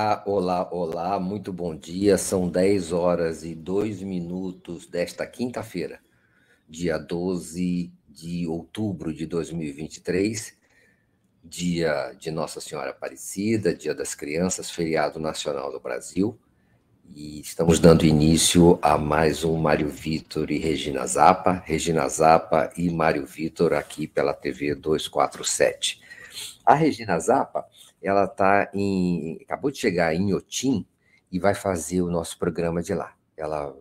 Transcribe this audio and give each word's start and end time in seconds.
Olá, 0.00 0.22
olá, 0.24 0.68
olá, 0.72 1.20
muito 1.20 1.52
bom 1.52 1.76
dia. 1.76 2.16
São 2.16 2.48
10 2.48 2.90
horas 2.90 3.44
e 3.44 3.54
2 3.54 4.00
minutos 4.00 4.86
desta 4.86 5.26
quinta-feira, 5.26 6.00
dia 6.66 6.96
12 6.96 7.92
de 8.08 8.46
outubro 8.46 9.12
de 9.12 9.26
2023, 9.26 10.56
dia 11.44 12.14
de 12.18 12.30
Nossa 12.30 12.62
Senhora 12.62 12.92
Aparecida, 12.92 13.74
dia 13.74 13.94
das 13.94 14.14
crianças, 14.14 14.70
feriado 14.70 15.20
nacional 15.20 15.70
do 15.70 15.78
Brasil. 15.78 16.40
E 17.14 17.38
estamos 17.38 17.78
dando 17.78 18.06
início 18.06 18.78
a 18.80 18.96
mais 18.96 19.44
um 19.44 19.58
Mário 19.58 19.90
Vitor 19.90 20.50
e 20.50 20.56
Regina 20.56 21.06
Zappa, 21.06 21.62
Regina 21.66 22.08
Zappa 22.08 22.72
e 22.74 22.88
Mário 22.88 23.26
Vitor 23.26 23.74
aqui 23.74 24.06
pela 24.06 24.32
TV 24.32 24.74
247. 24.74 26.00
A 26.64 26.72
Regina 26.72 27.18
Zappa 27.18 27.66
ela 28.02 28.26
tá 28.26 28.70
em, 28.74 29.38
acabou 29.42 29.70
de 29.70 29.78
chegar 29.78 30.14
em 30.14 30.32
Otim 30.34 30.86
e 31.30 31.38
vai 31.38 31.54
fazer 31.54 32.02
o 32.02 32.10
nosso 32.10 32.38
programa 32.38 32.82
de 32.82 32.94
lá. 32.94 33.14
Ela 33.36 33.74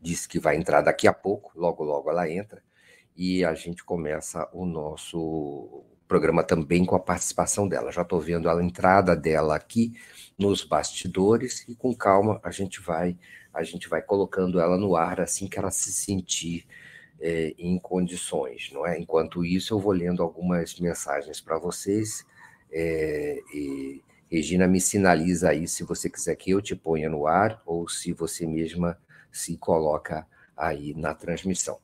disse 0.00 0.28
que 0.28 0.38
vai 0.38 0.56
entrar 0.56 0.80
daqui 0.82 1.08
a 1.08 1.12
pouco, 1.12 1.52
logo 1.54 1.82
logo 1.82 2.10
ela 2.10 2.30
entra 2.30 2.62
e 3.16 3.44
a 3.44 3.54
gente 3.54 3.84
começa 3.84 4.48
o 4.52 4.64
nosso 4.66 5.84
programa 6.06 6.42
também 6.42 6.84
com 6.84 6.94
a 6.94 7.00
participação 7.00 7.66
dela. 7.66 7.90
Já 7.90 8.02
estou 8.02 8.20
vendo 8.20 8.48
a 8.48 8.62
entrada 8.62 9.16
dela 9.16 9.56
aqui 9.56 9.98
nos 10.38 10.64
bastidores 10.64 11.66
e 11.68 11.74
com 11.74 11.94
calma 11.94 12.40
a 12.42 12.50
gente 12.50 12.80
vai 12.80 13.16
a 13.52 13.62
gente 13.62 13.88
vai 13.88 14.02
colocando 14.02 14.58
ela 14.58 14.76
no 14.76 14.96
ar 14.96 15.20
assim 15.20 15.46
que 15.46 15.58
ela 15.58 15.70
se 15.70 15.92
sentir 15.92 16.66
é, 17.20 17.54
em 17.56 17.78
condições, 17.78 18.70
não 18.72 18.84
é? 18.84 18.98
Enquanto 18.98 19.44
isso 19.44 19.72
eu 19.72 19.78
vou 19.78 19.92
lendo 19.92 20.22
algumas 20.22 20.78
mensagens 20.80 21.40
para 21.40 21.56
vocês 21.56 22.26
é, 22.74 23.38
e 23.54 24.02
Regina 24.28 24.66
me 24.66 24.80
sinaliza 24.80 25.50
aí 25.50 25.68
se 25.68 25.84
você 25.84 26.10
quiser 26.10 26.34
que 26.34 26.50
eu 26.50 26.60
te 26.60 26.74
ponha 26.74 27.08
no 27.08 27.24
ar 27.24 27.62
ou 27.64 27.88
se 27.88 28.12
você 28.12 28.44
mesma 28.44 28.98
se 29.30 29.56
coloca 29.56 30.26
aí 30.56 30.92
na 30.94 31.14
transmissão. 31.14 31.78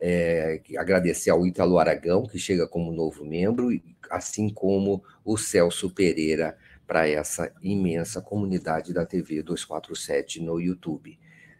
É, 0.00 0.62
agradecer 0.78 1.30
ao 1.30 1.44
Ítalo 1.44 1.76
Aragão, 1.76 2.24
que 2.26 2.38
chega 2.38 2.68
como 2.68 2.92
novo 2.92 3.24
membro, 3.24 3.68
assim 4.10 4.48
como 4.48 5.02
o 5.24 5.36
Celso 5.36 5.90
Pereira, 5.90 6.56
para 6.86 7.06
essa 7.08 7.52
imensa 7.60 8.22
comunidade 8.22 8.94
da 8.94 9.04
TV 9.04 9.42
247 9.42 10.40
no 10.40 10.60
YouTube. 10.60 11.18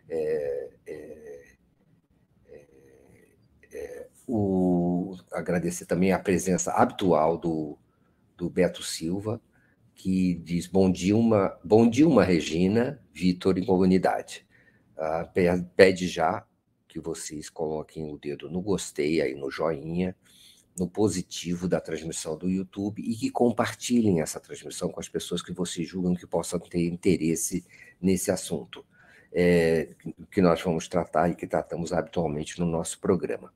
É, 0.08 0.70
é, 0.86 1.44
é, 2.46 2.66
é, 3.72 4.06
o, 4.26 5.16
agradecer 5.32 5.84
também 5.84 6.12
a 6.12 6.18
presença 6.18 6.72
habitual 6.72 7.36
do 7.36 7.76
do 8.38 8.48
Beto 8.48 8.84
Silva, 8.84 9.40
que 9.94 10.34
diz 10.36 10.68
bom 10.68 10.90
dia, 10.90 11.16
uma, 11.16 11.58
bom 11.62 11.90
Regina, 12.24 13.02
Vitor 13.12 13.58
e 13.58 13.66
comunidade. 13.66 14.46
Uh, 14.96 15.64
pede 15.76 16.06
já 16.06 16.46
que 16.86 17.00
vocês 17.00 17.50
coloquem 17.50 18.10
o 18.12 18.16
dedo 18.16 18.48
no 18.48 18.62
gostei, 18.62 19.20
aí 19.20 19.34
no 19.34 19.50
joinha, 19.50 20.16
no 20.78 20.88
positivo 20.88 21.68
da 21.68 21.80
transmissão 21.80 22.38
do 22.38 22.48
YouTube 22.48 23.02
e 23.02 23.14
que 23.16 23.28
compartilhem 23.28 24.20
essa 24.20 24.38
transmissão 24.38 24.88
com 24.88 25.00
as 25.00 25.08
pessoas 25.08 25.42
que 25.42 25.52
vocês 25.52 25.86
julgam 25.88 26.14
que 26.14 26.26
possam 26.26 26.60
ter 26.60 26.86
interesse 26.86 27.64
nesse 28.00 28.30
assunto 28.30 28.86
é, 29.32 29.88
que 30.30 30.40
nós 30.40 30.62
vamos 30.62 30.88
tratar 30.88 31.28
e 31.28 31.34
que 31.34 31.46
tratamos 31.46 31.92
habitualmente 31.92 32.58
no 32.60 32.66
nosso 32.66 33.00
programa. 33.00 33.52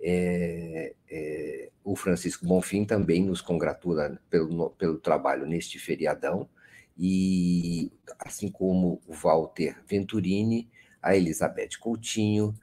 É, 0.00 0.94
é, 1.10 1.70
o 1.82 1.96
Francisco 1.96 2.46
Bonfim 2.46 2.84
também 2.84 3.24
nos 3.24 3.40
congratula 3.40 4.18
pelo, 4.30 4.70
pelo 4.70 4.98
trabalho 4.98 5.46
neste 5.46 5.78
feriadão, 5.78 6.48
e 6.96 7.92
assim 8.18 8.50
como 8.50 9.00
o 9.06 9.12
Walter 9.12 9.76
Venturini, 9.86 10.68
a 11.00 11.16
Elizabeth 11.16 11.78
Coutinho, 11.80 12.54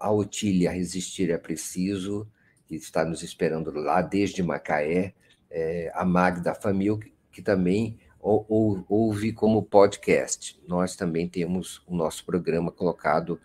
a 0.00 0.10
Otília 0.10 0.70
Resistir 0.70 1.30
é 1.30 1.36
Preciso, 1.36 2.26
que 2.66 2.76
está 2.76 3.04
nos 3.04 3.22
esperando 3.22 3.70
lá 3.72 4.00
desde 4.00 4.42
Macaé, 4.42 5.12
é, 5.50 5.90
a 5.94 6.04
Magda 6.04 6.54
Famil, 6.54 7.00
que 7.30 7.42
também 7.42 7.98
ouve 8.20 9.32
como 9.32 9.62
podcast. 9.62 10.58
Nós 10.66 10.96
também 10.96 11.28
temos 11.28 11.82
o 11.86 11.94
nosso 11.94 12.24
programa 12.24 12.70
colocado 12.70 13.40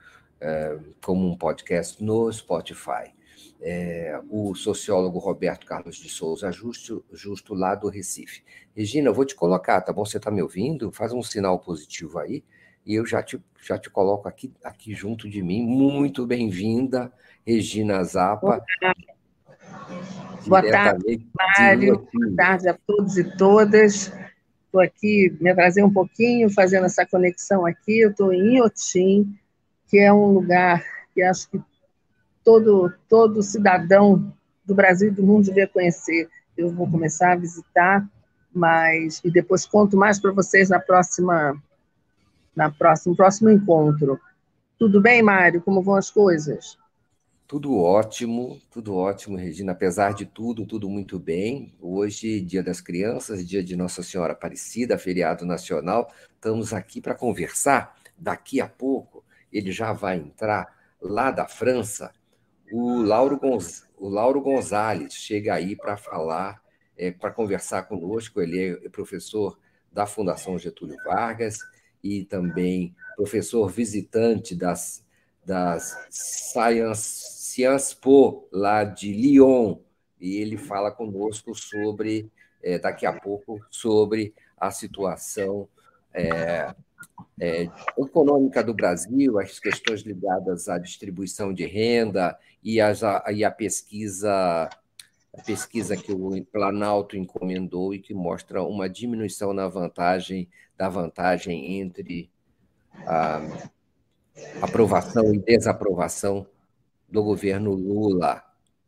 como 1.01 1.29
um 1.29 1.37
podcast 1.37 2.03
no 2.03 2.31
Spotify. 2.31 3.13
É, 3.61 4.19
o 4.29 4.53
sociólogo 4.55 5.19
Roberto 5.19 5.65
Carlos 5.65 5.95
de 5.95 6.09
Souza, 6.09 6.51
justo, 6.51 7.03
justo 7.11 7.53
lá 7.53 7.75
do 7.75 7.87
Recife. 7.87 8.43
Regina, 8.75 9.07
eu 9.07 9.13
vou 9.13 9.23
te 9.23 9.35
colocar, 9.35 9.79
tá 9.81 9.93
bom? 9.93 10.05
Você 10.05 10.17
está 10.17 10.29
me 10.29 10.41
ouvindo? 10.41 10.91
Faz 10.91 11.13
um 11.13 11.23
sinal 11.23 11.59
positivo 11.59 12.19
aí 12.19 12.43
e 12.85 12.95
eu 12.95 13.05
já 13.05 13.23
te, 13.23 13.41
já 13.61 13.77
te 13.77 13.89
coloco 13.89 14.27
aqui, 14.27 14.51
aqui 14.63 14.93
junto 14.93 15.29
de 15.29 15.41
mim. 15.41 15.65
Muito 15.65 16.25
bem-vinda, 16.25 17.11
Regina 17.45 18.03
Zappa. 18.03 18.63
Boa 20.45 20.61
tarde, 20.61 21.25
Mário. 21.33 22.07
Boa 22.13 22.35
tarde 22.35 22.67
a 22.67 22.77
todos 22.85 23.17
e 23.17 23.23
todas. 23.37 24.11
Estou 24.65 24.81
aqui 24.81 25.37
me 25.39 25.51
atrasei 25.51 25.83
um 25.83 25.93
pouquinho 25.93 26.49
fazendo 26.49 26.85
essa 26.85 27.05
conexão 27.05 27.65
aqui. 27.65 27.99
Eu 27.99 28.09
estou 28.09 28.33
em 28.33 28.57
Iotim, 28.57 29.37
que 29.93 29.99
é 29.99 30.11
um 30.11 30.31
lugar 30.31 30.83
que 31.13 31.21
acho 31.21 31.47
que 31.51 31.61
todo, 32.43 32.91
todo 33.07 33.43
cidadão 33.43 34.33
do 34.65 34.73
Brasil 34.73 35.09
e 35.09 35.11
do 35.11 35.21
mundo 35.21 35.45
devia 35.45 35.67
conhecer. 35.67 36.27
Eu 36.57 36.71
vou 36.71 36.89
começar 36.89 37.33
a 37.33 37.35
visitar, 37.35 38.03
mas 38.51 39.21
e 39.23 39.29
depois 39.29 39.67
conto 39.67 39.95
mais 39.95 40.19
para 40.19 40.31
vocês 40.31 40.67
na 40.67 40.79
próxima, 40.79 41.61
na 42.55 42.71
próxima, 42.71 43.15
próximo 43.15 43.51
encontro. 43.51 44.19
Tudo 44.79 44.99
bem, 44.99 45.21
Mário? 45.21 45.61
Como 45.61 45.83
vão 45.83 45.93
as 45.93 46.09
coisas? 46.09 46.75
Tudo 47.45 47.77
ótimo, 47.77 48.59
tudo 48.71 48.95
ótimo, 48.95 49.37
Regina. 49.37 49.73
Apesar 49.73 50.15
de 50.15 50.25
tudo, 50.25 50.65
tudo 50.65 50.89
muito 50.89 51.19
bem. 51.19 51.71
Hoje, 51.79 52.41
Dia 52.41 52.63
das 52.63 52.81
Crianças, 52.81 53.47
dia 53.47 53.63
de 53.63 53.75
Nossa 53.75 54.01
Senhora 54.01 54.33
Aparecida, 54.33 54.97
feriado 54.97 55.45
nacional. 55.45 56.11
Estamos 56.33 56.73
aqui 56.73 56.99
para 56.99 57.13
conversar. 57.13 57.95
Daqui 58.17 58.59
a 58.59 58.67
pouco 58.67 59.22
ele 59.53 59.71
já 59.71 59.93
vai 59.93 60.17
entrar 60.17 60.67
lá 61.01 61.31
da 61.31 61.47
França, 61.47 62.11
o 62.71 63.01
Lauro, 63.01 63.37
Gonz... 63.37 63.87
o 63.97 64.09
Lauro 64.09 64.41
Gonzalez 64.41 65.13
chega 65.13 65.53
aí 65.53 65.75
para 65.75 65.95
falar, 65.95 66.61
é, 66.97 67.11
para 67.11 67.31
conversar 67.31 67.83
conosco. 67.83 68.41
Ele 68.41 68.79
é 68.83 68.89
professor 68.89 69.59
da 69.91 70.07
Fundação 70.07 70.57
Getúlio 70.57 70.97
Vargas 71.05 71.59
e 72.03 72.23
também 72.23 72.95
professor 73.15 73.69
visitante 73.69 74.55
das, 74.55 75.05
das 75.45 75.95
Science, 76.09 77.43
Sciences 77.53 77.93
Po, 77.93 78.47
lá 78.51 78.83
de 78.83 79.13
Lyon. 79.13 79.77
E 80.19 80.37
ele 80.37 80.57
fala 80.57 80.89
conosco 80.89 81.53
sobre, 81.53 82.31
é, 82.63 82.79
daqui 82.79 83.05
a 83.05 83.13
pouco, 83.13 83.63
sobre 83.69 84.33
a 84.57 84.71
situação 84.71 85.67
é, 86.11 86.73
é, 87.39 87.69
econômica 87.97 88.63
do 88.63 88.73
Brasil, 88.73 89.39
as 89.39 89.59
questões 89.59 90.01
ligadas 90.01 90.69
à 90.69 90.77
distribuição 90.77 91.53
de 91.53 91.65
renda 91.65 92.37
e, 92.63 92.79
as, 92.79 93.03
a, 93.03 93.23
e 93.31 93.43
a 93.43 93.51
pesquisa 93.51 94.69
a 95.35 95.41
pesquisa 95.41 95.97
que 95.97 96.11
o 96.11 96.45
Planalto 96.45 97.17
encomendou 97.17 97.91
e 97.91 97.99
que 97.99 98.13
mostra 98.13 98.61
uma 98.61 98.87
diminuição 98.87 99.51
na 99.51 99.67
vantagem 99.67 100.47
da 100.77 100.89
vantagem 100.89 101.79
entre 101.79 102.29
a 103.05 103.41
aprovação 104.61 105.33
e 105.33 105.39
desaprovação 105.39 106.45
do 107.09 107.23
governo 107.23 107.73
Lula. 107.73 108.43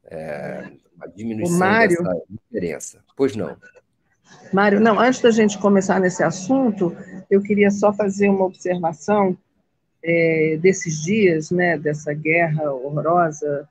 É, 0.05 0.71
a 1.01 1.07
diminuição 1.07 1.57
Mário, 1.57 1.97
dessa 1.97 2.21
diferença. 2.29 3.03
Pois 3.15 3.35
não. 3.35 3.57
Mário, 4.53 4.79
não, 4.79 4.99
antes 4.99 5.21
da 5.21 5.31
gente 5.31 5.57
começar 5.57 5.99
nesse 5.99 6.23
assunto, 6.23 6.95
eu 7.29 7.41
queria 7.41 7.71
só 7.71 7.91
fazer 7.91 8.29
uma 8.29 8.45
observação 8.45 9.37
é, 10.03 10.57
desses 10.61 11.03
dias, 11.03 11.51
né, 11.51 11.77
dessa 11.77 12.13
guerra 12.13 12.71
horrorosa 12.71 13.67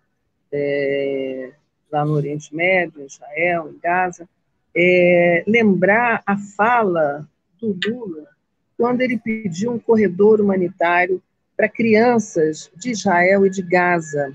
é, 0.52 1.50
lá 1.90 2.04
no 2.04 2.12
Oriente 2.12 2.54
Médio, 2.54 3.02
em 3.02 3.06
Israel, 3.06 3.70
em 3.70 3.78
Gaza, 3.80 4.28
é, 4.76 5.44
lembrar 5.46 6.22
a 6.26 6.36
fala 6.36 7.26
do 7.60 7.78
Lula 7.88 8.26
quando 8.76 9.00
ele 9.00 9.16
pediu 9.16 9.72
um 9.72 9.78
corredor 9.78 10.40
humanitário 10.40 11.22
para 11.56 11.68
crianças 11.68 12.70
de 12.76 12.90
Israel 12.90 13.46
e 13.46 13.50
de 13.50 13.62
Gaza. 13.62 14.32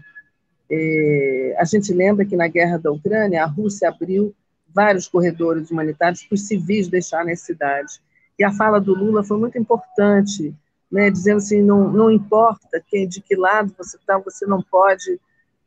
É, 0.71 1.55
a 1.57 1.65
gente 1.65 1.91
lembra 1.93 2.25
que 2.25 2.37
na 2.37 2.47
guerra 2.47 2.77
da 2.77 2.91
Ucrânia, 2.91 3.43
a 3.43 3.47
Rússia 3.47 3.89
abriu 3.89 4.33
vários 4.73 5.07
corredores 5.07 5.71
humanitários 5.71 6.23
para 6.23 6.35
os 6.35 6.47
civis 6.47 6.87
deixarem 6.87 7.33
a 7.33 7.37
cidade. 7.37 7.99
E 8.37 8.43
a 8.43 8.51
fala 8.51 8.79
do 8.79 8.93
Lula 8.93 9.23
foi 9.23 9.37
muito 9.37 9.57
importante, 9.57 10.53
né, 10.91 11.09
dizendo 11.09 11.37
assim, 11.37 11.61
não, 11.61 11.91
não 11.91 12.09
importa 12.09 12.81
quem, 12.87 13.07
de 13.07 13.21
que 13.21 13.35
lado 13.35 13.73
você 13.77 13.97
está, 13.97 14.17
você 14.17 14.45
não 14.45 14.61
pode, 14.61 15.19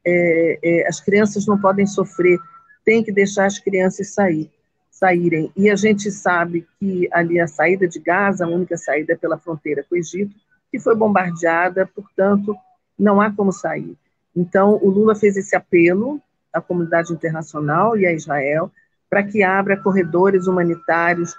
é, 0.04 0.58
é, 0.62 0.88
as 0.88 1.00
crianças 1.00 1.46
não 1.46 1.60
podem 1.60 1.86
sofrer, 1.86 2.38
tem 2.84 3.04
que 3.04 3.12
deixar 3.12 3.46
as 3.46 3.58
crianças 3.58 4.14
sair, 4.14 4.50
saírem. 4.90 5.52
E 5.56 5.70
a 5.70 5.76
gente 5.76 6.10
sabe 6.10 6.66
que 6.78 7.08
ali 7.12 7.38
a 7.38 7.46
saída 7.46 7.86
de 7.86 8.00
Gaza, 8.00 8.44
a 8.44 8.48
única 8.48 8.76
saída 8.76 9.12
é 9.12 9.16
pela 9.16 9.38
fronteira 9.38 9.84
com 9.88 9.94
o 9.94 9.98
Egito, 9.98 10.34
que 10.70 10.80
foi 10.80 10.96
bombardeada, 10.96 11.86
portanto, 11.86 12.56
não 12.98 13.20
há 13.20 13.30
como 13.30 13.52
sair. 13.52 13.96
Então, 14.34 14.78
o 14.82 14.88
Lula 14.88 15.14
fez 15.14 15.36
esse 15.36 15.54
apelo 15.54 16.20
à 16.52 16.60
comunidade 16.60 17.12
internacional 17.12 17.96
e 17.96 18.06
a 18.06 18.12
Israel 18.12 18.70
para 19.12 19.22
que 19.22 19.42
abra 19.42 19.76
corredores 19.76 20.46
humanitários, 20.46 21.36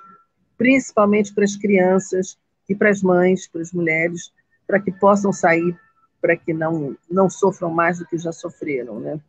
principalmente 0.55 1.33
para 1.33 1.43
as 1.43 1.55
crianças 1.55 2.37
e 2.69 2.75
para 2.75 2.91
as 2.91 3.01
mães, 3.01 3.47
para 3.47 3.63
as 3.63 3.73
mulheres, 3.73 4.31
para 4.67 4.79
que 4.79 4.91
possam 4.91 5.33
sair, 5.33 5.75
para 6.21 6.37
que 6.37 6.53
não, 6.53 6.95
não 7.09 7.27
sofram 7.31 7.71
mais 7.71 7.97
do 7.97 8.05
que 8.05 8.15
já 8.15 8.31
sofreram, 8.31 8.99
né? 8.99 9.19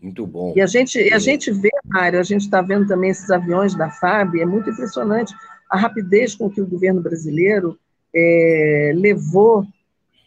Muito 0.00 0.24
bom. 0.28 0.52
E 0.54 0.60
a 0.60 0.66
gente, 0.66 1.12
a 1.12 1.18
gente 1.18 1.50
vê, 1.50 1.70
Mário, 1.86 2.20
a 2.20 2.22
gente 2.22 2.42
está 2.42 2.62
vendo 2.62 2.86
também 2.86 3.10
esses 3.10 3.28
aviões 3.32 3.74
da 3.74 3.90
FAB, 3.90 4.36
é 4.38 4.46
muito 4.46 4.70
impressionante 4.70 5.34
a 5.68 5.76
rapidez 5.76 6.36
com 6.36 6.48
que 6.48 6.60
o 6.60 6.66
governo 6.68 7.00
brasileiro 7.00 7.76
é, 8.14 8.92
levou 8.94 9.66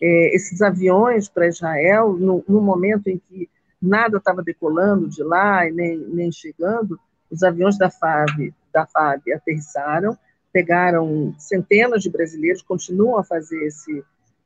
é, 0.02 0.36
esses 0.36 0.62
aviões 0.62 1.30
para 1.30 1.48
Israel, 1.48 2.18
no, 2.20 2.44
no, 2.46 2.60
momento 2.60 3.08
em 3.08 3.18
que 3.18 3.50
nada 3.82 4.18
estava 4.18 4.44
decolando 4.44 5.10
de 5.10 5.24
lá 5.24 5.68
e 5.68 5.72
nem, 5.72 5.98
nem 5.98 6.32
chegando, 6.32 7.00
os 7.30 7.44
aviões 7.44 7.78
da 7.78 7.90
FAB, 7.90 8.54
da 8.74 8.86
FAB 8.86 9.32
aterrissaram, 9.34 10.18
pegaram 10.52 11.34
centenas 11.40 12.04
de 12.04 12.10
brasileiros, 12.10 12.62
continuam 12.62 13.18
a 13.18 13.24
fazer 13.24 13.66
esse, 13.66 14.04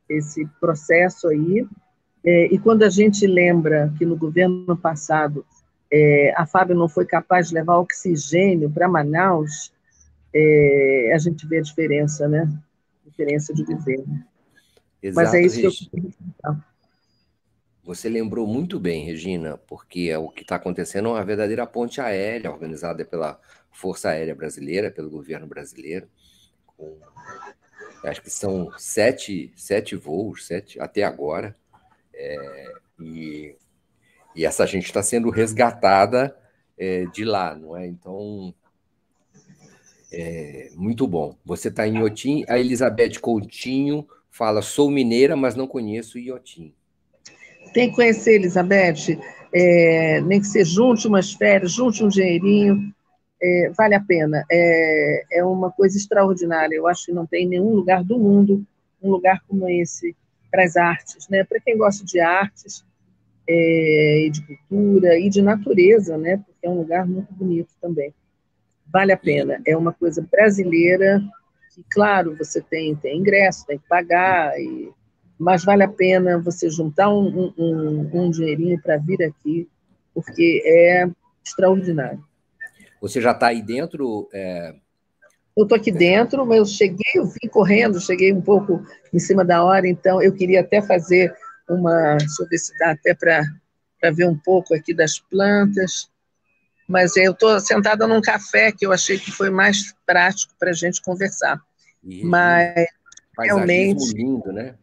esse 0.08 0.46
processo 0.60 1.28
aí, 1.28 1.68
é, 2.24 2.46
e 2.54 2.58
quando 2.58 2.84
a 2.84 2.90
gente 2.90 3.28
lembra 3.28 3.94
que 3.98 4.06
no 4.06 4.16
governo 4.16 4.76
passado 4.76 5.46
é, 5.92 6.34
a 6.36 6.46
FAB 6.46 6.72
não 6.72 6.90
foi 6.90 7.06
capaz 7.06 7.50
de 7.50 7.54
levar 7.54 7.78
oxigênio 7.78 8.70
para 8.70 8.88
Manaus, 8.88 9.72
é, 10.34 11.12
a 11.14 11.18
gente 11.18 11.48
vê 11.48 11.60
a 11.60 11.62
diferença, 11.62 12.28
né? 12.28 12.52
A 13.06 13.10
diferença 13.10 13.54
de 13.54 13.64
governo. 13.64 14.24
Exato, 15.02 15.16
Mas 15.16 15.34
é 15.34 15.42
isso 15.42 15.60
que 15.60 15.68
eu 15.68 15.72
Você 17.86 18.10
lembrou 18.10 18.48
muito 18.48 18.80
bem, 18.80 19.06
Regina, 19.06 19.60
porque 19.60 20.10
é 20.12 20.18
o 20.18 20.28
que 20.28 20.42
está 20.42 20.56
acontecendo 20.56 21.10
é 21.10 21.12
uma 21.12 21.24
verdadeira 21.24 21.68
ponte 21.68 22.02
aérea 22.02 22.52
organizada 22.52 23.06
pela 23.06 23.40
Força 23.72 24.10
Aérea 24.10 24.34
Brasileira, 24.34 24.90
pelo 24.90 25.08
governo 25.08 25.46
brasileiro, 25.46 26.10
com, 26.66 26.98
acho 28.04 28.24
que 28.24 28.30
são 28.32 28.72
sete, 28.76 29.54
sete 29.56 29.96
voos, 29.96 30.48
sete 30.48 30.80
até 30.80 31.04
agora, 31.04 31.56
é, 32.12 32.74
e, 33.00 33.56
e, 34.36 34.46
essa 34.46 34.66
gente 34.66 34.86
está 34.86 35.04
sendo 35.04 35.30
resgatada 35.30 36.36
é, 36.76 37.06
de 37.14 37.24
lá, 37.24 37.54
não 37.54 37.78
é? 37.78 37.86
Então, 37.86 38.52
é, 40.12 40.72
muito 40.74 41.08
bom. 41.08 41.38
Você 41.46 41.68
está 41.68 41.88
em 41.88 42.00
Iotim, 42.00 42.46
a 42.50 42.58
Elizabeth 42.58 43.20
Coutinho 43.22 44.08
fala: 44.32 44.64
sou 44.64 44.90
mineira, 44.90 45.36
mas 45.36 45.56
não 45.56 45.68
conheço 45.68 46.18
Iotim. 46.18 46.74
Tem 47.76 47.90
que 47.90 47.96
conhecer, 47.98 48.36
Elizabeth. 48.36 49.20
É, 49.54 50.22
nem 50.22 50.40
que 50.40 50.48
você 50.48 50.64
junte 50.64 51.10
umas 51.10 51.34
férias, 51.34 51.74
junte 51.74 52.06
um 52.06 52.08
dinheirinho, 52.08 52.94
é, 53.44 53.70
vale 53.78 53.96
a 53.96 54.00
pena. 54.00 54.46
É, 54.50 55.40
é 55.40 55.44
uma 55.44 55.70
coisa 55.70 55.98
extraordinária. 55.98 56.74
Eu 56.74 56.88
acho 56.88 57.08
que 57.08 57.12
não 57.12 57.26
tem 57.26 57.46
nenhum 57.46 57.72
lugar 57.72 58.02
do 58.02 58.18
mundo 58.18 58.66
um 59.04 59.12
lugar 59.12 59.42
como 59.46 59.68
esse 59.68 60.16
para 60.50 60.64
as 60.64 60.78
artes, 60.78 61.28
né? 61.28 61.44
Para 61.44 61.60
quem 61.60 61.78
gosta 61.78 62.06
de 62.06 62.18
artes 62.18 62.86
é, 63.46 64.26
e 64.26 64.30
de 64.30 64.42
cultura 64.42 65.20
e 65.20 65.30
de 65.30 65.42
natureza, 65.42 66.18
né? 66.18 66.38
Porque 66.38 66.66
é 66.66 66.70
um 66.70 66.78
lugar 66.78 67.06
muito 67.06 67.34
bonito 67.34 67.74
também. 67.82 68.14
Vale 68.88 69.12
a 69.12 69.18
pena. 69.18 69.62
É 69.68 69.76
uma 69.76 69.92
coisa 69.92 70.26
brasileira 70.32 71.22
que, 71.74 71.84
claro, 71.92 72.38
você 72.38 72.62
tem, 72.62 72.96
tem 72.96 73.20
ingresso, 73.20 73.66
tem 73.66 73.78
que 73.78 73.88
pagar, 73.88 74.58
e, 74.58 74.94
mas 75.38 75.64
vale 75.64 75.84
a 75.84 75.88
pena 75.88 76.40
você 76.40 76.70
juntar 76.70 77.10
um, 77.10 77.54
um, 77.58 78.10
um 78.14 78.30
dinheirinho 78.30 78.82
para 78.82 78.98
vir 78.98 79.24
aqui, 79.24 79.68
porque 80.14 80.62
é 80.66 81.10
extraordinário. 81.44 82.24
Você 83.02 83.22
já 83.22 83.32
está 83.32 83.48
aí 83.48 83.62
dentro? 83.62 84.30
É 84.34 84.76
eu 85.56 85.64
estou 85.64 85.78
aqui 85.78 85.92
dentro, 85.92 86.46
mas 86.46 86.58
eu 86.58 86.66
cheguei, 86.66 87.14
eu 87.16 87.26
vim 87.26 87.48
correndo, 87.50 88.02
cheguei 88.02 88.34
um 88.34 88.42
pouco 88.42 88.86
em 89.14 89.20
cima 89.20 89.46
da 89.46 89.64
hora, 89.64 89.88
então 89.88 90.22
eu 90.22 90.34
queria 90.34 90.60
até 90.60 90.82
fazer 90.82 91.34
uma. 91.70 92.18
Deixa 92.18 92.44
eu 92.44 92.48
ver 92.50 92.58
se 92.58 92.78
dá 92.78 92.92
até 92.92 93.14
para 93.14 93.42
ver 94.12 94.28
um 94.28 94.38
pouco 94.38 94.76
aqui 94.76 94.94
das 94.94 95.18
plantas. 95.18 96.10
Mas 96.88 97.16
eu 97.16 97.32
estou 97.32 97.60
sentada 97.62 98.06
num 98.06 98.22
café 98.22 98.72
que 98.72 98.86
eu 98.86 98.92
achei 98.92 99.18
que 99.18 99.32
foi 99.32 99.50
mais 99.50 99.96
prático 100.06 100.54
para 100.60 100.72
a 100.72 100.74
gente 100.74 101.02
conversar. 101.02 101.60
E, 102.04 102.24
mas 102.26 102.86
realmente. 103.40 104.14
lindo, 104.14 104.52
né? 104.52 104.76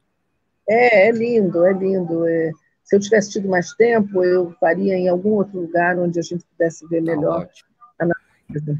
É, 0.68 1.08
é 1.08 1.12
lindo, 1.12 1.64
é 1.64 1.72
lindo. 1.72 2.26
É, 2.26 2.50
se 2.84 2.96
eu 2.96 3.00
tivesse 3.00 3.30
tido 3.30 3.48
mais 3.48 3.72
tempo, 3.74 4.24
eu 4.24 4.52
faria 4.60 4.94
em 4.94 5.08
algum 5.08 5.30
outro 5.30 5.60
lugar 5.60 5.98
onde 5.98 6.18
a 6.18 6.22
gente 6.22 6.44
pudesse 6.44 6.86
ver 6.88 7.04
tá 7.04 7.14
melhor 7.14 7.48
a 7.98 8.06
natureza. 8.06 8.78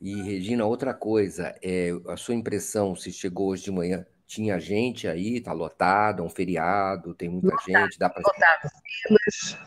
E, 0.00 0.22
Regina, 0.22 0.64
outra 0.64 0.92
coisa, 0.92 1.54
é, 1.62 1.90
a 2.08 2.16
sua 2.16 2.34
impressão, 2.34 2.94
se 2.94 3.10
chegou 3.10 3.48
hoje 3.48 3.64
de 3.64 3.70
manhã, 3.72 4.04
tinha 4.26 4.58
gente 4.58 5.08
aí, 5.08 5.38
está 5.38 5.52
lotado, 5.52 6.22
é 6.22 6.26
um 6.26 6.28
feriado, 6.28 7.14
tem 7.14 7.28
muita 7.28 7.48
lotado, 7.48 7.66
gente, 7.66 7.98
dá 7.98 8.10
para... 8.10 8.22
Lotado, 8.22 8.70
filas, 9.02 9.58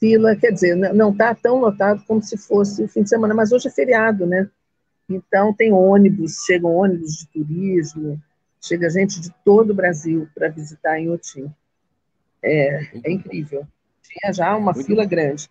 fila, 0.00 0.36
quer 0.36 0.52
dizer, 0.52 0.76
não 0.76 1.12
está 1.12 1.34
tão 1.34 1.60
lotado 1.60 2.02
como 2.06 2.22
se 2.22 2.36
fosse 2.36 2.82
o 2.82 2.88
fim 2.88 3.02
de 3.02 3.08
semana, 3.08 3.34
mas 3.34 3.52
hoje 3.52 3.68
é 3.68 3.70
feriado, 3.70 4.26
né? 4.26 4.48
Então 5.08 5.54
tem 5.54 5.72
ônibus, 5.72 6.44
chegam 6.44 6.74
ônibus 6.74 7.12
de 7.12 7.28
turismo, 7.28 8.20
chega 8.68 8.90
gente 8.90 9.20
de 9.20 9.30
todo 9.44 9.70
o 9.70 9.74
Brasil 9.74 10.28
para 10.34 10.48
visitar 10.48 10.98
em 10.98 11.10
Otim. 11.10 11.52
É, 12.42 12.84
é 13.04 13.10
incrível. 13.10 13.66
Tinha 14.02 14.32
já 14.32 14.56
uma 14.56 14.72
Muito 14.72 14.86
fila 14.86 15.02
bom. 15.02 15.08
grande. 15.08 15.50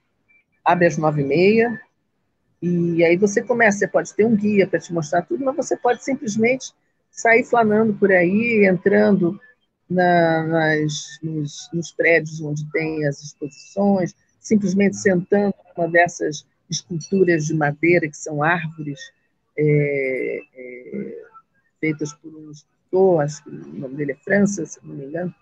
Abre 0.63 0.87
às 0.87 0.97
nove 0.97 1.21
e 1.21 1.25
meia, 1.25 1.81
e 2.61 3.03
aí 3.03 3.15
você 3.17 3.41
começa, 3.41 3.79
você 3.79 3.87
pode 3.87 4.13
ter 4.13 4.25
um 4.25 4.35
guia 4.35 4.67
para 4.67 4.79
te 4.79 4.91
mostrar 4.91 5.21
tudo, 5.21 5.45
mas 5.45 5.55
você 5.55 5.77
pode 5.77 6.03
simplesmente 6.03 6.73
sair 7.11 7.43
flanando 7.43 7.93
por 7.93 8.11
aí, 8.11 8.65
entrando 8.65 9.39
na, 9.89 10.43
nas, 10.43 11.19
nos, 11.21 11.69
nos, 11.71 11.91
prédios 11.91 12.41
onde 12.41 12.69
tem 12.71 13.05
as 13.05 13.21
exposições, 13.21 14.15
simplesmente 14.39 14.97
sentando 14.97 15.53
numa 15.75 15.87
dessas 15.87 16.45
esculturas 16.69 17.45
de 17.45 17.53
madeira, 17.53 18.07
que 18.07 18.17
são 18.17 18.43
árvores 18.43 18.99
é, 19.57 20.39
é, 20.55 21.21
feitas 21.79 22.11
por 22.13 22.35
um 22.35 22.51
escultor, 22.87 23.21
acho 23.21 23.43
que 23.43 23.49
o 23.49 23.79
nome 23.79 23.95
dele 23.95 24.13
é 24.13 24.15
França, 24.15 24.65
se 24.65 24.79
não 24.83 24.95
me 24.95 25.05
engano, 25.05 25.33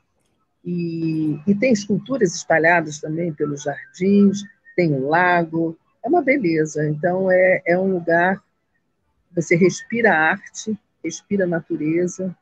e, 0.64 1.40
e 1.48 1.56
tem 1.56 1.72
esculturas 1.72 2.36
espalhadas 2.36 3.00
também 3.00 3.32
pelos 3.32 3.64
jardins, 3.64 4.44
tem 4.76 4.92
um 4.92 5.08
lago, 5.08 5.78
é 6.04 6.08
uma 6.08 6.24
beleza. 6.24 6.88
Então, 6.90 7.32
é, 7.32 7.62
é 7.66 7.78
um 7.78 7.94
lugar, 7.94 8.44
você 9.34 9.56
respira 9.56 10.14
arte, 10.14 10.78
respira 11.04 11.46
natureza, 11.46 12.36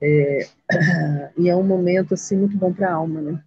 é, 0.00 0.48
e 1.36 1.48
é 1.48 1.56
um 1.56 1.64
momento, 1.64 2.14
assim, 2.14 2.36
muito 2.36 2.56
bom 2.56 2.72
para 2.72 2.88
a 2.88 2.94
alma, 2.94 3.20
né? 3.20 3.44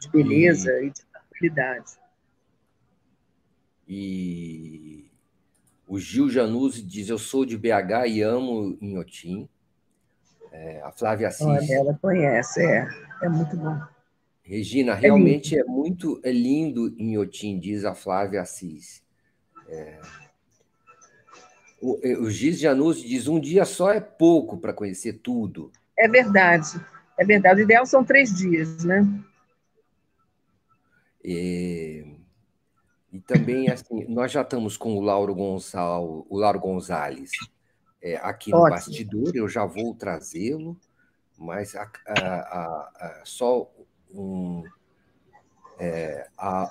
De 0.00 0.08
beleza 0.10 0.72
e, 0.80 0.86
e 0.86 0.90
de 0.90 1.04
tranquilidade. 1.04 1.92
E 3.88 4.95
o 5.86 5.98
Gil 5.98 6.28
Januzzi 6.28 6.82
diz, 6.82 7.08
eu 7.08 7.18
sou 7.18 7.46
de 7.46 7.56
BH 7.56 8.08
e 8.08 8.22
amo 8.22 8.76
Inhotim. 8.80 9.48
É, 10.50 10.80
a 10.82 10.90
Flávia 10.90 11.28
Assis... 11.28 11.46
Olha, 11.46 11.74
ela 11.74 11.94
conhece, 12.00 12.62
é. 12.62 12.88
É 13.22 13.28
muito 13.28 13.56
bom. 13.56 13.78
Regina, 14.42 14.92
é 14.92 14.94
realmente 14.94 15.56
é, 15.56 15.60
é 15.60 15.64
muito 15.64 16.20
é 16.22 16.30
lindo 16.30 16.94
em 16.98 17.18
Otim, 17.18 17.58
diz 17.58 17.84
a 17.84 17.94
Flávia 17.94 18.42
Assis. 18.42 19.02
É... 19.68 20.00
O, 21.80 22.00
é, 22.02 22.16
o 22.16 22.30
Giz 22.30 22.58
Januzzi 22.58 23.06
diz: 23.06 23.26
um 23.26 23.40
dia 23.40 23.64
só 23.64 23.92
é 23.92 24.00
pouco 24.00 24.56
para 24.56 24.72
conhecer 24.72 25.14
tudo. 25.14 25.70
É 25.98 26.08
verdade, 26.08 26.80
é 27.18 27.24
verdade. 27.24 27.60
O 27.60 27.64
ideal 27.64 27.84
são 27.84 28.04
três 28.04 28.34
dias, 28.34 28.84
né? 28.84 29.06
E, 31.24 32.05
e 33.16 33.20
também, 33.20 33.70
assim, 33.70 34.04
nós 34.08 34.30
já 34.30 34.42
estamos 34.42 34.76
com 34.76 34.94
o 34.94 35.00
Lauro, 35.00 35.34
Gonçal, 35.34 36.26
o 36.28 36.36
Lauro 36.38 36.60
Gonzalez 36.60 37.30
é, 38.02 38.16
aqui 38.16 38.50
no 38.50 38.58
Ótimo. 38.58 38.70
bastidor, 38.70 39.32
eu 39.34 39.48
já 39.48 39.64
vou 39.64 39.94
trazê-lo, 39.94 40.78
mas 41.38 41.74
a, 41.74 41.90
a, 42.06 42.14
a, 42.14 43.22
só 43.24 43.70
um, 44.12 44.62
é, 45.78 46.26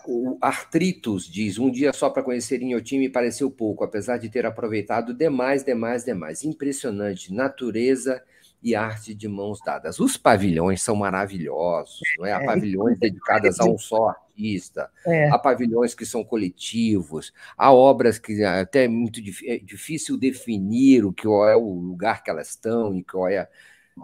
o 0.06 0.38
Artritos 0.40 1.28
diz: 1.28 1.58
um 1.58 1.72
dia 1.72 1.92
só 1.92 2.12
para 2.12 2.22
conhecer 2.22 2.62
Inhotim 2.62 3.00
me 3.00 3.10
pareceu 3.10 3.50
pouco, 3.50 3.84
apesar 3.84 4.20
de 4.20 4.30
ter 4.30 4.46
aproveitado 4.46 5.16
demais, 5.16 5.64
demais, 5.64 6.06
demais. 6.06 6.44
Impressionante, 6.44 7.34
natureza 7.34 8.24
e 8.62 8.76
arte 8.76 9.14
de 9.14 9.28
mãos 9.28 9.60
dadas. 9.64 10.00
Os 10.00 10.18
pavilhões 10.18 10.82
são 10.82 10.96
maravilhosos, 10.96 12.02
não 12.18 12.26
é? 12.26 12.34
Há 12.34 12.42
é, 12.42 12.46
pavilhões 12.46 12.98
dedicados 12.98 13.60
a 13.60 13.66
um 13.66 13.78
só 13.78 14.10
artista, 14.10 14.90
é. 15.06 15.30
há 15.30 15.38
pavilhões 15.38 15.94
que 15.94 16.06
são 16.06 16.24
coletivos, 16.24 17.32
há 17.58 17.72
obras 17.72 18.18
que 18.18 18.44
até 18.44 18.86
é 18.86 18.88
muito 18.88 19.20
é 19.46 19.58
difícil 19.60 20.18
definir 20.18 21.06
o 21.06 21.14
que 21.14 21.28
é 21.28 21.56
o 21.56 21.80
lugar 21.80 22.24
que 22.24 22.30
elas 22.30 22.50
estão 22.50 22.96
e 22.96 23.04
qual 23.04 23.28
é 23.28 23.40
a, 23.40 23.48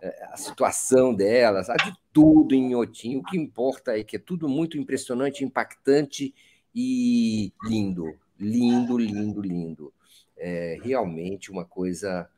é, 0.02 0.26
a 0.32 0.38
situação 0.38 1.14
delas, 1.14 1.70
há 1.70 1.76
de 1.76 1.94
tudo 2.14 2.56
em 2.56 2.68
Inhotim. 2.68 3.18
O 3.18 3.24
que 3.24 3.38
importa 3.38 3.98
é 3.98 4.04
que 4.04 4.16
é 4.16 4.20
tudo 4.20 4.48
muito 4.48 4.78
impressionante, 4.78 5.44
impactante 5.44 6.34
e 6.74 7.52
lindo, 7.64 8.06
lindo, 8.40 8.98
lindo, 8.98 9.42
lindo. 9.42 9.94
É 10.38 10.78
realmente 10.82 11.52
uma 11.52 11.66
coisa 11.66 12.30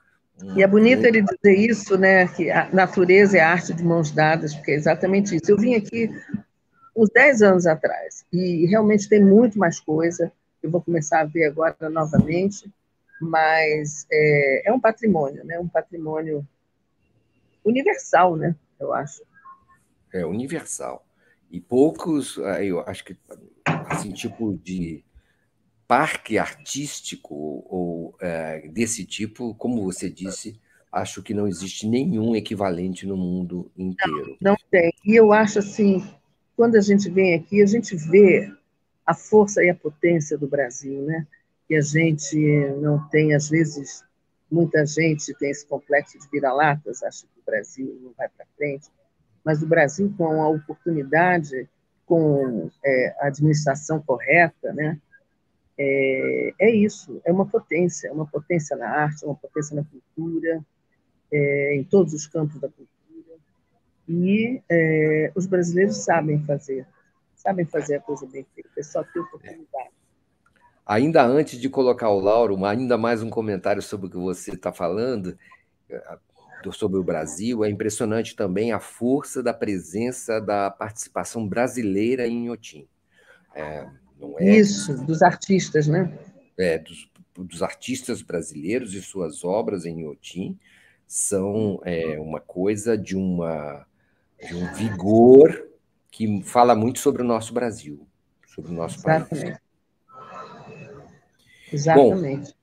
e 0.56 0.64
é 0.64 0.68
bonito 0.68 1.06
ele 1.06 1.22
dizer 1.22 1.56
isso, 1.56 1.98
né? 1.98 2.28
Que 2.28 2.50
a 2.50 2.70
natureza 2.74 3.38
é 3.38 3.42
a 3.42 3.52
arte 3.52 3.74
de 3.74 3.84
mãos 3.84 4.12
dadas, 4.12 4.54
porque 4.56 4.72
é 4.72 4.76
exatamente 4.76 5.36
isso. 5.36 5.52
Eu 5.52 5.58
vim 5.58 5.76
aqui 5.76 6.10
uns 6.96 7.10
10 7.10 7.42
anos 7.42 7.66
atrás, 7.66 8.26
e 8.32 8.66
realmente 8.66 9.10
tem 9.10 9.24
muito 9.24 9.58
mais 9.58 9.80
coisa. 9.80 10.32
Eu 10.62 10.70
vou 10.70 10.82
começar 10.82 11.22
a 11.22 11.26
ver 11.26 11.46
agora 11.46 11.90
novamente, 11.90 12.72
mas 13.22 14.06
é, 14.12 14.70
é 14.70 14.74
um 14.74 14.80
patrimônio, 14.80 15.44
né? 15.44 15.60
Um 15.60 15.68
patrimônio 15.68 16.46
universal, 17.64 18.36
né? 18.36 18.56
Eu 18.80 18.94
acho. 18.94 19.24
É 20.14 20.26
universal. 20.26 21.06
E 21.50 21.60
poucos, 21.60 22.38
eu 22.62 22.82
acho 22.82 23.06
que, 23.06 23.16
assim, 23.66 24.12
tipo 24.12 24.60
de 24.64 25.04
parque 25.88 26.38
artístico 26.38 27.36
ou 27.36 28.16
é, 28.22 28.68
desse 28.70 29.06
tipo, 29.06 29.54
como 29.56 29.84
você 29.84 30.10
disse, 30.10 30.60
acho 30.92 31.24
que 31.24 31.34
não 31.34 31.48
existe 31.48 31.88
nenhum 31.88 32.36
equivalente 32.36 33.06
no 33.06 33.18
mundo 33.18 33.72
inteiro. 33.78 34.38
Não, 34.40 34.52
não 34.52 34.58
tem. 34.70 34.94
E 35.06 35.16
eu 35.16 35.34
acho 35.34 35.60
assim, 35.60 36.04
quando 36.56 36.76
a 36.76 36.82
gente 36.82 37.10
vem 37.10 37.34
aqui, 37.34 37.62
a 37.62 37.66
gente 37.66 37.96
vê 37.96 38.52
a 39.06 39.14
força 39.14 39.64
e 39.64 39.70
a 39.70 39.76
potência 39.76 40.38
do 40.38 40.48
Brasil, 40.48 41.02
né? 41.02 41.28
Que 41.68 41.76
a 41.76 41.82
gente 41.82 42.38
não 42.80 43.08
tem, 43.10 43.34
às 43.34 43.50
vezes, 43.50 44.04
muita 44.50 44.86
gente 44.86 45.34
tem 45.40 45.50
esse 45.50 45.66
complexo 45.66 46.18
de 46.20 46.30
vira-latas, 46.30 47.04
acha 47.04 47.26
que 47.26 47.40
o 47.40 47.46
Brasil 47.46 48.00
não 48.02 48.14
vai 48.18 48.30
para 48.30 48.46
frente, 48.56 48.88
mas 49.44 49.62
o 49.62 49.68
Brasil, 49.68 50.14
com 50.18 50.42
a 50.42 50.48
oportunidade, 50.48 51.68
com 52.06 52.70
é, 52.86 53.16
a 53.20 53.28
administração 53.28 54.02
correta, 54.02 54.72
né? 54.74 55.00
É, 55.78 56.54
é 56.60 56.72
isso, 56.72 57.22
é 57.26 57.32
uma 57.32 57.46
potência, 57.46 58.08
é 58.08 58.12
uma 58.12 58.28
potência 58.28 58.76
na 58.76 58.88
arte, 58.88 59.24
é 59.24 59.28
uma 59.28 59.36
potência 59.36 59.76
na 59.76 59.84
cultura, 59.84 60.64
é, 61.32 61.76
em 61.76 61.84
todos 61.84 62.14
os 62.14 62.28
campos 62.28 62.60
da 62.60 62.70
cultura. 62.70 62.94
E 64.08 64.62
é, 64.70 65.32
os 65.36 65.46
brasileiros 65.46 65.98
sabem 65.98 66.44
fazer, 66.44 66.86
sabem 67.36 67.66
fazer 67.66 67.96
a 67.96 68.00
coisa 68.00 68.26
bem 68.28 68.46
feita, 68.54 68.70
é 68.78 68.84
só 68.84 69.04
ter 69.04 69.20
oportunidade. 69.20 69.90
Ainda 70.86 71.26
antes 71.26 71.60
de 71.60 71.70
colocar 71.70 72.10
o 72.10 72.20
Lauro, 72.20 72.64
ainda 72.66 72.98
mais 72.98 73.24
um 73.24 73.30
comentário 73.30 73.82
sobre 73.82 74.08
o 74.08 74.10
que 74.10 74.18
você 74.18 74.52
está 74.52 74.72
falando, 74.72 75.38
é, 75.90 76.18
sobre 76.72 77.00
o 77.00 77.04
Brasil, 77.04 77.64
é 77.64 77.70
impressionante 77.70 78.36
também 78.36 78.72
a 78.72 78.80
força 78.80 79.42
da 79.42 79.54
presença 79.54 80.40
da 80.40 80.70
participação 80.70 81.48
brasileira 81.48 82.28
em 82.28 82.46
Inhotim. 82.46 82.88
É, 83.56 83.88
não 84.20 84.40
é? 84.40 84.58
Isso, 84.58 84.94
dos 85.06 85.22
artistas, 85.22 85.88
né? 85.88 86.12
É, 86.58 86.78
dos, 86.78 87.10
dos 87.36 87.62
artistas 87.62 88.22
brasileiros 88.22 88.94
e 88.94 89.02
suas 89.02 89.44
obras 89.44 89.86
em 89.86 90.00
Inhotim 90.00 90.58
são 91.08 91.80
é, 91.84 92.20
uma 92.20 92.40
coisa 92.40 92.98
de, 92.98 93.16
uma, 93.16 93.86
de 94.48 94.56
um 94.56 94.74
vigor 94.74 95.68
que 96.10 96.42
fala 96.44 96.76
muito 96.76 97.00
sobre 97.00 97.22
o 97.22 97.26
nosso 97.26 97.54
Brasil, 97.54 98.08
sobre 98.48 98.72
o 98.72 98.74
nosso 98.74 98.98
Exatamente. 99.00 99.42
país. 99.42 99.64
Exatamente. 101.72 102.56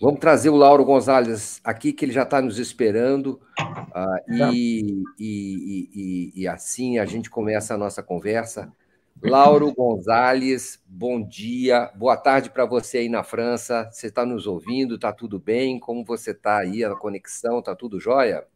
Bom, 0.00 0.08
vamos 0.08 0.20
trazer 0.20 0.50
o 0.50 0.56
Lauro 0.56 0.84
Gonzalez 0.84 1.60
aqui, 1.64 1.92
que 1.92 2.04
ele 2.04 2.12
já 2.12 2.22
está 2.22 2.40
nos 2.40 2.58
esperando, 2.58 3.40
uh, 3.60 4.32
e, 4.52 5.02
e, 5.18 5.90
e, 5.94 6.32
e, 6.42 6.48
assim 6.48 6.98
a 6.98 7.04
gente 7.04 7.28
começa 7.28 7.74
a 7.74 7.78
nossa 7.78 8.02
conversa. 8.02 8.72
Lauro 9.22 9.72
Gonzalez, 9.72 10.80
bom 10.86 11.22
dia, 11.22 11.90
boa 11.94 12.16
tarde 12.16 12.50
para 12.50 12.66
você 12.66 12.98
aí 12.98 13.08
na 13.08 13.22
França. 13.22 13.88
Você 13.90 14.08
está 14.08 14.26
nos 14.26 14.46
ouvindo? 14.46 14.96
Está 14.96 15.12
tudo 15.12 15.38
bem? 15.38 15.78
Como 15.78 16.04
você 16.04 16.32
está 16.32 16.58
aí 16.58 16.80
na 16.80 16.96
conexão? 16.96 17.60
Está 17.60 17.74
tudo 17.74 17.98
jóia? 17.98 18.46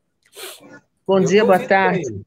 Bom 1.06 1.20
dia, 1.20 1.44
boa 1.44 1.58
tarde. 1.58 2.02
Bem. 2.10 2.26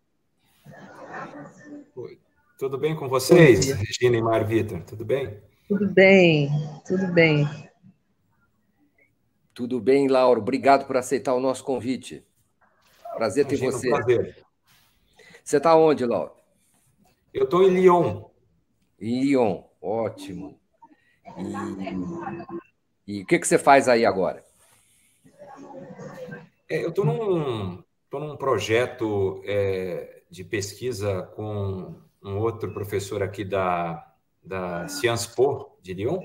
Tudo 2.58 2.78
bem 2.78 2.96
com 2.96 3.10
vocês, 3.10 3.72
Regina 3.72 4.18
e 4.18 4.22
Mar 4.22 4.46
Vitor? 4.46 4.82
Tudo 4.84 5.04
bem? 5.04 5.40
Tudo 5.68 5.88
bem, 5.88 6.50
tudo 6.86 7.08
bem. 7.08 7.48
Tudo 9.54 9.80
bem, 9.80 10.08
Lauro. 10.08 10.42
Obrigado 10.42 10.86
por 10.86 10.98
aceitar 10.98 11.34
o 11.34 11.40
nosso 11.40 11.64
convite. 11.64 12.26
Prazer 13.16 13.46
ter 13.46 13.56
Imagina, 13.56 13.72
você. 13.72 13.88
Um 13.88 13.96
prazer. 13.96 14.46
Você 15.44 15.58
está 15.58 15.76
onde, 15.76 16.06
Lauro? 16.06 16.41
Eu 17.34 17.46
estou 17.46 17.64
em 17.64 17.70
Lyon. 17.70 18.26
Lyon, 19.00 19.64
ótimo. 19.82 20.60
E, 23.08 23.20
e 23.20 23.22
o 23.24 23.26
que, 23.26 23.40
que 23.40 23.48
você 23.48 23.58
faz 23.58 23.88
aí 23.88 24.06
agora? 24.06 24.44
É, 26.70 26.84
eu 26.84 26.90
estou 26.90 27.06
num, 27.06 27.82
tô 28.10 28.20
num 28.20 28.36
projeto 28.36 29.42
é, 29.46 30.24
de 30.30 30.44
pesquisa 30.44 31.24
com 31.36 31.96
um 32.22 32.38
outro 32.38 32.74
professor 32.74 33.24
aqui 33.24 33.46
da, 33.46 34.14
da 34.44 34.88
Sciences 34.88 35.28
Po, 35.28 35.78
de 35.82 35.94
Lyon. 35.94 36.20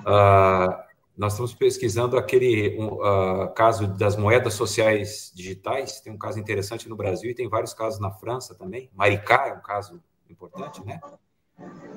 Uh, 0.00 0.86
nós 1.16 1.32
estamos 1.32 1.54
pesquisando 1.54 2.18
aquele 2.18 2.76
um, 2.78 2.94
uh, 2.94 3.52
caso 3.54 3.86
das 3.86 4.16
moedas 4.16 4.54
sociais 4.54 5.32
digitais. 5.34 6.00
Tem 6.00 6.12
um 6.12 6.18
caso 6.18 6.38
interessante 6.38 6.88
no 6.88 6.96
Brasil 6.96 7.30
e 7.30 7.34
tem 7.34 7.48
vários 7.48 7.72
casos 7.72 8.00
na 8.00 8.10
França 8.10 8.54
também. 8.54 8.90
Maricá 8.92 9.48
é 9.48 9.52
um 9.52 9.62
caso 9.62 10.02
importante, 10.30 10.84
né? 10.84 11.00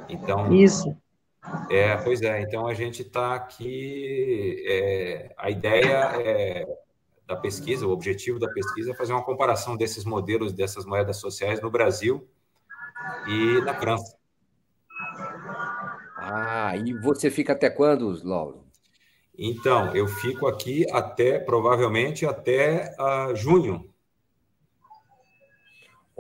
Então. 0.08 0.54
Isso. 0.54 0.96
É, 1.70 1.96
pois 1.98 2.22
é. 2.22 2.42
Então 2.42 2.68
a 2.68 2.74
gente 2.74 3.02
está 3.02 3.36
aqui. 3.36 4.64
É, 4.68 5.34
a 5.38 5.50
ideia 5.50 6.12
é, 6.22 6.66
da 7.26 7.36
pesquisa, 7.36 7.88
o 7.88 7.92
objetivo 7.92 8.40
da 8.40 8.50
pesquisa 8.50 8.92
é 8.92 8.96
fazer 8.96 9.14
uma 9.14 9.24
comparação 9.24 9.78
desses 9.78 10.04
modelos 10.04 10.52
dessas 10.54 10.86
moedas 10.86 11.18
sociais 11.18 11.62
no 11.62 11.70
Brasil 11.70 12.28
e 13.28 13.62
na 13.62 13.74
França. 13.74 14.18
Ah, 16.18 16.76
e 16.76 16.94
você 16.94 17.32
fica 17.32 17.54
até 17.54 17.70
quando, 17.70 18.20
Lauro? 18.28 18.66
Então, 19.38 19.96
eu 19.96 20.06
fico 20.06 20.48
aqui 20.48 20.86
até, 20.92 21.40
provavelmente, 21.40 22.26
até 22.26 22.94
uh, 23.00 23.34
junho 23.34 23.89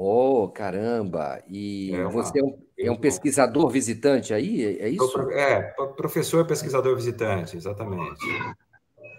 Oh, 0.01 0.48
caramba! 0.48 1.44
E 1.50 1.91
é 1.94 2.00
uma, 2.00 2.10
você 2.10 2.39
é 2.39 2.41
um, 2.41 2.58
é 2.79 2.89
um, 2.89 2.96
pesquisador 2.96 3.70
visitante 3.70 4.34
aí? 4.34 4.77
É 4.79 4.88
isso? 4.88 5.29
É, 5.32 5.74
professor 5.98 6.48
pesquisador 6.48 6.96
visitante, 6.96 7.58
exatamente. 7.58 8.25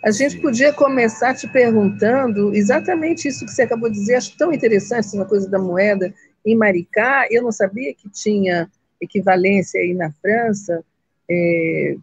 A 0.02 0.10
gente 0.10 0.40
podia 0.40 0.72
começar 0.72 1.34
te 1.34 1.46
perguntando 1.52 2.54
exatamente 2.54 3.28
isso 3.28 3.44
que 3.44 3.52
você 3.52 3.60
acabou 3.60 3.90
de 3.90 3.96
dizer. 3.96 4.14
Acho 4.14 4.34
tão 4.38 4.54
interessante 4.54 5.00
essa 5.00 5.24
coisa 5.26 5.50
da 5.50 5.58
moeda 5.58 6.14
em 6.46 6.56
Maricá. 6.56 7.26
Eu 7.30 7.42
não 7.42 7.52
sabia 7.52 7.92
que 7.92 8.08
tinha 8.08 8.66
equivalência 8.98 9.78
aí 9.82 9.92
na 9.92 10.10
França. 10.10 10.82
É, 11.30 11.94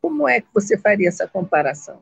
como 0.00 0.26
é 0.26 0.40
que 0.40 0.48
você 0.54 0.78
faria 0.78 1.08
essa 1.08 1.28
comparação? 1.28 2.00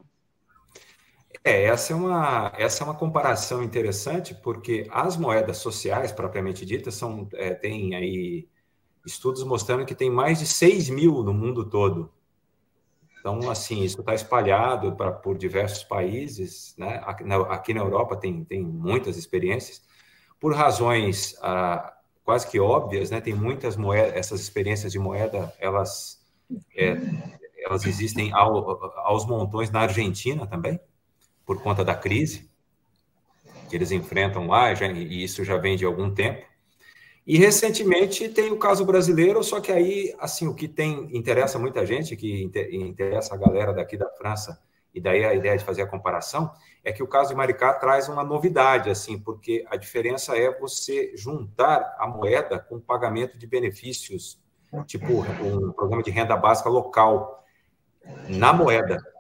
É, 1.45 1.65
essa 1.65 1.93
é 1.93 1.97
uma, 1.97 2.53
essa 2.57 2.85
é 2.85 2.87
uma 2.87 2.95
comparação 2.95 3.63
interessante, 3.63 4.35
porque 4.35 4.87
as 4.91 5.17
moedas 5.17 5.59
sociais, 5.59 6.13
propriamente 6.13 6.65
ditas, 6.65 6.95
são, 6.95 7.29
é, 7.35 7.53
tem 7.53 7.97
aí 7.97 8.49
estudos 9.05 9.43
mostrando 9.43 9.85
que 9.85 9.95
tem 9.95 10.09
mais 10.11 10.39
de 10.39 10.47
6 10.47 10.89
mil 10.91 11.23
no 11.25 11.35
mundo 11.35 11.69
todo. 11.69 12.13
Então, 13.19 13.51
assim, 13.51 13.83
isso 13.83 14.01
está 14.01 14.15
espalhado 14.15 14.97
pra, 14.97 15.13
por 15.13 15.37
diversos 15.37 15.85
países, 15.85 16.75
né? 16.77 17.01
Aqui 17.05 17.25
na, 17.25 17.37
aqui 17.43 17.75
na, 17.75 17.81
Europa 17.81 18.17
tem, 18.17 18.45
tem 18.45 18.63
muitas 18.63 19.17
experiências, 19.17 19.83
por 20.41 20.55
razões 20.55 21.37
ah, 21.43 21.93
quase 22.25 22.49
que 22.49 22.59
óbvias, 22.61 23.11
né? 23.11 23.21
Tem 23.21 23.35
muitas 23.35 23.77
moedas, 23.77 24.15
essas 24.15 24.41
experiências 24.41 24.93
de 24.93 24.99
moeda, 24.99 25.53
elas, 25.59 26.21
é, 26.77 26.97
elas 27.65 27.85
existem 27.85 28.33
ao, 28.33 28.71
aos 29.07 29.27
montões 29.27 29.71
na 29.71 29.81
Argentina 29.81 30.47
também, 30.47 30.81
por 31.53 31.63
conta 31.63 31.85
da 31.85 31.95
crise 31.95 32.51
que 33.69 33.77
eles 33.77 33.91
enfrentam 33.91 34.47
lá, 34.47 34.75
já, 34.75 34.87
e 34.87 35.25
isso 35.25 35.45
já 35.45 35.57
vem 35.57 35.77
de 35.77 35.85
algum 35.85 36.13
tempo. 36.13 36.47
E 37.27 37.39
recentemente 37.39 38.29
tem 38.29 38.51
o 38.51 38.59
caso 38.59 38.85
brasileiro, 38.85 39.43
só 39.43 39.61
que 39.61 39.73
aí, 39.73 40.15
assim, 40.19 40.47
o 40.47 40.55
que 40.55 40.69
tem 40.69 41.09
interessa 41.17 41.59
muita 41.59 41.87
gente, 41.87 42.17
que 42.17 42.51
interessa 42.71 43.35
a 43.35 43.39
galera 43.39 43.73
daqui 43.73 43.97
da 43.97 44.11
França 44.11 44.61
e 44.95 45.01
daí 45.01 45.25
a 45.25 45.33
ideia 45.33 45.57
de 45.57 45.65
fazer 45.65 45.83
a 45.83 45.87
comparação, 45.87 46.53
é 46.85 46.93
que 46.93 47.03
o 47.03 47.07
caso 47.07 47.31
de 47.31 47.35
Maricá 47.35 47.73
traz 47.73 48.11
uma 48.11 48.23
novidade, 48.23 48.91
assim, 48.91 49.19
porque 49.19 49.65
a 49.71 49.77
diferença 49.77 50.37
é 50.37 50.51
você 50.59 51.17
juntar 51.17 51.97
a 51.99 52.07
moeda 52.07 52.59
com 52.59 52.79
pagamento 52.79 53.39
de 53.39 53.47
benefícios, 53.47 54.39
tipo 54.87 55.23
um 55.23 55.73
programa 55.73 56.03
de 56.03 56.11
renda 56.11 56.37
básica 56.37 56.69
local, 56.69 57.43
na 58.29 58.53
moeda. 58.53 59.12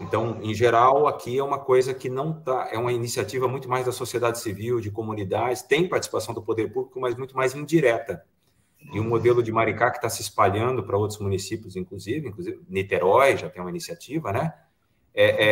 Então, 0.00 0.40
em 0.42 0.54
geral, 0.54 1.06
aqui 1.06 1.38
é 1.38 1.44
uma 1.44 1.58
coisa 1.58 1.92
que 1.92 2.08
não 2.08 2.38
está, 2.38 2.70
é 2.72 2.78
uma 2.78 2.92
iniciativa 2.92 3.46
muito 3.46 3.68
mais 3.68 3.84
da 3.84 3.92
sociedade 3.92 4.38
civil, 4.38 4.80
de 4.80 4.90
comunidades, 4.90 5.62
tem 5.62 5.86
participação 5.86 6.34
do 6.34 6.42
poder 6.42 6.72
público, 6.72 6.98
mas 6.98 7.14
muito 7.14 7.36
mais 7.36 7.54
indireta. 7.54 8.24
E 8.92 8.98
o 8.98 9.04
modelo 9.04 9.42
de 9.42 9.52
Maricá 9.52 9.90
que 9.90 9.98
está 9.98 10.08
se 10.08 10.22
espalhando 10.22 10.82
para 10.82 10.96
outros 10.96 11.20
municípios, 11.20 11.76
inclusive, 11.76 12.28
inclusive 12.28 12.62
Niterói 12.66 13.36
já 13.36 13.50
tem 13.50 13.60
uma 13.60 13.68
iniciativa, 13.68 14.32
né? 14.32 14.54
É, 15.12 15.44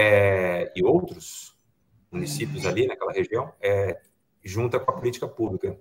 é, 0.63 0.73
e 0.75 0.83
outros 0.83 1.55
municípios 2.11 2.65
ali 2.65 2.87
naquela 2.87 3.13
região, 3.13 3.53
é, 3.61 4.01
junta 4.43 4.81
com 4.81 4.91
a 4.91 4.95
política 4.95 5.29
pública. 5.29 5.77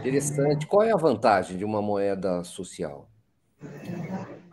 Interessante. 0.00 0.66
Qual 0.66 0.82
é 0.82 0.92
a 0.92 0.96
vantagem 0.96 1.56
de 1.56 1.64
uma 1.64 1.80
moeda 1.80 2.44
social? 2.44 3.08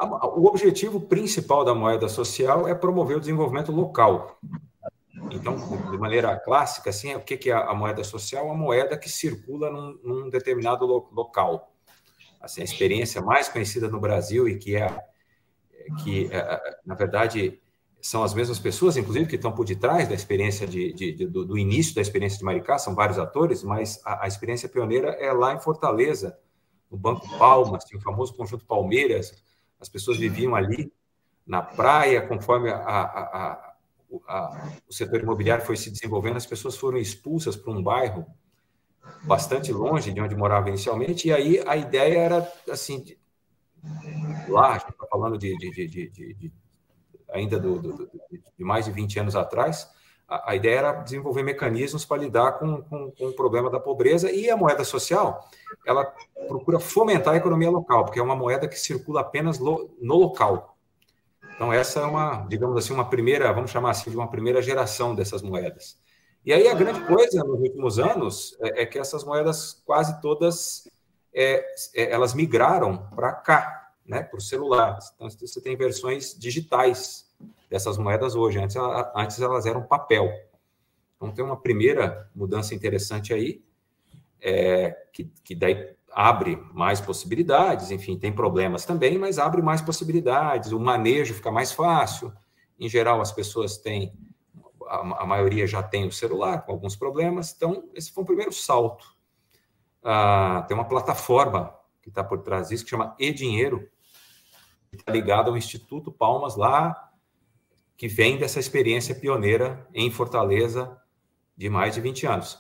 O 0.02 0.46
objetivo 0.48 1.02
principal 1.02 1.66
da 1.66 1.76
moeda 1.76 2.08
social 2.08 2.68
é 2.68 2.74
promover 2.74 3.18
o 3.18 3.20
desenvolvimento 3.20 3.72
local. 3.72 4.40
Então, 5.32 5.56
de 5.92 5.98
maneira 5.98 6.38
clássica, 6.40 6.90
assim, 6.90 7.14
o 7.16 7.20
que 7.20 7.50
é 7.50 7.54
a 7.54 7.74
moeda 7.74 8.04
social? 8.04 8.50
A 8.50 8.56
moeda 8.56 8.98
que 8.98 9.10
circula 9.10 9.70
num, 9.70 10.00
num 10.04 10.30
determinado 10.30 10.86
local. 10.86 11.74
Assim, 12.40 12.62
a 12.62 12.64
experiência 12.64 13.22
mais 13.22 13.50
conhecida 13.50 13.90
no 13.90 14.00
Brasil 14.00 14.48
e 14.48 14.58
que 14.58 14.76
é 14.76 14.88
que, 16.04 16.28
é, 16.32 16.38
é, 16.38 16.78
na 16.86 16.96
verdade, 16.96 17.60
são 18.02 18.24
as 18.24 18.34
mesmas 18.34 18.60
pessoas, 18.60 18.96
inclusive, 18.96 19.28
que 19.28 19.36
estão 19.36 19.52
por 19.52 19.66
detrás 19.66 20.08
da 20.08 20.16
experiência 20.16 20.66
de, 20.66 20.94
de, 20.94 21.12
de 21.12 21.28
do, 21.28 21.46
do, 21.46 21.58
início 21.58 21.94
da 21.96 22.02
experiência 22.02 22.38
de 22.38 22.46
Maricá, 22.46 22.78
são 22.78 22.96
vários 22.96 23.20
atores, 23.20 23.64
mas 23.64 24.00
a, 24.06 24.26
a, 24.26 24.28
experiência 24.28 24.70
pioneira 24.70 25.10
é 25.20 25.32
lá 25.34 25.54
em 25.54 25.60
Fortaleza, 25.60 26.38
no 26.90 26.98
Banco 26.98 27.28
Palmas, 27.38 27.84
o 27.94 28.00
famoso 28.00 28.34
Conjunto 28.34 28.66
Palmeiras, 28.66 29.44
as 29.80 29.90
pessoas 29.90 30.18
viviam 30.18 30.56
ali 30.56 30.92
na 31.46 31.62
praia, 31.62 32.22
conforme 32.28 32.70
a, 32.70 32.78
a, 32.78 33.76
o 34.88 34.94
setor 34.94 35.22
imobiliário 35.22 35.66
foi 35.66 35.78
se 35.78 35.90
desenvolvendo, 35.90 36.38
as 36.38 36.46
pessoas 36.46 36.76
foram 36.78 36.98
expulsas 36.98 37.56
para 37.56 37.72
um 37.72 37.82
bairro 37.82 38.26
bastante 39.24 39.72
longe 39.72 40.14
de 40.14 40.22
onde 40.22 40.36
morava 40.36 40.70
inicialmente, 40.70 41.28
e 41.28 41.34
aí 41.34 41.64
a 41.68 41.76
ideia 41.76 42.20
era, 42.20 42.54
assim, 42.70 43.04
lá, 44.48 44.74
a 44.74 44.78
gente 44.78 44.92
está 44.92 45.08
falando 45.08 45.38
de, 45.38 45.56
de, 45.58 45.88
de, 45.88 46.10
de 46.34 46.54
ainda 47.32 47.60
do, 47.60 47.80
do, 47.80 48.12
de 48.58 48.64
mais 48.64 48.86
de 48.86 48.92
20 48.92 49.20
anos 49.20 49.36
atrás, 49.36 49.90
a, 50.30 50.56
ideia 50.56 50.78
era 50.78 50.92
desenvolver 50.94 51.44
mecanismos 51.44 52.06
para 52.06 52.22
lidar 52.22 52.54
com, 52.54 52.82
com, 52.84 53.12
com, 53.12 53.26
o 53.28 53.34
problema 53.34 53.70
da 53.70 53.80
pobreza 53.80 54.32
e 54.32 54.50
a 54.50 54.56
moeda 54.56 54.84
social, 54.84 55.50
ela 55.86 56.06
procura 56.48 56.80
fomentar 56.80 57.34
a 57.34 57.38
economia 57.38 57.70
local, 57.72 58.06
porque 58.06 58.20
é 58.20 58.24
uma 58.24 58.36
moeda 58.36 58.68
que 58.68 58.80
circula 58.80 59.22
apenas 59.22 59.58
lo, 59.58 59.90
no 60.00 60.16
local. 60.16 60.78
Então, 61.56 61.74
essa 61.74 62.02
é 62.02 62.04
uma, 62.04 62.46
digamos 62.48 62.78
assim, 62.78 62.94
uma 62.94 63.10
primeira, 63.10 63.52
vamos 63.52 63.72
chamar 63.72 63.92
assim, 63.92 64.10
de 64.10 64.16
uma 64.16 64.30
primeira 64.30 64.62
geração 64.62 65.16
dessas 65.16 65.42
moedas. 65.42 65.98
E 66.46 66.54
aí 66.54 66.68
a 66.68 66.74
grande 66.74 67.02
coisa 67.02 67.44
nos 67.44 67.60
últimos 67.60 68.00
anos 68.00 68.56
é, 68.62 68.84
é 68.84 68.86
que 68.86 68.98
essas 68.98 69.24
moedas 69.26 69.82
quase 69.86 70.22
todas 70.22 70.88
é, 71.34 71.66
é, 71.96 72.12
elas 72.12 72.34
migraram 72.34 73.10
para 73.16 73.34
cá, 73.34 73.92
né, 74.06 74.24
para 74.24 74.38
o 74.38 74.42
celular. 74.42 75.00
Então, 75.16 75.30
você 75.30 75.60
tem 75.60 75.76
versões 75.76 76.38
digitais 76.38 77.29
dessas 77.70 77.98
moedas 77.98 78.36
hoje. 78.36 78.60
Antes, 78.60 78.76
antes 79.16 79.42
elas 79.42 79.66
eram 79.66 79.84
papel. 79.84 80.32
Então, 81.16 81.32
tem 81.32 81.44
uma 81.44 81.58
primeira 81.58 82.30
mudança 82.34 82.74
interessante 82.74 83.34
aí, 83.34 83.62
é, 84.42 84.92
que, 85.12 85.26
que 85.44 85.54
daí 85.54 85.96
abre 86.12 86.56
mais 86.74 87.02
possibilidades. 87.02 87.92
Enfim, 87.92 88.18
tem 88.18 88.32
problemas 88.32 88.86
também, 88.86 89.18
mas 89.18 89.38
abre 89.38 89.62
mais 89.62 89.82
possibilidades. 89.82 90.72
O 90.72 90.80
manejo 90.80 91.34
fica 91.34 91.52
mais 91.52 91.72
fácil. 91.72 92.34
Em 92.80 92.88
geral, 92.88 93.20
as 93.22 93.32
pessoas 93.32 93.78
têm, 93.78 94.14
a, 94.88 95.24
a 95.24 95.26
maioria 95.26 95.68
já 95.68 95.84
tem 95.84 96.08
o 96.08 96.12
celular 96.12 96.66
com 96.66 96.72
alguns 96.72 96.96
problemas. 96.96 97.54
Então, 97.56 97.90
esse 97.94 98.12
foi 98.12 98.24
um 98.24 98.28
primeiro 98.28 98.54
salto 98.54 99.20
ah, 100.04 100.64
tem 100.68 100.76
uma 100.76 100.88
plataforma 100.88 101.76
que 102.02 102.10
está 102.10 102.24
por 102.24 102.42
trás 102.42 102.70
disso 102.70 102.84
que 102.84 102.90
chama 102.90 103.16
E-Dinheiro, 103.20 103.90
que 104.90 104.96
está 104.96 105.12
ligado 105.12 105.50
ao 105.50 105.58
Instituto 105.58 106.12
Palmas 106.12 106.56
lá, 106.56 107.09
que 108.00 108.08
vem 108.08 108.38
dessa 108.38 108.62
experiência 108.62 109.14
pioneira 109.14 109.86
em 109.94 110.10
Fortaleza 110.10 110.98
de 111.58 111.70
mais 111.70 111.96
de 111.96 112.00
20 112.00 112.26
anos. 112.28 112.58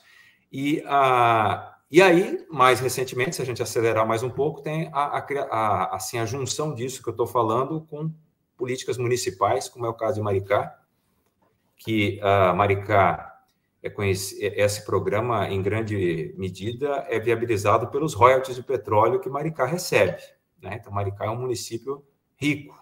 E, 0.52 0.84
ah, 0.86 1.78
e 1.90 2.02
aí, 2.02 2.46
mais 2.52 2.82
recentemente, 2.82 3.38
se 3.38 3.42
a 3.42 3.46
gente 3.46 3.64
acelerar 3.64 4.06
mais 4.06 4.22
um 4.22 4.30
pouco, 4.30 4.62
tem 4.62 4.90
a, 4.92 5.18
a, 5.18 5.26
a 5.50 5.96
assim, 5.96 6.20
a 6.20 6.26
junção 6.26 6.76
disso 6.76 7.02
que 7.02 7.08
eu 7.08 7.14
estou 7.14 7.26
falando 7.26 7.88
com 7.90 8.14
políticas 8.58 8.98
municipais, 8.98 9.70
como 9.70 9.86
é 9.86 9.90
o 9.90 9.94
caso 9.94 10.16
de 10.16 10.22
Maricá, 10.22 10.78
que 11.78 12.20
uh, 12.22 12.54
Maricá 12.54 13.34
é 13.82 14.62
esse 14.62 14.84
programa, 14.84 15.48
em 15.48 15.62
grande 15.62 16.36
medida, 16.38 17.06
é 17.08 17.18
viabilizado 17.18 17.88
pelos 17.88 18.14
royalties 18.14 18.58
de 18.58 18.64
petróleo 18.64 19.22
que 19.22 19.30
Maricá 19.30 19.66
recebe. 19.66 20.22
Né? 20.62 20.76
Então, 20.82 20.92
Maricá 20.92 21.28
é 21.28 21.30
um 21.30 21.40
município 21.40 22.04
rico, 22.36 22.78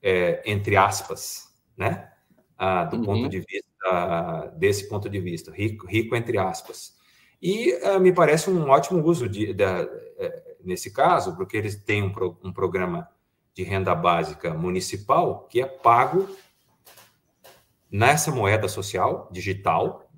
é, 0.00 0.40
entre 0.46 0.76
aspas, 0.76 1.51
né? 1.76 2.10
Ah, 2.56 2.84
do 2.84 2.96
uhum. 2.96 3.04
ponto 3.04 3.28
de 3.28 3.40
vista, 3.40 4.54
desse 4.56 4.88
ponto 4.88 5.08
de 5.08 5.18
vista, 5.18 5.50
rico, 5.50 5.86
rico 5.86 6.14
entre 6.14 6.38
aspas. 6.38 6.96
E 7.40 7.72
ah, 7.82 7.98
me 7.98 8.12
parece 8.12 8.48
um 8.50 8.68
ótimo 8.68 9.04
uso 9.04 9.28
de, 9.28 9.54
é, 9.60 10.56
nesse 10.64 10.92
caso, 10.92 11.34
porque 11.36 11.56
eles 11.56 11.76
têm 11.76 12.02
um, 12.02 12.12
pro, 12.12 12.38
um 12.42 12.52
programa 12.52 13.08
de 13.54 13.62
renda 13.62 13.94
básica 13.94 14.54
municipal 14.54 15.46
que 15.50 15.60
é 15.60 15.66
pago 15.66 16.28
nessa 17.90 18.30
moeda 18.30 18.68
social 18.68 19.28
digital, 19.30 20.08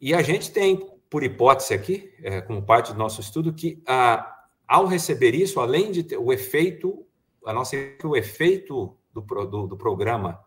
e 0.00 0.12
a 0.12 0.20
gente 0.22 0.50
tem, 0.50 0.90
por 1.08 1.22
hipótese 1.22 1.72
aqui, 1.72 2.12
é, 2.22 2.40
como 2.40 2.62
parte 2.62 2.92
do 2.92 2.98
nosso 2.98 3.20
estudo, 3.20 3.54
que 3.54 3.82
a, 3.86 4.44
ao 4.66 4.86
receber 4.86 5.34
isso, 5.34 5.60
além 5.60 5.92
de 5.92 6.02
ter 6.02 6.18
o 6.18 6.32
efeito, 6.32 7.06
a 7.46 7.52
nossa 7.52 7.76
o 8.02 8.16
efeito 8.16 8.96
do, 9.14 9.22
do, 9.46 9.66
do 9.68 9.76
programa, 9.76 10.40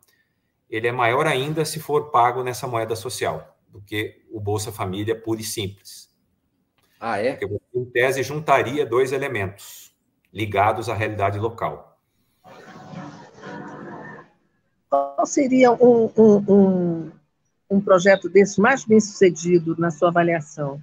ele 0.69 0.87
é 0.87 0.91
maior 0.91 1.25
ainda 1.25 1.63
se 1.63 1.79
for 1.79 2.11
pago 2.11 2.43
nessa 2.43 2.67
moeda 2.67 2.95
social 2.95 3.57
do 3.69 3.81
que 3.81 4.21
o 4.29 4.39
Bolsa 4.39 4.71
Família 4.71 5.19
puro 5.19 5.39
e 5.39 5.43
simples. 5.43 6.13
Ah, 6.99 7.17
é? 7.17 7.35
Porque 7.35 7.59
em 7.73 7.85
tese 7.85 8.23
juntaria 8.23 8.85
dois 8.85 9.11
elementos 9.11 9.95
ligados 10.33 10.89
à 10.89 10.93
realidade 10.93 11.39
local. 11.39 11.97
Qual 14.89 15.25
seria 15.25 15.71
um, 15.71 16.11
um, 16.17 16.53
um, 16.53 17.11
um 17.69 17.81
projeto 17.81 18.29
desse 18.29 18.59
mais 18.59 18.83
bem 18.83 18.99
sucedido 18.99 19.75
na 19.77 19.91
sua 19.91 20.09
avaliação? 20.09 20.81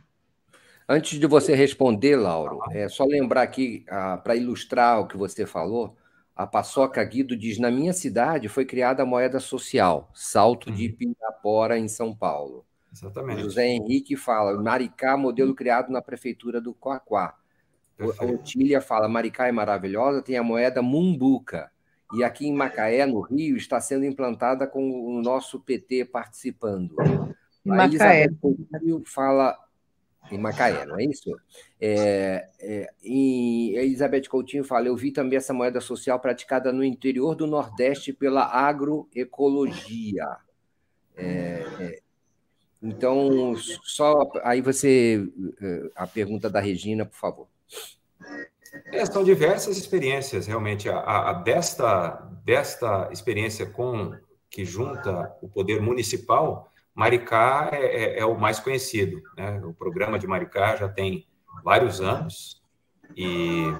Antes 0.89 1.19
de 1.19 1.27
você 1.27 1.55
responder, 1.55 2.17
Lauro, 2.17 2.61
é 2.71 2.89
só 2.89 3.05
lembrar 3.05 3.43
aqui, 3.43 3.85
ah, 3.89 4.19
para 4.19 4.37
ilustrar 4.37 5.01
o 5.01 5.07
que 5.07 5.17
você 5.17 5.47
falou, 5.47 5.97
a 6.37 6.47
Paçoca 6.47 7.03
Guido 7.05 7.37
diz: 7.37 7.59
na 7.59 7.71
minha 7.71 7.93
cidade 7.93 8.49
foi 8.49 8.65
criada 8.65 9.03
a 9.03 9.07
moeda 9.07 9.39
social, 9.39 10.11
Salto 10.13 10.71
de 10.71 10.89
uhum. 10.89 10.97
Pirapora, 10.97 11.79
em 11.79 11.89
São 11.89 12.15
Paulo. 12.15 12.65
Exatamente. 12.93 13.43
José 13.43 13.67
Henrique 13.67 14.17
fala: 14.17 14.61
Maricá, 14.61 15.17
modelo 15.17 15.55
criado 15.55 15.91
na 15.91 16.03
prefeitura 16.03 16.61
do 16.61 16.75
Coaquá. 16.75 17.37
A 18.19 18.25
Otília 18.25 18.81
fala: 18.81 19.09
Maricá 19.09 19.47
é 19.47 19.53
maravilhosa, 19.53 20.23
tem 20.23 20.37
a 20.37 20.43
moeda 20.43 20.83
Mumbuca. 20.83 21.71
E 22.13 22.23
aqui 22.23 22.47
em 22.47 22.53
Macaé, 22.53 23.07
no 23.07 23.21
Rio, 23.21 23.57
está 23.57 23.81
sendo 23.81 24.05
implantada 24.05 24.67
com 24.67 24.89
o 24.89 25.21
nosso 25.23 25.59
PT 25.61 26.05
participando. 26.07 26.95
Em 27.65 27.71
Macaé. 27.71 28.29
fala 29.07 29.57
em 30.31 30.39
Macaé, 30.39 30.87
não 30.87 30.99
é 30.99 31.05
isso? 31.05 31.31
É, 31.81 32.47
é, 32.61 32.91
em, 33.03 33.75
Elizabeth 33.77 34.29
Coutinho 34.29 34.65
fala: 34.65 34.87
eu 34.87 34.97
vi 34.97 35.13
também 35.13 35.37
essa 35.37 35.53
moeda 35.53 35.81
social 35.81 36.19
praticada 36.19 36.73
no 36.73 36.85
interior 36.85 37.35
do 37.35 37.47
Nordeste 37.47 38.13
pela 38.13 38.45
agroecologia. 38.45 40.27
É, 41.17 41.65
é, 41.81 41.99
então, 42.83 43.55
só 43.57 44.31
aí 44.43 44.61
você. 44.61 45.27
É, 45.61 45.91
a 45.97 46.07
pergunta 46.07 46.51
da 46.51 46.61
Regina, 46.61 47.05
por 47.05 47.17
favor. 47.17 47.49
É, 48.87 49.05
são 49.07 49.23
diversas 49.23 49.77
experiências, 49.77 50.47
realmente. 50.47 50.89
A, 50.89 51.31
a, 51.31 51.33
desta, 51.35 52.11
desta 52.45 53.09
experiência 53.13 53.67
com 53.67 54.13
que 54.51 54.65
junta 54.65 55.37
o 55.43 55.49
poder 55.49 55.81
municipal, 55.81 56.73
Maricá 56.95 57.71
é, 57.73 57.85
é, 57.85 58.19
é 58.21 58.25
o 58.25 58.39
mais 58.39 58.61
conhecido. 58.61 59.23
Né? 59.37 59.61
O 59.65 59.75
programa 59.75 60.19
de 60.19 60.27
Maricá 60.27 60.77
já 60.77 60.89
tem 60.89 61.27
vários 61.65 62.01
anos 62.01 62.63
e 63.17 63.73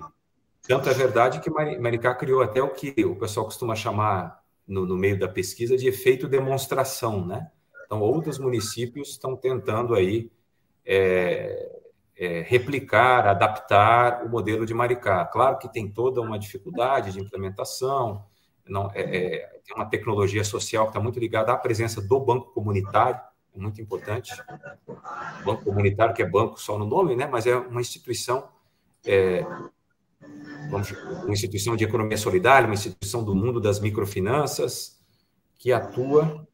Tanto 0.67 0.89
é 0.89 0.95
verdade 0.95 1.41
que 1.41 1.51
Maricá 1.51 2.15
criou 2.15 2.43
até 2.43 2.63
o 2.63 2.71
que 2.71 3.05
o 3.05 3.17
pessoal 3.17 3.45
costuma 3.45 3.77
chamar 3.77 4.41
no, 4.67 4.87
no 4.87 4.97
meio 4.97 5.19
da 5.19 5.29
pesquisa 5.29 5.77
de 5.77 5.87
efeito 5.87 6.27
demonstração, 6.27 7.25
né? 7.27 7.51
Então, 7.85 8.01
outros 8.01 8.39
municípios 8.39 9.11
estão 9.11 9.37
tentando 9.37 9.95
aí 9.95 10.33
é, 10.87 11.71
é, 12.17 12.41
replicar, 12.41 13.27
adaptar 13.27 14.25
o 14.25 14.29
modelo 14.31 14.65
de 14.65 14.73
Maricá. 14.73 15.27
Claro 15.27 15.59
que 15.59 15.71
tem 15.71 15.91
toda 15.91 16.23
uma 16.23 16.39
dificuldade 16.39 17.13
de 17.13 17.21
implementação, 17.21 18.25
não, 18.67 18.91
é, 18.95 19.03
é, 19.03 19.61
tem 19.65 19.77
uma 19.77 19.87
tecnologia 19.87 20.45
social 20.45 20.85
que 20.85 20.91
está 20.91 21.01
muito 21.01 21.19
ligada 21.19 21.53
à 21.53 21.57
presença 21.57 22.01
do 22.01 22.21
banco 22.21 22.53
comunitário, 22.53 23.21
é 23.55 23.59
muito 23.59 23.81
importante. 23.81 24.33
Banco 25.45 25.65
comunitário, 25.65 26.15
que 26.15 26.23
é 26.23 26.29
banco 26.29 26.61
só 26.61 26.79
no 26.79 26.87
nome, 26.87 27.15
né? 27.15 27.27
mas 27.27 27.47
é 27.47 27.57
uma 27.57 27.81
instituição, 27.81 28.49
é, 29.07 29.47
vamos, 30.71 30.91
uma 30.91 31.33
instituição 31.33 31.77
de 31.77 31.85
economia 31.85 32.17
solidária, 32.17 32.67
uma 32.67 32.75
instituição 32.75 33.23
do 33.23 33.35
mundo 33.35 33.61
das 33.61 33.79
microfinanças, 33.79 35.01
que 35.57 35.73
atua 35.73 36.47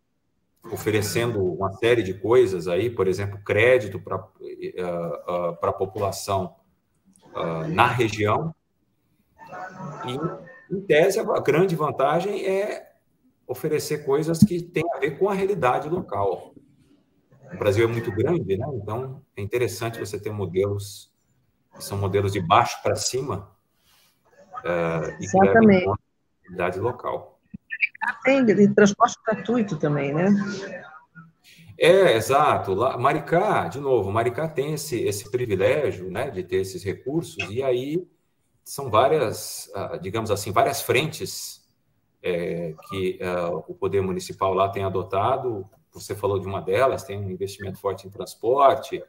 oferecendo 0.65 1.43
uma 1.43 1.73
série 1.73 2.03
de 2.03 2.15
coisas 2.15 2.69
aí, 2.69 2.91
por 2.91 3.09
exemplo, 3.09 3.41
crédito 3.43 3.99
para 3.99 4.17
uh, 4.17 4.21
uh, 4.21 5.67
a 5.67 5.73
população 5.73 6.55
uh, 7.35 7.67
na 7.69 7.87
região. 7.87 8.55
E, 10.07 10.50
em 10.71 10.81
tese, 10.81 11.19
a 11.19 11.41
grande 11.41 11.75
vantagem 11.75 12.47
é 12.47 12.93
oferecer 13.47 14.05
coisas 14.05 14.39
que 14.39 14.63
têm 14.63 14.85
a 14.95 14.99
ver 14.99 15.19
com 15.19 15.29
a 15.29 15.35
realidade 15.35 15.89
local. 15.89 16.55
O 17.53 17.59
Brasil 17.59 17.85
é 17.85 17.89
muito 17.89 18.13
grande, 18.13 18.57
né? 18.57 18.67
então 18.75 19.23
é 19.37 19.43
interessante 19.43 19.99
você 19.99 20.21
ter 20.21 20.31
modelos 20.31 21.13
que 21.75 21.83
são 21.83 21.99
modelos 21.99 22.33
de 22.33 22.41
baixo 22.41 22.81
para 22.83 22.95
cima 22.95 23.51
uh, 24.59 25.11
e 25.21 25.25
Exatamente. 25.25 25.85
que 25.85 25.91
a 25.91 25.95
realidade 26.43 26.81
local. 26.81 27.41
Tem 28.25 28.73
transporte 28.73 29.17
gratuito 29.27 29.77
também, 29.77 30.15
né? 30.15 30.29
É, 31.79 32.15
exato. 32.15 32.75
Lá, 32.75 32.97
Maricá, 32.99 33.67
de 33.69 33.81
novo, 33.81 34.13
Maricá 34.13 34.47
tem 34.47 34.75
esse, 34.75 35.01
esse 35.03 35.31
privilégio 35.31 36.11
né, 36.11 36.31
de 36.31 36.45
ter 36.45 36.57
esses 36.57 36.85
recursos, 36.85 37.39
e 37.51 37.63
aí 37.63 38.07
são 38.65 38.91
várias, 38.91 39.71
ah, 39.75 39.97
digamos 39.97 40.31
assim, 40.31 40.53
várias 40.53 40.81
frentes 40.83 41.61
é, 42.23 42.75
que 42.89 43.19
uh, 43.23 43.65
o 43.67 43.75
poder 43.75 44.01
municipal 44.03 44.53
lá 44.55 44.69
tem 44.69 44.85
adotado. 44.85 45.65
Você 45.93 46.15
falou 46.15 46.39
de 46.39 46.47
uma 46.47 46.61
delas, 46.61 47.03
tem 47.03 47.19
um 47.19 47.31
investimento 47.31 47.79
forte 47.79 48.07
em 48.07 48.11
transporte, 48.11 49.03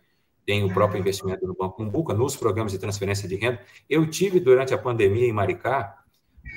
tem 0.46 0.64
o 0.64 0.74
próprio 0.74 1.00
investimento 1.00 1.46
no 1.46 1.56
Banco 1.56 1.84
Umbuca, 1.84 2.14
nos 2.14 2.36
programas 2.36 2.72
de 2.72 2.80
transferência 2.80 3.28
de 3.28 3.36
renda. 3.36 3.60
Eu 3.90 4.10
tive 4.10 4.40
durante 4.40 4.74
a 4.74 4.78
pandemia 4.78 5.28
em 5.28 5.34
Maricá, 5.34 6.04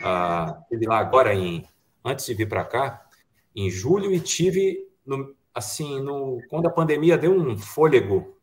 uh, 0.01 0.63
estive 0.63 0.87
lá 0.87 0.99
agora 0.99 1.35
em 1.35 1.69
antes 2.05 2.27
de 2.27 2.35
vir 2.35 2.49
para 2.49 2.65
cá, 2.65 3.05
em 3.55 3.71
julho, 3.71 4.13
e 4.13 4.21
tive, 4.21 4.89
no, 5.07 5.35
assim, 5.55 6.01
no, 6.01 6.39
quando 6.51 6.67
a 6.67 6.71
pandemia 6.71 7.17
deu 7.17 7.33
um 7.33 7.57
fôlego, 7.57 8.34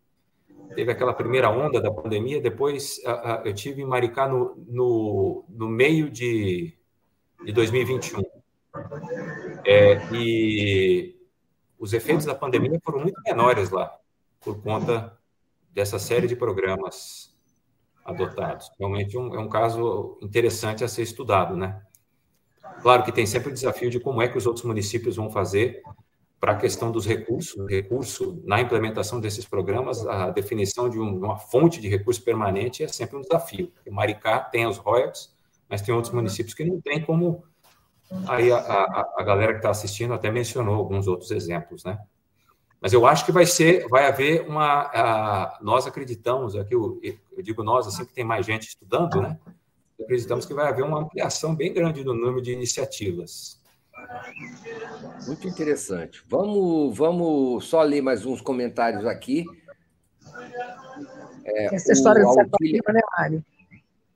teve 0.76 0.92
aquela 0.92 1.14
primeira 1.14 1.50
onda 1.50 1.82
da 1.82 1.92
pandemia, 1.92 2.42
depois 2.42 3.00
eu 3.44 3.54
tive 3.54 3.82
em 3.82 3.86
Maricá 3.86 4.28
no, 4.28 4.56
no, 4.68 5.46
no 5.50 5.68
meio 5.68 6.10
de, 6.10 6.78
de 7.44 7.52
2021. 7.52 8.22
É, 9.66 10.00
e 10.14 11.16
os 11.78 11.94
efeitos 11.94 12.26
da 12.26 12.36
pandemia 12.36 12.80
foram 12.84 13.00
muito 13.00 13.20
menores 13.24 13.70
lá, 13.70 13.92
por 14.40 14.62
conta 14.62 15.18
dessa 15.72 16.00
série 16.00 16.28
de 16.28 16.36
programas 16.36 17.36
adotados. 18.04 18.70
Realmente 18.80 19.18
um, 19.18 19.34
é 19.36 19.40
um 19.40 19.50
caso 19.50 20.18
interessante 20.22 20.84
a 20.84 20.88
ser 20.88 21.04
estudado, 21.04 21.56
né? 21.56 21.82
Claro 22.82 23.04
que 23.04 23.12
tem 23.12 23.26
sempre 23.26 23.50
o 23.50 23.54
desafio 23.54 23.90
de 23.90 24.00
como 24.00 24.22
é 24.22 24.28
que 24.28 24.38
os 24.38 24.46
outros 24.46 24.66
municípios 24.66 25.16
vão 25.16 25.30
fazer 25.30 25.82
para 26.42 26.54
a 26.54 26.56
questão 26.56 26.92
dos 26.92 27.06
recursos, 27.06 27.56
recurso 27.70 28.42
na 28.44 28.60
implementação 28.60 29.22
desses 29.22 29.46
programas, 29.46 30.06
a 30.08 30.32
definição 30.32 30.90
de 30.90 30.98
uma 30.98 31.38
fonte 31.38 31.80
de 31.80 31.88
recurso 31.88 32.24
permanente 32.24 32.84
é 32.84 32.88
sempre 32.88 33.16
um 33.16 33.22
desafio. 33.22 33.68
Porque 33.68 33.92
Maricá 33.92 34.40
tem 34.40 34.66
os 34.66 34.78
royalties, 34.78 35.32
mas 35.70 35.84
tem 35.84 35.94
outros 35.94 36.12
municípios 36.12 36.56
que 36.56 36.66
não 36.66 36.82
tem 36.82 37.00
como. 37.06 37.44
Aí 38.28 38.52
a, 38.52 38.58
a, 38.58 39.14
a 39.20 39.24
galera 39.24 39.54
que 39.54 39.60
está 39.60 39.70
assistindo 39.70 40.16
até 40.16 40.32
mencionou 40.32 40.74
alguns 40.74 41.08
outros 41.08 41.30
exemplos, 41.30 41.84
né? 41.84 42.00
Mas 42.82 42.92
eu 42.92 43.06
acho 43.06 43.24
que 43.24 43.32
vai 43.32 43.46
ser, 43.46 43.88
vai 43.88 44.08
haver 44.08 44.42
uma. 44.50 44.90
A, 44.94 45.60
nós 45.62 45.86
acreditamos 45.86 46.56
aqui, 46.56 46.74
eu, 46.74 47.00
eu 47.38 47.44
digo 47.44 47.64
nós 47.64 47.86
assim 47.86 48.04
que 48.04 48.14
tem 48.14 48.24
mais 48.24 48.48
gente 48.48 48.68
estudando, 48.68 49.22
né? 49.22 49.38
acreditamos 50.02 50.48
que 50.48 50.56
vai 50.56 50.68
haver 50.68 50.84
uma 50.84 51.00
ampliação 51.00 51.56
bem 51.56 51.72
grande 51.72 52.04
no 52.04 52.16
número 52.16 52.42
de 52.42 52.52
iniciativas. 52.52 53.61
Muito 55.26 55.48
interessante. 55.48 56.24
Vamos, 56.28 56.98
vamos 56.98 57.66
só 57.66 57.82
ler 57.84 58.02
mais 58.02 58.26
uns 58.26 58.42
comentários 58.42 59.06
aqui. 59.06 59.46
É, 61.44 61.76
Essa 61.76 61.94
história 61.94 62.24
de 62.24 62.34
Saquarema, 62.34 62.94
né, 62.94 63.02
Mário? 63.18 63.46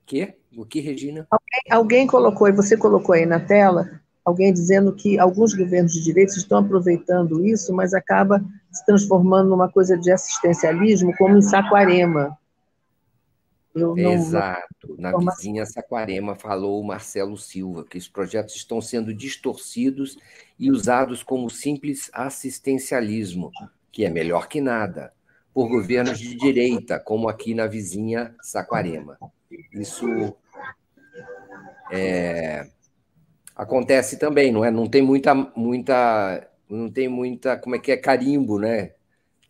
Que? 0.04 0.34
O 0.56 0.64
que, 0.64 0.80
Regina? 0.80 1.26
Alguém, 1.30 1.60
alguém 1.70 2.06
colocou, 2.06 2.48
e 2.48 2.52
você 2.52 2.76
colocou 2.76 3.14
aí 3.14 3.26
na 3.26 3.40
tela, 3.40 4.00
alguém 4.24 4.52
dizendo 4.52 4.92
que 4.94 5.18
alguns 5.18 5.54
governos 5.54 5.92
de 5.92 6.02
direita 6.02 6.34
estão 6.36 6.58
aproveitando 6.58 7.44
isso, 7.44 7.72
mas 7.72 7.92
acaba 7.94 8.44
se 8.72 8.84
transformando 8.86 9.50
numa 9.50 9.70
coisa 9.70 9.96
de 9.96 10.10
assistencialismo, 10.10 11.14
como 11.16 11.36
em 11.36 11.42
Saquarema. 11.42 12.36
Eu 13.76 13.94
não, 13.94 14.12
Exato. 14.12 14.96
Na 14.98 15.14
vizinha 15.14 15.66
Saquarema 15.66 16.34
falou 16.34 16.80
o 16.80 16.86
Marcelo 16.86 17.36
Silva 17.36 17.84
que 17.84 17.98
os 17.98 18.08
projetos 18.08 18.56
estão 18.56 18.80
sendo 18.80 19.12
distorcidos 19.12 20.16
e 20.58 20.70
usados 20.70 21.22
como 21.22 21.50
simples 21.50 22.08
assistencialismo, 22.14 23.52
que 23.92 24.06
é 24.06 24.08
melhor 24.08 24.48
que 24.48 24.62
nada, 24.62 25.12
por 25.52 25.68
governos 25.68 26.18
de 26.18 26.34
direita, 26.34 26.98
como 26.98 27.28
aqui 27.28 27.52
na 27.52 27.66
vizinha 27.66 28.34
Saquarema. 28.40 29.18
Isso 29.70 30.06
é, 31.92 32.70
acontece 33.54 34.18
também, 34.18 34.50
não 34.50 34.64
é? 34.64 34.70
Não 34.70 34.88
tem 34.88 35.02
muita, 35.02 35.34
muita, 35.34 36.48
não 36.66 36.90
tem 36.90 37.08
muita, 37.08 37.58
como 37.58 37.76
é 37.76 37.78
que 37.78 37.92
é 37.92 37.96
carimbo, 37.98 38.58
né? 38.58 38.92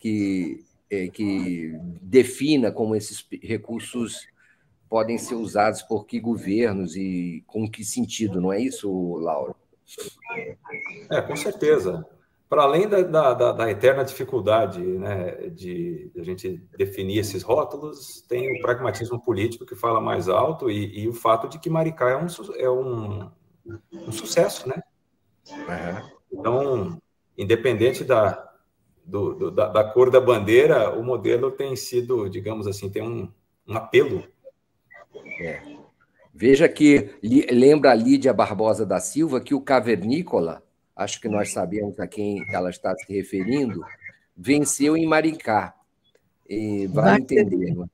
Que 0.01 0.65
é, 0.91 1.09
que 1.09 1.73
defina 2.01 2.71
como 2.71 2.95
esses 2.95 3.27
recursos 3.43 4.27
podem 4.89 5.19
ser 5.19 5.35
usados 5.35 5.83
por 5.83 6.07
que 6.07 6.21
governos 6.21 6.97
e 6.97 7.43
com 7.47 7.69
que 7.69 7.85
sentido, 7.85 8.41
não 8.41 8.53
é 8.53 8.61
isso, 8.61 9.17
Lauro? 9.17 9.55
É, 11.11 11.23
com 11.23 11.37
certeza. 11.37 12.07
Para 12.49 12.63
além 12.63 12.89
da, 12.89 13.03
da, 13.35 13.53
da, 13.53 13.71
eterna 13.71 14.05
dificuldade 14.05 14.81
né, 14.81 15.51
de, 15.51 16.13
a 16.17 16.23
gente 16.23 16.63
definir 16.79 17.19
esses 17.19 17.43
rótulos, 17.43 18.21
tem 18.29 18.57
o 18.57 18.61
pragmatismo 18.61 19.21
político 19.21 19.67
que 19.67 19.75
fala 19.75 20.01
mais 20.01 20.29
alto 20.29 20.71
e, 20.71 21.01
e 21.01 21.09
o 21.09 21.13
fato 21.13 21.49
de 21.49 21.59
que 21.59 21.69
Maricá 21.69 22.11
é 22.11 22.17
um, 22.17 22.27
é 22.57 22.71
um, 22.71 23.31
um 23.93 24.13
sucesso, 24.13 24.69
né? 24.69 24.81
Uhum. 25.51 26.11
Então, 26.33 27.03
independente 27.37 28.05
da, 28.05 28.56
do, 29.07 29.35
do, 29.35 29.51
da, 29.51 29.69
da, 29.69 29.85
cor 29.85 30.11
da 30.11 30.21
bandeira, 30.21 30.91
o 30.91 31.03
modelo 31.03 31.53
tem 31.53 31.77
sido, 31.77 32.29
digamos 32.29 32.67
assim, 32.67 32.91
tem 32.91 33.03
um, 33.03 33.31
um 33.67 33.77
apelo. 33.77 34.25
É. 35.41 35.63
Veja 36.35 36.69
que 36.69 37.15
lembra 37.51 37.93
a 37.93 37.95
Lídia 37.95 38.35
Barbosa 38.35 38.85
da 38.85 39.01
Silva 39.01 39.41
que 39.41 39.55
o 39.55 39.61
cavernícola, 39.61 40.63
acho 40.95 41.21
que 41.21 41.29
nós 41.29 41.53
sabemos 41.53 41.99
a 42.01 42.07
quem 42.07 42.45
ela 42.53 42.69
está 42.69 42.95
se 42.95 43.11
referindo, 43.11 43.81
venceu 44.37 44.97
em 44.97 45.07
Maricá. 45.07 45.75
E 46.49 46.87
vai, 46.89 47.17
entender. 47.19 47.75
Não 47.75 47.89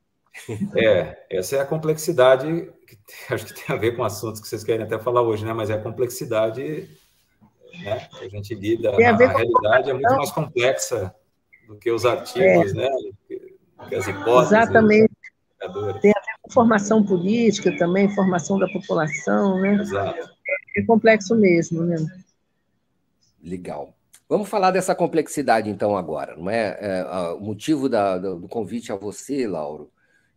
é? 0.75 0.85
é, 0.85 1.27
essa 1.31 1.57
é 1.57 1.61
a 1.61 1.66
complexidade, 1.66 2.68
que 2.87 2.98
acho 3.33 3.46
que 3.46 3.55
tem 3.55 3.77
a 3.77 3.79
ver 3.79 3.96
com 3.96 4.03
assuntos 4.03 4.40
que 4.40 4.48
vocês 4.48 4.64
querem 4.64 4.85
até 4.85 4.98
falar 4.98 5.22
hoje, 5.22 5.44
né? 5.44 5.53
Mas 5.53 5.70
é 5.70 5.75
a 5.75 5.83
complexidade 5.83 6.88
né? 7.80 8.08
A 8.20 8.28
gente 8.28 8.54
lida, 8.54 8.90
a, 8.90 8.94
a 8.94 8.96
realidade 8.96 9.90
é 9.90 9.92
muito 9.92 10.16
mais 10.16 10.30
complexa 10.30 11.14
do 11.66 11.76
que 11.76 11.90
os 11.90 12.04
artigos, 12.04 12.72
é. 12.72 12.74
né? 12.74 12.90
Do 13.78 13.88
que 13.88 13.94
as 13.94 14.06
hipóteses. 14.06 14.52
Exatamente. 14.52 15.12
Tem 16.00 16.11
a 16.11 16.20
ver 16.20 16.35
com 16.42 16.50
formação 16.50 17.04
política 17.04 17.76
também, 17.76 18.12
formação 18.14 18.58
da 18.58 18.66
população, 18.68 19.61
né? 19.61 19.74
Exato. 19.74 20.30
É 20.76 20.82
complexo 20.82 21.37
mesmo, 21.37 21.82
né? 21.82 21.96
Legal. 23.42 23.94
Vamos 24.28 24.48
falar 24.48 24.70
dessa 24.70 24.94
complexidade, 24.94 25.68
então, 25.68 25.96
agora, 25.96 26.37
não 26.37 26.48
é? 26.48 26.78
é 26.80 27.04
o 27.35 27.40
motivo 27.40 27.88
da, 27.88 28.16
do 28.18 28.48
convite 28.48 28.90
a 28.90 28.96
você, 28.96 29.46
Lauro, 29.46 29.90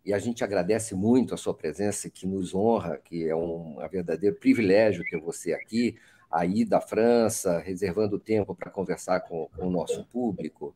e 0.06 0.14
a 0.14 0.20
gente 0.20 0.44
agradece 0.44 0.94
muito 0.94 1.34
a 1.34 1.38
sua 1.38 1.54
presença, 1.54 2.10
que 2.10 2.28
nos 2.28 2.54
honra, 2.54 3.00
que 3.04 3.28
é 3.28 3.36
um, 3.36 3.80
um 3.80 3.90
verdadeiro 3.90 4.36
privilégio 4.36 5.04
ter 5.10 5.20
você 5.20 5.54
aqui 5.54 5.98
aí 6.36 6.66
da 6.66 6.82
França, 6.82 7.60
reservando 7.60 8.20
tempo 8.20 8.54
para 8.54 8.70
conversar 8.70 9.22
com, 9.22 9.50
com, 9.56 9.68
o 9.68 9.72
nosso 9.72 10.04
público, 10.06 10.76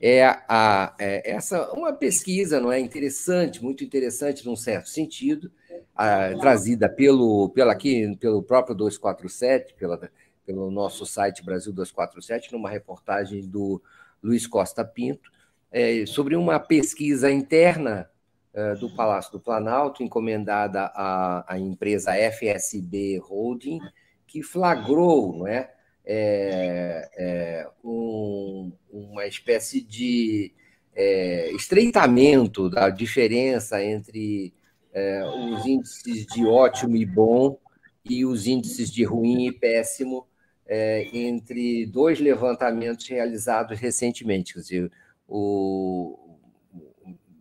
é, 0.00 0.24
a, 0.24 0.94
é 0.98 1.30
essa 1.30 1.70
uma 1.72 1.92
pesquisa 1.92 2.60
não 2.60 2.72
é? 2.72 2.78
Interessante, 2.78 3.62
muito 3.62 3.84
interessante 3.84 4.46
num 4.46 4.56
certo 4.56 4.88
sentido, 4.88 5.50
a, 5.94 6.34
trazida 6.38 6.88
pelo, 6.88 7.50
pelo 7.50 7.70
aqui 7.70 8.16
pelo 8.16 8.42
próprio 8.42 8.74
247, 8.74 9.74
pela, 9.74 10.10
pelo 10.46 10.70
nosso 10.70 11.04
site 11.04 11.44
Brasil 11.44 11.72
247, 11.72 12.52
numa 12.52 12.70
reportagem 12.70 13.46
do 13.46 13.82
Luiz 14.22 14.46
Costa 14.46 14.84
Pinto, 14.84 15.30
é, 15.70 16.04
sobre 16.06 16.36
uma 16.36 16.58
pesquisa 16.58 17.30
interna 17.30 18.08
é, 18.52 18.74
do 18.74 18.90
Palácio 18.94 19.32
do 19.32 19.40
Planalto, 19.40 20.02
encomendada 20.02 20.90
à, 20.94 21.44
à 21.54 21.58
empresa 21.58 22.12
FSB 22.14 23.18
Holding, 23.18 23.80
que 24.30 24.42
flagrou, 24.42 25.36
não 25.38 25.46
é? 25.46 25.70
é, 26.12 27.10
é, 27.16 27.68
um, 27.84 28.72
uma 28.90 29.26
espécie 29.26 29.80
de 29.80 30.52
é, 30.94 31.52
estreitamento 31.52 32.68
da 32.68 32.90
diferença 32.90 33.82
entre 33.82 34.52
é, 34.92 35.24
os 35.24 35.64
índices 35.66 36.26
de 36.26 36.44
ótimo 36.46 36.96
e 36.96 37.06
bom 37.06 37.58
e 38.04 38.24
os 38.24 38.46
índices 38.46 38.90
de 38.90 39.04
ruim 39.04 39.46
e 39.46 39.52
péssimo 39.52 40.26
é, 40.66 41.08
entre 41.12 41.86
dois 41.86 42.18
levantamentos 42.18 43.06
realizados 43.06 43.78
recentemente. 43.78 44.54
Quer 44.54 44.60
dizer, 44.60 44.92
o, 45.28 46.38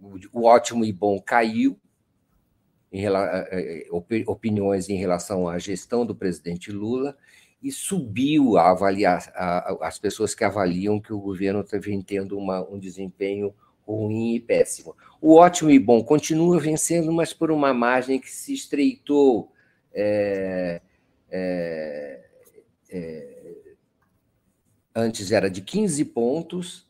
o, 0.02 0.16
o 0.34 0.46
ótimo 0.46 0.86
e 0.86 0.92
bom 0.92 1.20
caiu, 1.20 1.80
em, 2.92 3.06
é, 3.06 3.86
opiniões 4.26 4.90
em 4.90 4.96
relação 4.96 5.48
à 5.48 5.58
gestão 5.58 6.06
do 6.06 6.16
presidente 6.16 6.72
Lula, 6.72 7.16
e 7.62 7.72
subiu 7.72 8.58
a 8.58 8.72
avaliar 8.72 9.32
a, 9.36 9.88
as 9.88 10.00
pessoas 10.00 10.34
que 10.34 10.44
avaliam 10.44 11.00
que 11.00 11.12
o 11.12 11.20
governo 11.20 11.60
está 11.62 11.78
tendo 12.06 12.38
uma, 12.38 12.62
um 12.70 12.80
desempenho 12.80 13.54
ruim 13.86 14.36
e 14.36 14.40
péssimo. 14.40 14.96
O 15.20 15.36
ótimo 15.36 15.70
e 15.70 15.80
bom 15.80 16.04
continua 16.04 16.60
vencendo, 16.60 17.12
mas 17.12 17.34
por 17.34 17.52
uma 17.52 17.74
margem 17.74 18.20
que 18.20 18.30
se 18.30 18.54
estreitou. 18.54 19.52
É, 19.92 20.82
é, 21.30 22.26
é, 22.90 23.50
antes 24.96 25.32
era 25.32 25.50
de 25.50 25.62
15 25.62 26.06
pontos, 26.06 26.89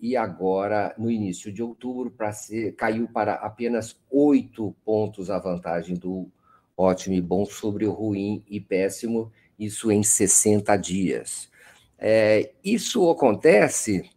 e 0.00 0.16
agora, 0.16 0.94
no 0.98 1.10
início 1.10 1.50
de 1.50 1.62
outubro, 1.62 2.10
para 2.10 2.32
ser, 2.32 2.74
caiu 2.74 3.08
para 3.08 3.34
apenas 3.34 3.98
oito 4.10 4.74
pontos 4.84 5.30
a 5.30 5.38
vantagem 5.38 5.96
do 5.96 6.28
ótimo 6.76 7.14
e 7.14 7.20
bom 7.20 7.44
sobre 7.44 7.86
o 7.86 7.92
ruim 7.92 8.44
e 8.48 8.60
péssimo, 8.60 9.32
isso 9.58 9.90
em 9.90 10.02
60 10.02 10.76
dias. 10.76 11.50
É, 11.98 12.52
isso 12.64 13.10
acontece, 13.10 14.08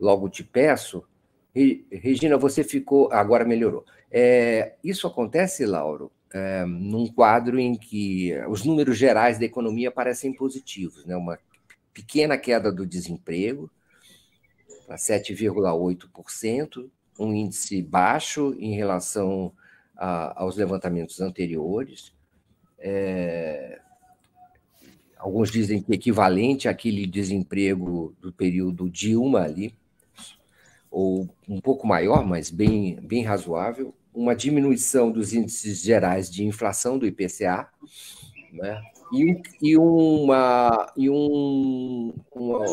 logo 0.00 0.28
te 0.28 0.42
peço, 0.42 1.04
Regina, 1.90 2.36
você 2.36 2.62
ficou, 2.62 3.10
agora 3.12 3.44
melhorou. 3.44 3.84
É, 4.10 4.74
isso 4.84 5.06
acontece, 5.06 5.64
Lauro, 5.64 6.12
é, 6.34 6.66
num 6.66 7.06
quadro 7.06 7.58
em 7.58 7.74
que 7.74 8.34
os 8.48 8.64
números 8.64 8.98
gerais 8.98 9.38
da 9.38 9.46
economia 9.46 9.90
parecem 9.90 10.34
positivos, 10.34 11.06
né? 11.06 11.16
uma 11.16 11.38
pequena 11.94 12.36
queda 12.36 12.70
do 12.70 12.84
desemprego, 12.84 13.70
para 14.86 14.96
7,8%, 14.96 16.88
um 17.18 17.34
índice 17.34 17.82
baixo 17.82 18.54
em 18.58 18.74
relação 18.74 19.52
a, 19.96 20.42
aos 20.42 20.56
levantamentos 20.56 21.20
anteriores, 21.20 22.14
é, 22.78 23.80
alguns 25.16 25.50
dizem 25.50 25.82
que 25.82 25.92
equivalente 25.92 26.68
àquele 26.68 27.06
desemprego 27.06 28.14
do 28.20 28.32
período 28.32 28.88
Dilma 28.88 29.40
ali, 29.40 29.74
ou 30.90 31.28
um 31.48 31.60
pouco 31.60 31.86
maior, 31.86 32.24
mas 32.24 32.50
bem, 32.50 32.96
bem 33.00 33.24
razoável, 33.24 33.94
uma 34.14 34.34
diminuição 34.34 35.10
dos 35.10 35.34
índices 35.34 35.82
gerais 35.82 36.30
de 36.30 36.44
inflação 36.44 36.98
do 36.98 37.06
IPCA, 37.06 37.68
né? 38.52 38.80
E, 39.12 39.40
e, 39.62 39.76
uma, 39.76 40.92
e 40.96 41.08
um, 41.08 42.12
uma, 42.34 42.64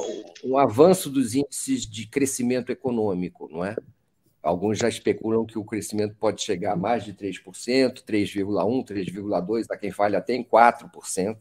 um 0.43 0.57
avanço 0.57 1.09
dos 1.09 1.35
índices 1.35 1.85
de 1.85 2.07
crescimento 2.07 2.71
econômico, 2.71 3.47
não 3.51 3.63
é? 3.63 3.75
Alguns 4.41 4.77
já 4.77 4.89
especulam 4.89 5.45
que 5.45 5.57
o 5.57 5.63
crescimento 5.63 6.15
pode 6.19 6.41
chegar 6.41 6.73
a 6.73 6.75
mais 6.75 7.05
de 7.05 7.13
3%, 7.13 8.03
3,1%, 8.03 8.85
3,2%, 8.85 9.65
há 9.69 9.77
quem 9.77 9.89
fale 9.89 10.17
até 10.17 10.33
em 10.33 10.43
4%. 10.43 11.37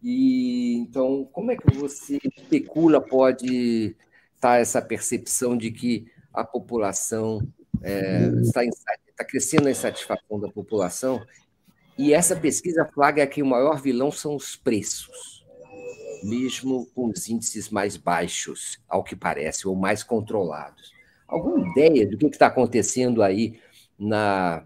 E 0.00 0.76
então, 0.76 1.28
como 1.32 1.50
é 1.50 1.56
que 1.56 1.74
você 1.74 2.18
especula 2.36 3.00
pode 3.00 3.96
estar 4.36 4.60
essa 4.60 4.80
percepção 4.80 5.56
de 5.56 5.72
que 5.72 6.06
a 6.32 6.44
população 6.44 7.40
é, 7.82 8.28
está, 8.40 8.64
está 8.64 9.24
crescendo 9.24 9.66
a 9.66 9.72
insatisfação 9.72 10.38
da 10.38 10.48
população? 10.48 11.20
E 11.98 12.14
essa 12.14 12.36
pesquisa 12.36 12.88
flagra 12.94 13.26
que 13.26 13.42
o 13.42 13.46
maior 13.46 13.82
vilão 13.82 14.12
são 14.12 14.36
os 14.36 14.54
preços, 14.54 15.44
mesmo 16.22 16.86
com 16.94 17.08
os 17.08 17.28
índices 17.28 17.70
mais 17.70 17.96
baixos, 17.96 18.78
ao 18.88 19.02
que 19.02 19.16
parece, 19.16 19.66
ou 19.66 19.74
mais 19.74 20.04
controlados. 20.04 20.92
Alguma 21.26 21.68
ideia 21.70 22.06
do 22.06 22.16
que 22.16 22.26
está 22.26 22.46
acontecendo 22.46 23.20
aí 23.20 23.60
na, 23.98 24.64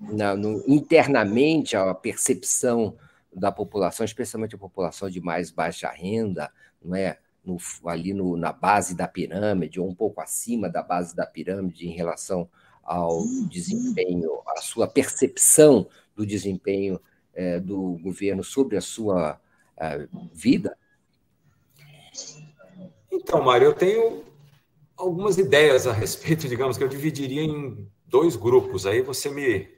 na 0.00 0.34
no, 0.34 0.64
internamente, 0.66 1.76
a 1.76 1.94
percepção 1.94 2.96
da 3.30 3.52
população, 3.52 4.04
especialmente 4.04 4.54
a 4.54 4.58
população 4.58 5.10
de 5.10 5.20
mais 5.20 5.50
baixa 5.50 5.90
renda, 5.90 6.50
não 6.82 6.96
é? 6.96 7.18
No, 7.44 7.58
ali 7.86 8.14
no, 8.14 8.36
na 8.36 8.52
base 8.52 8.94
da 8.94 9.06
pirâmide, 9.06 9.78
ou 9.78 9.88
um 9.88 9.94
pouco 9.94 10.20
acima 10.20 10.68
da 10.68 10.82
base 10.82 11.14
da 11.14 11.26
pirâmide 11.26 11.86
em 11.86 11.92
relação 11.92 12.48
ao 12.82 13.22
desempenho, 13.48 14.30
a 14.46 14.60
sua 14.60 14.88
percepção 14.88 15.86
do 16.14 16.26
desempenho 16.26 17.00
é, 17.34 17.58
do 17.60 17.98
governo 18.02 18.42
sobre 18.44 18.76
a 18.76 18.80
sua 18.80 19.40
a 19.78 20.06
vida? 20.32 20.76
Então, 23.10 23.42
Mário, 23.42 23.66
eu 23.68 23.74
tenho 23.74 24.24
algumas 24.96 25.38
ideias 25.38 25.86
a 25.86 25.92
respeito, 25.92 26.46
digamos, 26.48 26.76
que 26.76 26.84
eu 26.84 26.88
dividiria 26.88 27.42
em 27.42 27.88
dois 28.06 28.36
grupos. 28.36 28.86
Aí 28.86 29.00
você 29.02 29.30
me 29.30 29.68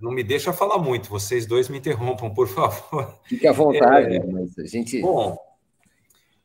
não 0.00 0.12
me 0.12 0.22
deixa 0.22 0.52
falar 0.52 0.78
muito, 0.78 1.08
vocês 1.08 1.46
dois 1.46 1.68
me 1.68 1.78
interrompam, 1.78 2.32
por 2.32 2.46
favor. 2.48 3.18
Fique 3.24 3.46
à 3.46 3.52
vontade, 3.52 4.16
é, 4.16 4.26
mas 4.26 4.58
a 4.58 4.66
gente. 4.66 5.00
Bom, 5.00 5.36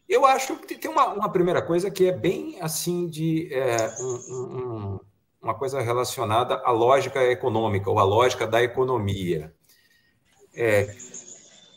eu 0.07 0.25
acho 0.25 0.55
que 0.57 0.75
tem 0.75 0.89
uma, 0.89 1.13
uma 1.13 1.31
primeira 1.31 1.61
coisa 1.61 1.91
que 1.91 2.05
é 2.05 2.11
bem 2.11 2.57
assim 2.61 3.07
de 3.07 3.53
é, 3.53 3.89
um, 3.99 4.13
um, 4.13 4.99
uma 5.41 5.53
coisa 5.53 5.81
relacionada 5.81 6.55
à 6.65 6.71
lógica 6.71 7.23
econômica 7.23 7.89
ou 7.89 7.99
à 7.99 8.03
lógica 8.03 8.45
da 8.45 8.61
economia, 8.61 9.53
é, 10.53 10.93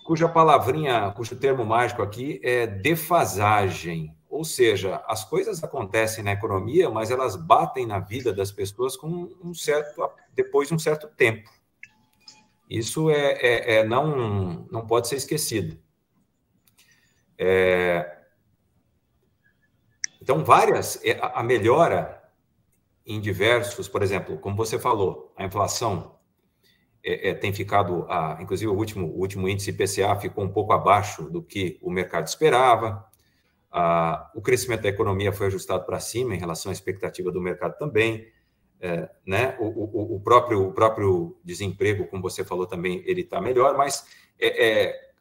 cuja 0.05 0.29
palavrinha, 0.29 1.12
cujo 1.12 1.37
termo 1.37 1.64
mágico 1.64 2.03
aqui 2.03 2.40
é 2.42 2.66
defasagem. 2.66 4.16
Ou 4.29 4.44
seja, 4.44 5.03
as 5.07 5.25
coisas 5.25 5.62
acontecem 5.62 6.25
na 6.25 6.33
economia, 6.33 6.88
mas 6.88 7.11
elas 7.11 7.37
batem 7.37 7.87
na 7.87 7.98
vida 7.98 8.33
das 8.33 8.51
pessoas 8.51 8.96
com 8.96 9.31
um 9.42 9.55
certo 9.55 10.11
depois 10.35 10.68
de 10.68 10.75
um 10.75 10.79
certo 10.79 11.07
tempo. 11.07 11.51
Isso 12.68 13.11
é, 13.11 13.33
é, 13.33 13.75
é 13.77 13.85
não, 13.85 14.66
não 14.70 14.87
pode 14.87 15.07
ser 15.07 15.16
esquecido. 15.16 15.79
É, 17.38 18.18
então, 20.20 20.44
várias, 20.44 21.05
é, 21.05 21.18
a 21.20 21.42
melhora 21.42 22.22
em 23.07 23.21
diversos, 23.21 23.88
por 23.88 24.03
exemplo, 24.03 24.38
como 24.38 24.57
você 24.57 24.79
falou, 24.79 25.33
a 25.37 25.45
inflação 25.45 26.19
é, 27.05 27.31
é, 27.31 27.35
tem 27.35 27.53
ficado, 27.53 28.07
a, 28.09 28.38
inclusive 28.41 28.71
o 28.71 28.77
último, 28.77 29.09
o 29.09 29.19
último 29.19 29.49
índice 29.49 29.71
IPCA 29.71 30.15
ficou 30.21 30.45
um 30.45 30.53
pouco 30.53 30.73
abaixo 30.73 31.29
do 31.31 31.43
que 31.43 31.79
o 31.83 31.91
mercado 31.91 32.27
esperava, 32.27 33.05
a, 33.71 34.31
o 34.35 34.43
crescimento 34.43 34.83
da 34.83 34.88
economia 34.88 35.33
foi 35.33 35.47
ajustado 35.47 35.85
para 35.85 35.99
cima 35.99 36.35
em 36.35 36.38
relação 36.38 36.71
à 36.71 36.73
expectativa 36.73 37.33
do 37.33 37.41
mercado 37.41 37.77
também, 37.79 38.31
é, 38.79 39.09
né? 39.25 39.57
O, 39.61 39.67
o, 39.67 40.17
o, 40.17 40.21
próprio, 40.21 40.69
o 40.69 40.73
próprio 40.73 41.38
desemprego, 41.45 42.07
como 42.09 42.23
você 42.23 42.45
falou 42.45 42.67
também, 42.67 43.03
ele 43.07 43.23
está 43.23 43.41
melhor, 43.41 43.77
mas 43.77 44.05
é, 44.38 44.88
é, 44.88 45.12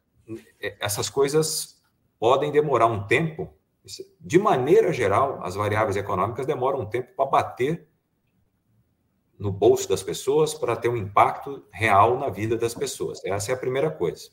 é, 0.60 0.76
essas 0.80 1.08
coisas 1.08 1.80
podem 2.18 2.50
demorar 2.50 2.86
um 2.86 3.06
tempo. 3.06 3.56
De 4.20 4.38
maneira 4.38 4.92
geral, 4.92 5.40
as 5.42 5.54
variáveis 5.54 5.96
econômicas 5.96 6.46
demoram 6.46 6.80
um 6.80 6.86
tempo 6.86 7.14
para 7.16 7.26
bater 7.26 7.88
no 9.38 9.50
bolso 9.50 9.88
das 9.88 10.02
pessoas, 10.02 10.54
para 10.54 10.76
ter 10.76 10.88
um 10.88 10.96
impacto 10.96 11.66
real 11.70 12.18
na 12.18 12.28
vida 12.28 12.56
das 12.56 12.74
pessoas. 12.74 13.24
Essa 13.24 13.50
é 13.50 13.54
a 13.54 13.58
primeira 13.58 13.90
coisa. 13.90 14.30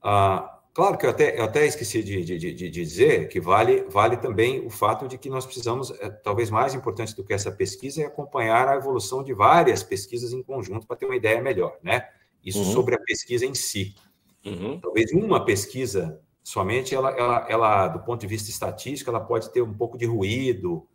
Ah, 0.00 0.58
Claro 0.78 0.96
que 0.96 1.04
eu 1.06 1.10
até, 1.10 1.36
eu 1.36 1.42
até 1.42 1.66
esqueci 1.66 2.04
de, 2.04 2.22
de, 2.22 2.38
de, 2.38 2.54
de, 2.54 2.70
dizer 2.70 3.26
que 3.26 3.40
vale, 3.40 3.82
vale 3.88 4.16
também 4.16 4.64
o 4.64 4.70
fato 4.70 5.08
de 5.08 5.18
que 5.18 5.28
nós 5.28 5.44
precisamos, 5.44 5.90
é, 5.90 6.08
talvez 6.08 6.50
mais 6.50 6.72
importante 6.72 7.16
do 7.16 7.24
que 7.24 7.32
essa 7.32 7.50
pesquisa, 7.50 8.02
é 8.02 8.04
acompanhar 8.04 8.68
a 8.68 8.76
evolução 8.76 9.24
de 9.24 9.34
várias 9.34 9.82
pesquisas 9.82 10.32
em 10.32 10.40
conjunto 10.40 10.86
para 10.86 10.94
ter 10.94 11.06
uma 11.06 11.16
ideia 11.16 11.42
melhor, 11.42 11.76
né? 11.82 12.08
Isso 12.44 12.60
uhum. 12.60 12.72
sobre 12.72 12.94
a 12.94 13.00
pesquisa 13.00 13.44
em 13.44 13.56
si. 13.56 13.96
Uhum. 14.46 14.78
Talvez 14.78 15.10
uma 15.12 15.44
pesquisa 15.44 16.20
somente, 16.48 16.94
ela, 16.94 17.10
ela, 17.10 17.46
ela, 17.46 17.88
do 17.88 17.98
ponto 17.98 18.22
de 18.22 18.26
vista 18.26 18.48
estatístico, 18.48 19.10
ela 19.10 19.20
pode 19.20 19.50
ter 19.52 19.60
um 19.60 19.74
pouco 19.74 19.98
de 19.98 20.06
ruído. 20.06 20.88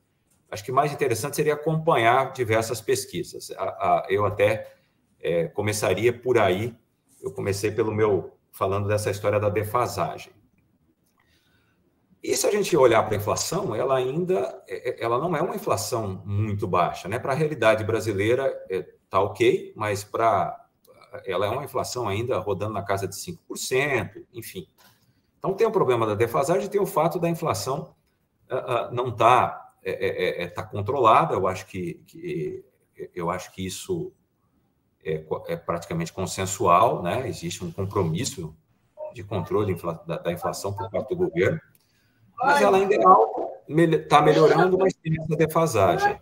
Acho 0.50 0.64
que 0.64 0.72
mais 0.72 0.92
interessante 0.92 1.36
seria 1.36 1.54
acompanhar 1.54 2.34
diversas 2.34 2.82
pesquisas. 2.82 3.52
Eu 4.10 4.26
até 4.26 4.74
é, 5.22 5.48
começaria 5.50 6.12
por 6.12 6.40
aí. 6.40 6.76
Eu 7.22 7.32
comecei 7.32 7.70
pelo 7.70 7.94
meu 7.94 8.36
falando 8.52 8.88
dessa 8.88 9.12
história 9.12 9.40
da 9.40 9.48
defasagem. 9.48 10.34
E 12.24 12.36
se 12.36 12.48
a 12.48 12.52
gente 12.52 12.76
olhar 12.76 13.04
para 13.04 13.14
a 13.14 13.18
inflação, 13.18 13.76
ela 13.76 13.96
ainda 13.96 14.64
é, 14.68 14.90
é, 14.90 15.04
ela 15.04 15.20
não 15.20 15.36
é 15.36 15.42
uma 15.44 15.56
inflação 15.56 16.24
muito 16.26 16.66
baixa, 16.66 17.08
né? 17.08 17.20
Para 17.20 17.34
a 17.34 17.36
realidade 17.36 17.84
brasileira 17.84 18.48
está 18.68 19.20
é, 19.20 19.22
ok, 19.22 19.72
mas 19.76 20.04
para 20.04 20.60
ela 21.28 21.46
é 21.46 21.50
uma 21.50 21.64
inflação 21.64 22.08
ainda 22.08 22.40
rodando 22.40 22.74
na 22.74 22.82
casa 22.82 23.08
de 23.08 23.14
5%, 23.14 24.26
enfim. 24.34 24.68
Então 25.44 25.54
tem 25.54 25.68
o 25.68 25.72
problema 25.72 26.08
da 26.08 26.16
defasagem, 26.16 26.70
tem 26.70 26.80
o 26.80 26.86
fato 26.86 27.20
da 27.20 27.30
inflação 27.30 27.94
uh, 28.50 28.56
uh, 28.56 28.96
não 28.96 29.10
estar 29.10 29.50
tá, 29.50 29.74
é, 29.84 30.44
é, 30.44 30.48
tá 30.48 30.64
controlada. 30.64 31.34
Eu 31.34 31.48
acho 31.48 31.66
que, 31.66 31.96
que, 32.08 32.64
eu 33.14 33.30
acho 33.30 33.52
que 33.52 33.66
isso 33.66 34.14
é, 35.04 35.26
é, 35.48 35.58
praticamente 35.58 36.14
consensual, 36.14 37.04
né? 37.04 37.28
Existe 37.28 37.64
um 37.64 37.72
compromisso 37.72 38.56
de 39.14 39.24
controle 39.24 39.76
da, 40.08 40.18
da 40.18 40.32
inflação 40.32 40.74
por 40.74 40.90
parte 40.90 41.10
do 41.10 41.18
governo 41.28 41.60
mas 42.44 42.62
ela 42.62 42.78
ainda 42.78 42.96
é 42.96 43.96
está 43.96 44.22
melhorando, 44.22 44.78
mas 44.78 44.94
tem 44.94 45.16
essa 45.20 45.36
defasagem. 45.36 46.20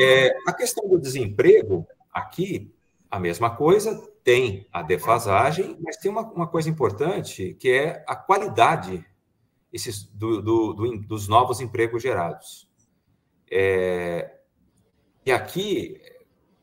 É, 0.00 0.34
a 0.46 0.52
questão 0.52 0.88
do 0.88 0.98
desemprego, 0.98 1.86
aqui, 2.12 2.74
a 3.08 3.20
mesma 3.20 3.54
coisa, 3.54 4.02
tem 4.24 4.66
a 4.72 4.82
defasagem, 4.82 5.78
mas 5.80 5.98
tem 5.98 6.10
uma, 6.10 6.22
uma 6.22 6.48
coisa 6.48 6.68
importante, 6.70 7.54
que 7.60 7.68
é 7.68 8.02
a 8.08 8.16
qualidade 8.16 9.06
esses, 9.70 10.04
do, 10.04 10.40
do, 10.40 10.72
do, 10.72 10.98
dos 11.02 11.28
novos 11.28 11.60
empregos 11.60 12.02
gerados. 12.02 12.66
É, 13.50 14.38
e 15.26 15.30
aqui, 15.30 16.00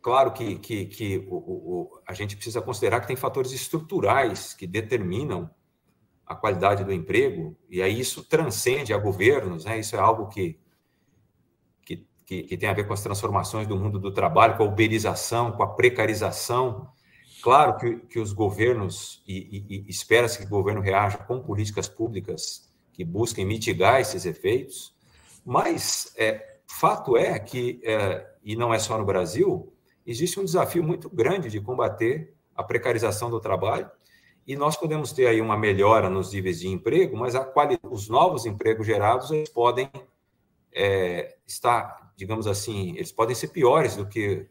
claro 0.02 0.32
que, 0.32 0.56
que, 0.58 0.86
que 0.86 1.28
o, 1.30 1.36
o, 1.36 2.02
a 2.08 2.14
gente 2.14 2.36
precisa 2.36 2.62
considerar 2.62 3.02
que 3.02 3.08
tem 3.08 3.16
fatores 3.16 3.52
estruturais 3.52 4.54
que 4.54 4.66
determinam 4.66 5.50
a 6.26 6.36
qualidade 6.36 6.86
do 6.86 6.94
emprego, 6.94 7.58
e 7.70 7.82
aí 7.82 8.00
isso 8.00 8.24
transcende 8.24 8.94
a 8.94 8.98
governos, 8.98 9.66
né? 9.66 9.78
isso 9.78 9.98
é 9.98 10.00
algo 10.00 10.30
que, 10.30 10.58
que, 11.84 12.08
que, 12.26 12.44
que 12.44 12.58
tem 12.58 12.70
a 12.70 12.74
ver 12.74 12.88
com 12.88 12.94
as 12.94 13.04
transformações 13.04 13.68
do 13.68 13.76
mundo 13.76 14.00
do 14.00 14.14
trabalho, 14.14 14.56
com 14.56 14.64
a 14.64 14.68
uberização, 14.68 15.52
com 15.52 15.62
a 15.62 15.68
precarização. 15.68 16.90
Claro 17.42 17.78
que, 17.78 17.96
que 18.08 18.20
os 18.20 18.34
governos, 18.34 19.24
e, 19.28 19.66
e, 19.70 19.76
e 19.78 19.90
espera-se 19.90 20.38
que 20.38 20.46
o 20.46 20.50
governo 20.50 20.80
reaja 20.80 21.18
com 21.18 21.42
políticas 21.42 21.88
públicas 21.88 22.72
que 22.94 23.04
busquem 23.04 23.46
mitigar 23.46 24.00
esses 24.00 24.26
efeitos, 24.26 24.96
mas 25.44 26.14
é, 26.18 26.60
fato 26.68 27.18
é 27.18 27.40
que, 27.40 27.82
é, 27.84 28.28
e 28.44 28.56
não 28.56 28.74
é 28.74 28.78
só 28.78 28.98
no 28.98 29.06
Brasil, 29.06 29.74
existe 30.06 30.40
um 30.40 30.46
desafio 30.46 30.84
muito 30.84 31.10
grande 31.10 31.50
de 31.50 31.60
combater 31.60 32.34
a 32.56 32.64
precarização 32.64 33.30
do 33.30 33.40
trabalho 33.40 33.90
e 34.46 34.56
nós 34.56 34.76
podemos 34.76 35.12
ter 35.12 35.28
aí 35.28 35.40
uma 35.40 35.58
melhora 35.58 36.10
nos 36.10 36.34
níveis 36.34 36.60
de 36.60 36.68
emprego, 36.68 37.16
mas 37.16 37.36
a 37.36 37.44
qualidade, 37.44 37.82
os 37.90 38.10
novos 38.10 38.46
empregos 38.46 38.86
gerados 38.86 39.32
eles 39.32 39.50
podem 39.50 39.90
é, 40.74 41.38
estar, 41.46 42.14
digamos 42.16 42.48
assim, 42.48 42.96
eles 42.96 43.12
podem 43.12 43.36
ser 43.36 43.50
piores 43.50 43.96
do 43.96 44.08
que 44.08 44.48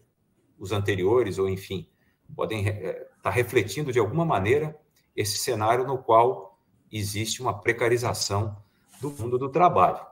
os 0.58 0.72
anteriores, 0.72 1.38
ou 1.38 1.48
enfim, 1.48 1.89
podem 2.34 2.66
estar 2.68 3.30
refletindo 3.30 3.92
de 3.92 3.98
alguma 3.98 4.24
maneira 4.24 4.76
esse 5.16 5.38
cenário 5.38 5.86
no 5.86 5.98
qual 5.98 6.58
existe 6.90 7.42
uma 7.42 7.58
precarização 7.60 8.56
do 9.00 9.10
mundo 9.10 9.38
do 9.38 9.48
trabalho. 9.48 10.04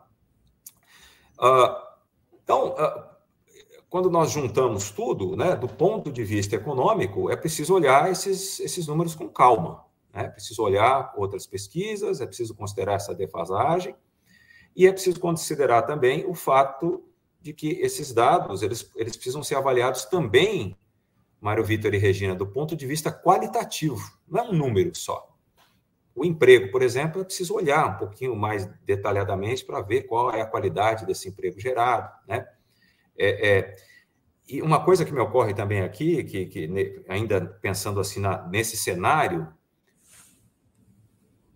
Uh, 1.39 1.89
então, 2.43 2.75
uh, 2.75 3.09
quando 3.89 4.11
nós 4.11 4.31
juntamos 4.31 4.91
tudo, 4.91 5.37
né, 5.37 5.57
do 5.57 5.69
ponto 5.69 6.11
de 6.11 6.25
vista 6.25 6.57
econômico, 6.57 7.31
é 7.31 7.37
preciso 7.37 7.75
olhar 7.75 8.11
esses, 8.11 8.61
esses 8.61 8.87
números 8.87 9.15
com 9.15 9.29
calma. 9.29 9.85
Né? 10.13 10.25
É 10.25 10.29
preciso 10.29 10.63
olhar 10.63 11.13
outras 11.17 11.47
pesquisas, 11.47 12.21
é 12.21 12.27
preciso 12.27 12.55
considerar 12.55 12.95
essa 12.95 13.15
defasagem, 13.15 13.95
e 14.77 14.87
é 14.87 14.93
preciso 14.93 15.19
considerar 15.21 15.83
também 15.83 16.27
o 16.27 16.35
fato 16.35 17.05
de 17.41 17.53
que 17.53 17.71
esses 17.81 18.13
dados 18.13 18.63
eles, 18.63 18.91
eles 18.97 19.17
precisam 19.17 19.43
ser 19.43 19.55
avaliados 19.55 20.05
também, 20.05 20.77
Mário 21.41 21.65
Vitor 21.65 21.95
e 21.95 21.99
Regina, 21.99 22.35
do 22.35 22.47
ponto 22.47 22.77
de 22.77 22.87
vista 22.87 23.13
qualitativo, 23.13 24.03
não 24.27 24.41
é 24.41 24.49
um 24.49 24.53
número 24.53 24.95
só. 24.95 25.29
O 26.15 26.25
emprego, 26.25 26.73
por 26.73 26.83
exemplo, 26.83 27.21
é 27.21 27.25
preciso 27.25 27.55
olhar 27.55 27.95
um 27.95 27.97
pouquinho 27.97 28.35
mais 28.35 28.67
detalhadamente 28.85 29.65
para 29.65 29.81
ver 29.81 30.03
qual 30.03 30.33
é 30.33 30.41
a 30.41 30.47
qualidade 30.47 31.07
desse 31.07 31.29
emprego 31.29 31.61
gerado, 31.61 32.13
né? 32.27 32.47
É, 33.17 33.49
é, 33.49 33.77
e 34.49 34.63
uma 34.63 34.85
coisa 34.85 35.05
que 35.05 35.13
me 35.13 35.21
ocorre 35.21 35.55
também 35.55 35.83
aqui, 35.83 36.25
que, 36.25 36.47
que 36.47 37.05
ainda 37.09 37.45
pensando 37.61 38.01
assim 38.01 38.19
na, 38.19 38.47
nesse 38.49 38.77
cenário, 38.77 39.47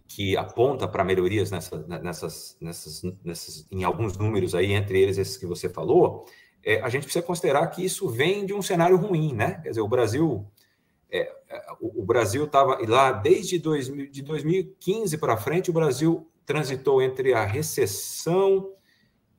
que 0.06 0.36
aponta 0.36 0.86
para 0.86 1.02
melhorias 1.02 1.50
nessa, 1.50 1.78
nessas, 2.02 2.56
nessas, 2.60 3.02
nessas, 3.24 3.66
em 3.70 3.82
alguns 3.82 4.16
números 4.16 4.54
aí, 4.54 4.72
entre 4.72 5.00
eles 5.00 5.16
esses 5.16 5.38
que 5.38 5.46
você 5.46 5.70
falou, 5.70 6.26
é, 6.64 6.81
a 6.81 6.88
gente 6.88 7.05
precisa 7.05 7.25
considerar 7.25 7.66
que 7.68 7.85
isso 7.85 8.09
vem 8.09 8.46
de 8.46 8.55
um 8.55 8.62
cenário 8.62 8.96
ruim, 8.96 9.35
né? 9.35 9.61
Quer 9.62 9.70
dizer, 9.70 9.81
o 9.81 9.88
Brasil, 9.88 10.46
é, 11.11 11.33
o, 11.81 12.03
o, 12.03 12.05
Brasil 12.05 12.44
estava 12.44 12.79
lá 12.87 13.12
desde 13.12 13.59
2000, 13.59 14.11
de 14.11 14.22
2015 14.22 15.18
para 15.18 15.37
frente, 15.37 15.70
o 15.70 15.72
Brasil 15.72 16.31
transitou 16.46 17.03
entre 17.03 17.35
a 17.35 17.44
recessão 17.44 18.72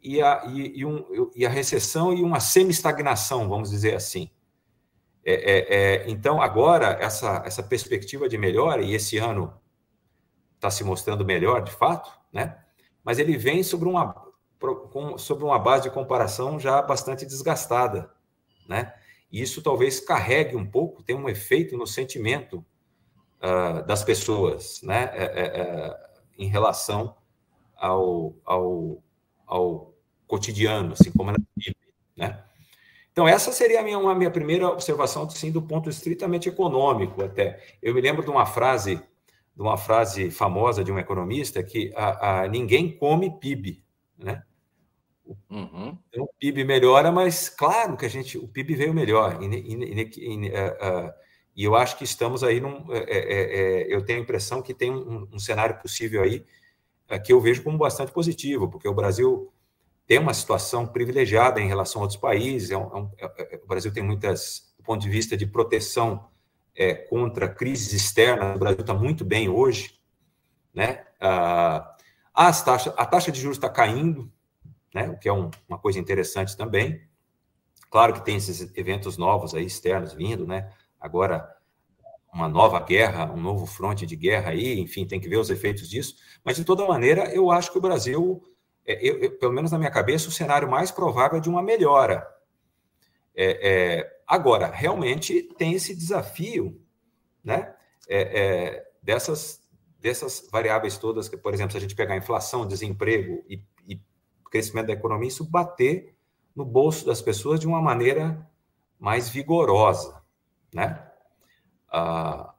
e 0.02 0.22
a, 0.22 0.44
e, 0.48 0.80
e, 0.80 0.86
um, 0.86 1.32
e 1.36 1.46
a 1.46 1.50
recessão 1.50 2.14
e 2.14 2.22
uma 2.22 2.40
semi-estagnação, 2.40 3.48
vamos 3.48 3.70
dizer 3.70 3.96
assim. 3.96 4.30
É, 5.26 5.34
é, 5.34 5.76
é, 5.76 6.10
então, 6.10 6.42
agora, 6.42 6.98
essa, 7.00 7.42
essa 7.46 7.64
perspectiva 7.64 8.28
de 8.28 8.38
melhora, 8.38 8.82
e 8.82 8.94
esse 8.94 9.18
ano 9.18 9.54
está 10.56 10.70
se 10.70 10.84
mostrando 10.84 11.26
melhor, 11.26 11.64
de 11.64 11.72
fato, 11.72 12.12
né? 12.32 12.58
mas 13.04 13.20
ele 13.20 13.38
vem 13.38 13.64
sobre 13.64 13.88
uma, 13.88 14.23
sobre 15.18 15.44
uma 15.44 15.60
base 15.60 15.84
de 15.84 15.92
comparação 15.92 16.60
já 16.60 16.82
bastante 16.82 17.26
desgastada. 17.26 18.10
Né? 18.68 18.94
Isso 19.32 19.62
talvez 19.62 20.00
carregue 20.00 20.56
um 20.56 20.66
pouco, 20.66 21.04
tem 21.04 21.16
um 21.16 21.28
efeito 21.28 21.76
no 21.78 21.88
sentimento 21.88 22.64
uh, 23.42 23.86
das 23.86 24.04
pessoas 24.04 24.82
né? 24.84 25.10
É, 25.14 25.24
é, 25.24 25.62
é, 25.62 26.00
em 26.38 26.48
relação 26.48 27.16
ao, 27.76 28.36
ao, 28.46 29.04
ao 29.46 29.94
cotidiano, 30.28 30.94
assim 30.94 31.12
como 31.12 31.32
na 31.32 31.38
Bíblia, 31.56 31.76
né? 32.16 32.44
Então, 33.12 33.28
essa 33.28 33.52
seria 33.52 33.80
a 33.80 33.84
minha, 33.84 34.00
uma 34.00 34.16
minha 34.16 34.32
primeira 34.32 34.68
observação, 34.68 35.30
sim, 35.30 35.52
do 35.52 35.62
ponto 35.62 35.88
estritamente 35.88 36.50
econômico 36.50 37.24
até. 37.24 37.64
Eu 37.80 37.94
me 37.94 38.02
lembro 38.02 38.24
de 38.24 38.32
uma 38.32 38.44
frase, 38.44 38.96
de 38.96 39.62
uma 39.62 39.78
frase 39.78 40.32
famosa 40.32 40.84
de 40.84 40.92
um 40.92 40.98
economista 40.98 41.62
que 41.62 41.94
a, 41.96 42.42
a 42.42 42.48
ninguém 42.48 42.98
come 42.98 43.38
PIB, 43.40 43.84
né? 44.18 44.42
Uhum. 45.50 45.98
Então, 46.10 46.24
o 46.24 46.30
PIB 46.40 46.64
melhora, 46.64 47.12
mas 47.12 47.50
claro 47.50 47.98
que 47.98 48.06
a 48.06 48.10
gente, 48.10 48.38
o 48.38 48.48
PIB 48.48 48.76
veio 48.76 48.94
melhor. 48.94 49.42
E, 49.42 49.46
e, 49.46 49.74
e, 50.18 50.50
uh, 50.50 51.14
e 51.56 51.64
eu 51.64 51.76
acho 51.76 51.98
que 51.98 52.04
estamos 52.04 52.44
aí 52.44 52.60
num. 52.60 52.92
É, 52.92 52.98
é, 52.98 53.22
é, 53.22 53.96
eu 53.96 54.04
tenho 54.04 54.20
a 54.20 54.22
impressão 54.24 54.62
que 54.62 54.74
tem 54.74 54.92
um, 54.92 55.28
um 55.32 55.40
cenário 55.40 55.80
possível 55.80 56.24
aí 56.24 56.46
que 57.24 57.34
eu 57.34 57.40
vejo 57.40 57.64
como 57.64 57.78
bastante 57.78 58.12
positivo, 58.12 58.68
porque 58.68 58.88
o 58.88 58.94
Brasil 58.94 59.54
tem 60.06 60.20
uma 60.20 60.34
situação 60.34 60.86
privilegiada 60.88 61.62
em 61.62 61.68
relação 61.68 62.02
a 62.02 62.04
outros 62.04 62.20
países. 62.20 62.72
É 62.72 62.78
um, 62.78 63.10
é, 63.18 63.56
é, 63.56 63.62
o 63.64 63.68
Brasil 63.68 63.92
tem 63.94 64.04
muitas, 64.04 64.74
do 64.78 64.84
ponto 64.84 65.02
de 65.02 65.10
vista 65.10 65.38
de 65.38 65.46
proteção 65.46 66.28
é, 66.76 66.94
contra 66.94 67.48
crises 67.48 67.94
externas, 67.94 68.56
o 68.56 68.60
Brasil 68.60 68.82
está 68.82 68.94
muito 68.94 69.24
bem 69.24 69.50
hoje. 69.50 70.00
Né? 70.74 71.06
Ah, 71.20 71.96
as 72.34 72.64
taxa, 72.64 72.94
a 72.98 73.06
taxa 73.06 73.32
de 73.32 73.40
juros 73.40 73.58
está 73.58 73.70
caindo, 73.70 74.32
né? 74.94 75.10
o 75.10 75.18
que 75.18 75.28
é 75.28 75.34
um, 75.34 75.50
uma 75.68 75.78
coisa 75.78 76.00
interessante 76.00 76.56
também. 76.56 77.02
Claro 77.90 78.14
que 78.14 78.26
tem 78.26 78.38
esses 78.38 78.76
eventos 78.76 79.18
novos 79.18 79.54
aí, 79.54 79.66
externos, 79.66 80.14
vindo, 80.14 80.48
né? 80.48 80.72
Agora, 81.00 81.48
uma 82.34 82.48
nova 82.48 82.80
guerra, 82.80 83.32
um 83.32 83.40
novo 83.40 83.66
fronte 83.66 84.06
de 84.06 84.16
guerra 84.16 84.52
aí, 84.52 84.80
enfim, 84.80 85.06
tem 85.06 85.20
que 85.20 85.30
ver 85.30 85.38
os 85.38 85.50
efeitos 85.50 85.88
disso. 85.88 86.16
Mas, 86.44 86.56
de 86.56 86.64
toda 86.64 86.88
maneira, 86.88 87.26
eu 87.34 87.52
acho 87.52 87.72
que 87.72 87.78
o 87.78 87.82
Brasil 87.82 88.42
é, 88.86 89.00
eu, 89.02 89.20
eu, 89.20 89.38
pelo 89.38 89.54
menos 89.54 89.72
na 89.72 89.78
minha 89.78 89.92
cabeça, 89.92 90.28
o 90.28 90.32
cenário 90.32 90.70
mais 90.70 90.92
provável 90.92 91.38
é 91.38 91.42
de 91.42 91.50
uma 91.50 91.62
melhora. 91.62 92.28
É, 93.36 93.70
é, 93.70 94.20
agora, 94.28 94.68
realmente 94.68 95.44
tem 95.58 95.74
esse 95.74 95.96
desafio 95.96 96.80
né, 97.44 97.74
é, 98.08 98.22
é, 98.22 98.92
dessas, 99.02 99.62
dessas 100.00 100.48
variáveis 100.52 100.98
todas, 100.98 101.30
que, 101.30 101.38
por 101.38 101.54
exemplo, 101.54 101.72
se 101.72 101.78
a 101.78 101.82
gente 101.82 101.96
pegar 101.96 102.18
inflação, 102.18 102.68
desemprego 102.68 103.44
e 103.48 103.64
crescimento 104.54 104.86
da 104.86 104.94
economia, 104.94 105.28
isso 105.28 105.44
bater 105.44 106.16
no 106.56 106.64
bolso 106.64 107.08
das 107.08 107.20
pessoas 107.20 107.60
de 107.60 107.66
uma 107.66 107.82
maneira 107.82 108.48
mais 109.00 109.28
vigorosa. 109.28 110.22
Né? 110.72 111.04
Ah, 111.92 112.54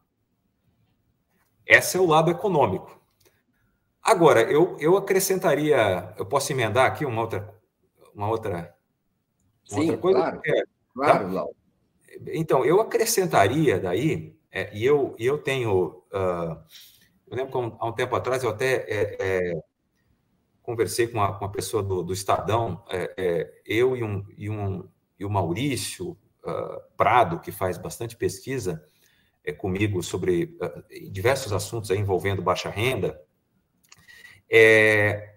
esse 1.65 1.97
é 1.97 2.01
o 2.01 2.07
lado 2.07 2.33
econômico. 2.33 3.01
Agora, 4.03 4.43
eu, 4.43 4.77
eu 4.81 4.97
acrescentaria, 4.97 6.13
eu 6.19 6.27
posso 6.27 6.53
emendar 6.53 6.85
aqui 6.85 7.07
uma 7.07 7.23
outra, 7.23 7.55
uma 8.13 8.29
outra, 8.29 8.77
uma 9.71 9.81
Sim, 9.81 9.81
outra 9.83 9.97
coisa? 9.99 10.19
Claro, 10.19 10.41
é, 10.45 10.63
claro, 10.93 11.35
tá? 11.35 11.47
Então, 12.27 12.65
eu 12.65 12.81
acrescentaria 12.81 13.79
daí, 13.79 14.37
é, 14.51 14.77
e 14.77 14.85
eu, 14.85 15.15
eu 15.17 15.39
tenho. 15.39 16.03
Uh, 16.13 16.59
eu 17.29 17.37
lembro 17.37 17.53
que 17.53 17.77
há 17.81 17.87
um 17.87 17.93
tempo 17.93 18.15
atrás 18.15 18.43
eu 18.43 18.51
até 18.51 18.85
é, 18.89 19.17
é, 19.19 19.63
conversei 20.65 21.07
com 21.07 21.19
uma, 21.19 21.39
uma 21.39 21.53
pessoa 21.53 21.83
do, 21.83 22.03
do 22.03 22.13
Estadão, 22.13 22.83
é, 22.89 23.15
é, 23.17 23.61
eu 23.67 23.95
e, 23.95 24.03
um, 24.03 24.27
e, 24.37 24.51
um, 24.51 24.89
e 25.19 25.25
o 25.25 25.31
Maurício 25.31 26.13
uh, 26.43 26.81
Prado, 26.97 27.39
que 27.39 27.53
faz 27.53 27.79
bastante 27.79 28.17
pesquisa 28.17 28.83
comigo 29.59 30.03
sobre 30.03 30.57
uh, 30.59 31.11
diversos 31.13 31.53
assuntos 31.53 31.91
envolvendo 31.91 32.41
baixa 32.41 32.71
renda. 32.71 33.21
É, 34.51 35.35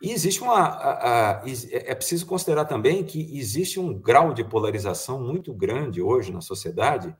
e 0.00 0.12
existe 0.12 0.40
uma. 0.40 0.60
A, 0.60 1.40
a, 1.40 1.44
é 1.72 1.94
preciso 1.94 2.24
considerar 2.24 2.66
também 2.66 3.02
que 3.02 3.36
existe 3.36 3.80
um 3.80 3.98
grau 3.98 4.32
de 4.32 4.44
polarização 4.44 5.20
muito 5.20 5.52
grande 5.52 6.00
hoje 6.00 6.32
na 6.32 6.40
sociedade 6.40 7.16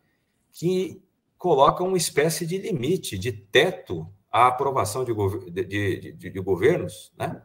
que 0.53 1.03
coloca 1.37 1.83
uma 1.83 1.97
espécie 1.97 2.47
de 2.47 2.57
limite, 2.57 3.19
de 3.19 3.33
teto 3.33 4.09
à 4.37 4.49
aprovação 4.49 5.03
de, 5.03 5.15
de, 5.51 6.13
de, 6.13 6.31
de 6.31 6.41
governos, 6.41 7.11
né? 7.17 7.43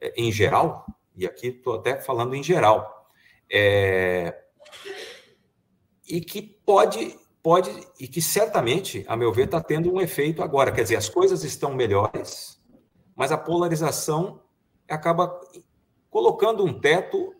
É, 0.00 0.12
em 0.16 0.32
geral, 0.32 0.84
e 1.14 1.24
aqui 1.24 1.48
estou 1.48 1.76
até 1.76 2.00
falando 2.00 2.34
em 2.34 2.42
geral, 2.42 3.08
é, 3.48 4.42
e 6.08 6.20
que 6.20 6.42
pode, 6.42 7.16
pode, 7.40 7.70
e 8.00 8.08
que 8.08 8.20
certamente, 8.20 9.04
a 9.06 9.16
meu 9.16 9.32
ver, 9.32 9.44
está 9.44 9.60
tendo 9.60 9.92
um 9.94 10.00
efeito 10.00 10.42
agora. 10.42 10.72
Quer 10.72 10.82
dizer, 10.82 10.96
as 10.96 11.08
coisas 11.08 11.44
estão 11.44 11.74
melhores, 11.74 12.60
mas 13.14 13.30
a 13.30 13.38
polarização 13.38 14.42
acaba 14.88 15.40
colocando 16.10 16.64
um 16.64 16.80
teto 16.80 17.32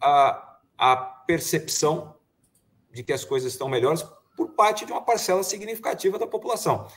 à, 0.00 0.58
à 0.78 0.96
percepção 0.96 2.16
de 2.90 3.02
que 3.02 3.12
as 3.12 3.22
coisas 3.22 3.52
estão 3.52 3.68
melhores 3.68 4.02
por 4.34 4.54
parte 4.54 4.86
de 4.86 4.92
uma 4.92 5.04
parcela 5.04 5.42
significativa 5.42 6.18
da 6.18 6.26
população. 6.26 6.88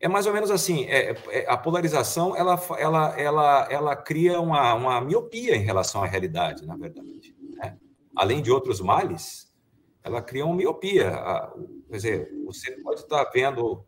É 0.00 0.08
mais 0.08 0.26
ou 0.26 0.32
menos 0.32 0.50
assim, 0.50 0.84
é, 0.84 1.14
é, 1.30 1.46
a 1.48 1.56
polarização 1.56 2.36
ela, 2.36 2.60
ela, 2.78 3.18
ela, 3.18 3.68
ela 3.70 3.96
cria 3.96 4.40
uma, 4.40 4.74
uma 4.74 5.00
miopia 5.00 5.56
em 5.56 5.62
relação 5.64 6.02
à 6.02 6.06
realidade, 6.06 6.66
na 6.66 6.76
verdade. 6.76 7.34
Né? 7.40 7.78
Além 8.14 8.42
de 8.42 8.50
outros 8.50 8.80
males, 8.80 9.52
ela 10.02 10.20
cria 10.20 10.44
uma 10.44 10.54
miopia. 10.54 11.12
Quer 11.88 11.96
dizer, 11.96 12.30
você 12.44 12.72
pode 12.72 13.00
estar 13.00 13.24
vendo 13.32 13.84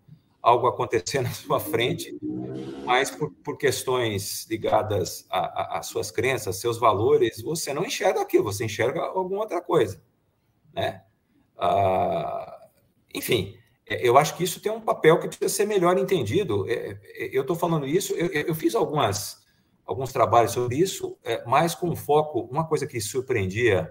algo 0.46 0.68
acontecer 0.68 1.20
na 1.22 1.30
sua 1.30 1.58
frente, 1.58 2.16
mas 2.84 3.10
por, 3.10 3.32
por 3.44 3.58
questões 3.58 4.46
ligadas 4.48 5.26
às 5.28 5.86
suas 5.86 6.10
crenças, 6.10 6.56
seus 6.56 6.78
valores, 6.78 7.42
você 7.42 7.74
não 7.74 7.84
enxerga 7.84 8.22
aquilo, 8.22 8.44
você 8.44 8.64
enxerga 8.64 9.00
alguma 9.00 9.40
outra 9.40 9.60
coisa, 9.60 10.00
né? 10.72 11.02
Ah, 11.58 12.68
enfim, 13.14 13.56
eu 13.86 14.18
acho 14.18 14.36
que 14.36 14.44
isso 14.44 14.60
tem 14.60 14.72
um 14.72 14.80
papel 14.80 15.18
que 15.18 15.28
precisa 15.28 15.48
ser 15.48 15.66
melhor 15.66 15.96
entendido. 15.98 16.68
É, 16.68 16.98
é, 17.04 17.30
eu 17.32 17.42
estou 17.42 17.56
falando 17.56 17.86
isso, 17.86 18.14
eu, 18.14 18.54
fiz 18.54 18.74
algumas, 18.74 19.44
alguns 19.84 20.12
trabalhos 20.12 20.52
sobre 20.52 20.76
isso, 20.76 21.16
mas 21.46 21.74
com 21.74 21.94
foco, 21.94 22.40
uma 22.50 22.66
coisa 22.66 22.86
que 22.86 23.00
surpreendia 23.00 23.90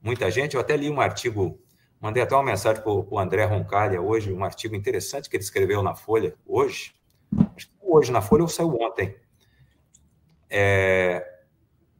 muita 0.00 0.30
gente, 0.30 0.54
eu 0.54 0.60
até 0.60 0.76
li 0.76 0.88
um 0.88 1.00
artigo 1.00 1.60
Mandei 2.00 2.22
até 2.22 2.34
uma 2.34 2.44
mensagem 2.44 2.80
para 2.80 2.92
o 2.92 3.18
André 3.18 3.44
Roncalha 3.44 4.00
hoje, 4.00 4.32
um 4.32 4.44
artigo 4.44 4.76
interessante 4.76 5.28
que 5.28 5.36
ele 5.36 5.42
escreveu 5.42 5.82
na 5.82 5.96
Folha 5.96 6.36
hoje. 6.46 6.94
Hoje 7.82 8.12
na 8.12 8.22
Folha 8.22 8.42
ou 8.42 8.48
saiu 8.48 8.76
ontem. 8.80 9.16
É, 10.48 11.40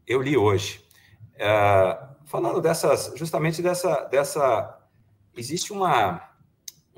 eu 0.07 0.23
li 0.23 0.37
hoje. 0.37 0.87
É, 1.35 1.99
falando 2.27 2.61
dessas, 2.61 3.13
justamente 3.17 3.61
dessa, 3.61 4.05
dessa. 4.05 4.79
Existe 5.37 5.73
uma, 5.73 6.28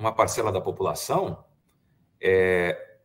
uma 0.00 0.12
parcela 0.12 0.50
da 0.50 0.60
população 0.60 1.44
é, 2.20 2.98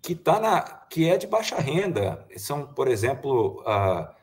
que 0.00 0.14
tá 0.14 0.40
na, 0.40 0.62
que 0.62 1.08
é 1.08 1.18
de 1.18 1.26
baixa 1.26 1.56
renda. 1.56 2.26
São, 2.36 2.66
por 2.66 2.88
exemplo, 2.88 3.62
uh, 3.62 4.14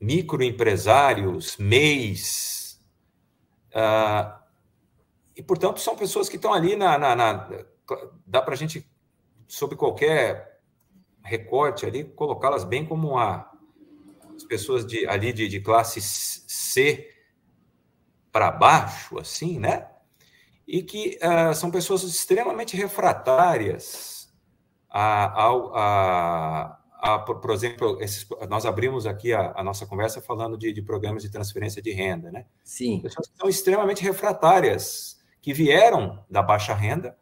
microempresários, 0.00 1.56
MEIs, 1.56 2.64
Uh, 3.74 4.32
e, 5.34 5.42
portanto, 5.42 5.80
são 5.80 5.96
pessoas 5.96 6.28
que 6.28 6.36
estão 6.36 6.54
ali 6.54 6.76
na. 6.76 6.96
na, 6.96 7.16
na 7.16 7.48
dá 8.24 8.40
para 8.40 8.54
a 8.54 8.56
gente, 8.56 8.88
sob 9.48 9.74
qualquer 9.74 10.60
recorte 11.22 11.84
ali, 11.84 12.04
colocá-las 12.04 12.62
bem 12.62 12.86
como 12.86 13.18
a, 13.18 13.50
as 14.36 14.44
pessoas 14.44 14.86
de, 14.86 15.06
ali 15.08 15.32
de, 15.32 15.48
de 15.48 15.60
classe 15.60 16.00
C 16.00 17.10
para 18.30 18.50
baixo, 18.50 19.18
assim, 19.18 19.58
né? 19.58 19.90
E 20.66 20.82
que 20.82 21.18
uh, 21.22 21.54
são 21.54 21.70
pessoas 21.70 22.02
extremamente 22.02 22.76
refratárias 22.76 24.32
a, 24.90 25.24
a, 25.26 26.78
a, 27.00 27.18
por, 27.18 27.50
exemplo, 27.50 28.00
esses, 28.00 28.26
nós 28.48 28.64
abrimos 28.64 29.06
aqui 29.06 29.32
a, 29.32 29.52
a 29.56 29.62
nossa 29.64 29.84
conversa 29.84 30.20
falando 30.22 30.56
de, 30.56 30.72
de, 30.72 30.80
programas 30.80 31.22
de 31.22 31.30
transferência 31.30 31.82
de 31.82 31.90
renda, 31.90 32.30
né? 32.30 32.46
Sim. 32.62 33.00
Pessoas 33.00 33.28
que 33.28 33.36
são 33.36 33.48
extremamente 33.48 34.02
refratárias, 34.02 35.20
que 35.42 35.52
vieram 35.52 36.24
da 36.30 36.42
baixa 36.42 36.72
renda, 36.72 37.18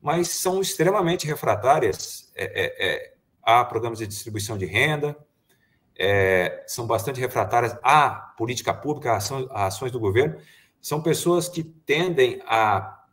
mas 0.00 0.28
são 0.28 0.60
extremamente 0.60 1.26
refratárias 1.26 2.30
é, 2.36 2.44
é, 2.44 2.86
é, 2.86 3.14
a 3.42 3.64
programas 3.64 3.98
de 3.98 4.06
distribuição 4.06 4.58
de 4.58 4.66
renda, 4.66 5.16
é, 5.98 6.62
são 6.66 6.86
bastante 6.86 7.18
refratárias 7.18 7.76
à 7.82 8.10
política 8.10 8.74
pública, 8.74 9.12
a, 9.12 9.16
ação, 9.16 9.48
ações 9.50 9.90
do 9.90 9.98
governo. 9.98 10.38
São 10.86 11.02
pessoas 11.02 11.48
que 11.48 11.64
tendem 11.64 12.40
a 12.46 13.04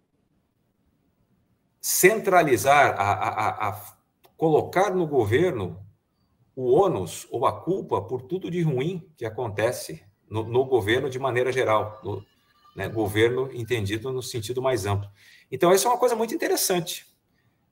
centralizar, 1.81 2.93
a, 3.01 3.13
a, 3.13 3.69
a 3.69 3.93
colocar 4.37 4.93
no 4.93 5.07
governo 5.07 5.83
o 6.55 6.71
ônus 6.71 7.27
ou 7.31 7.47
a 7.47 7.61
culpa 7.63 7.99
por 7.99 8.21
tudo 8.21 8.51
de 8.51 8.61
ruim 8.61 9.11
que 9.17 9.25
acontece 9.25 10.05
no, 10.29 10.43
no 10.43 10.63
governo 10.65 11.09
de 11.09 11.17
maneira 11.17 11.51
geral, 11.51 11.99
no 12.03 12.23
né, 12.75 12.87
governo 12.87 13.49
entendido 13.51 14.13
no 14.13 14.21
sentido 14.21 14.61
mais 14.61 14.85
amplo. 14.85 15.09
Então, 15.51 15.73
isso 15.73 15.87
é 15.87 15.89
uma 15.89 15.97
coisa 15.97 16.15
muito 16.15 16.35
interessante. 16.35 17.07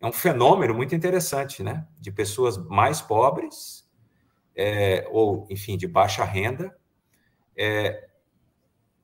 É 0.01 0.07
um 0.07 0.11
fenômeno 0.11 0.73
muito 0.73 0.95
interessante, 0.95 1.61
né? 1.61 1.87
De 1.99 2.11
pessoas 2.11 2.57
mais 2.57 3.01
pobres, 3.01 3.87
é, 4.55 5.07
ou, 5.11 5.45
enfim, 5.47 5.77
de 5.77 5.87
baixa 5.87 6.25
renda, 6.25 6.75
é, 7.55 8.09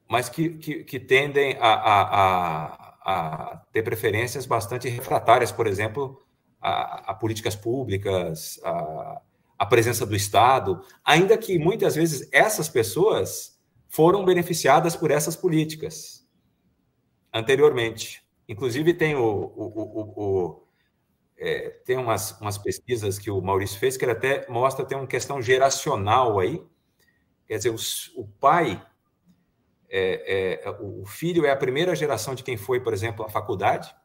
mas 0.09 0.29
que, 0.29 0.49
que, 0.49 0.83
que 0.83 0.99
tendem 0.99 1.57
a, 1.59 1.73
a, 1.73 2.01
a, 2.01 2.97
a, 3.05 3.57
ter 3.71 3.83
preferências 3.83 4.45
bastante 4.45 4.87
refratárias, 4.87 5.51
por 5.51 5.67
exemplo, 5.67 6.21
a, 6.61 7.13
políticas 7.13 7.55
públicas, 7.55 8.59
a, 8.63 9.65
presença 9.65 10.05
do 10.05 10.15
Estado, 10.15 10.81
ainda 11.03 11.37
que 11.37 11.59
muitas 11.59 11.95
vezes 11.95 12.29
essas 12.31 12.69
pessoas 12.69 13.59
foram 13.89 14.23
beneficiadas 14.23 14.95
por 14.95 15.11
essas 15.11 15.35
políticas 15.35 16.25
anteriormente. 17.33 18.23
Inclusive, 18.47 18.93
tem, 18.93 19.15
o, 19.15 19.23
o, 19.23 20.23
o 20.23 20.67
é, 21.37 21.69
tem 21.85 21.97
umas, 21.97 22.39
umas 22.41 22.57
pesquisas 22.57 23.19
que 23.19 23.29
o 23.29 23.41
Maurício 23.41 23.79
fez 23.79 23.97
que 23.97 24.05
ele 24.05 24.13
até 24.13 24.47
mostra 24.49 24.85
tem 24.85 24.97
uma 24.97 25.07
questão 25.07 25.41
geracional 25.41 26.39
aí. 26.39 26.61
Quer 27.45 27.57
dizer, 27.57 27.75
o 28.15 28.27
pai, 28.39 28.83
é, 29.89 30.61
é, 30.63 30.69
o 30.81 31.05
filho 31.05 31.45
é 31.45 31.51
a 31.51 31.55
primeira 31.55 31.95
geração 31.95 32.35
de 32.35 32.43
quem 32.43 32.57
foi, 32.57 32.79
por 32.79 32.93
exemplo, 32.93 33.25
à 33.25 33.29
faculdade, 33.29 33.95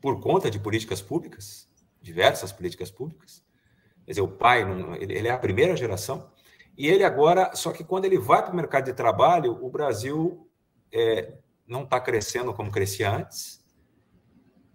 por 0.00 0.20
conta 0.20 0.50
de 0.50 0.58
políticas 0.58 1.00
públicas, 1.00 1.68
diversas 2.00 2.52
políticas 2.52 2.90
públicas. 2.90 3.44
Quer 4.04 4.12
dizer, 4.12 4.22
o 4.22 4.28
pai, 4.28 4.64
ele 5.00 5.28
é 5.28 5.30
a 5.30 5.38
primeira 5.38 5.76
geração. 5.76 6.30
E 6.76 6.86
ele 6.88 7.02
agora, 7.04 7.54
só 7.54 7.72
que 7.72 7.82
quando 7.82 8.04
ele 8.04 8.18
vai 8.18 8.42
para 8.42 8.52
o 8.52 8.56
mercado 8.56 8.84
de 8.84 8.92
trabalho, 8.92 9.58
o 9.64 9.70
Brasil 9.70 10.48
é, 10.92 11.32
não 11.66 11.82
está 11.82 11.98
crescendo 11.98 12.52
como 12.52 12.70
crescia 12.70 13.10
antes. 13.10 13.64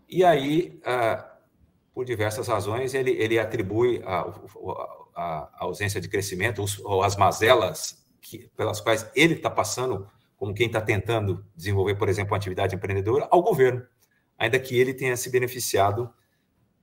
E 0.09 0.23
aí, 0.23 0.81
ah, 0.83 1.31
por 1.93 2.03
diversas 2.03 2.47
razões, 2.47 2.93
ele, 2.93 3.11
ele 3.11 3.37
atribui 3.39 4.01
a, 4.03 4.21
a, 5.15 5.23
a 5.53 5.63
ausência 5.65 6.01
de 6.01 6.09
crescimento 6.09 6.63
ou 6.83 7.03
as 7.03 7.15
mazelas 7.15 8.00
que, 8.21 8.49
pelas 8.55 8.79
quais 8.79 9.09
ele 9.15 9.33
está 9.33 9.49
passando, 9.49 10.09
como 10.37 10.53
quem 10.53 10.67
está 10.67 10.79
tentando 10.79 11.45
desenvolver, 11.55 11.95
por 11.95 12.07
exemplo, 12.07 12.31
uma 12.31 12.37
atividade 12.37 12.75
empreendedora, 12.75 13.27
ao 13.31 13.41
governo, 13.41 13.85
ainda 14.37 14.59
que 14.59 14.77
ele 14.77 14.93
tenha 14.93 15.17
se 15.17 15.29
beneficiado 15.29 16.13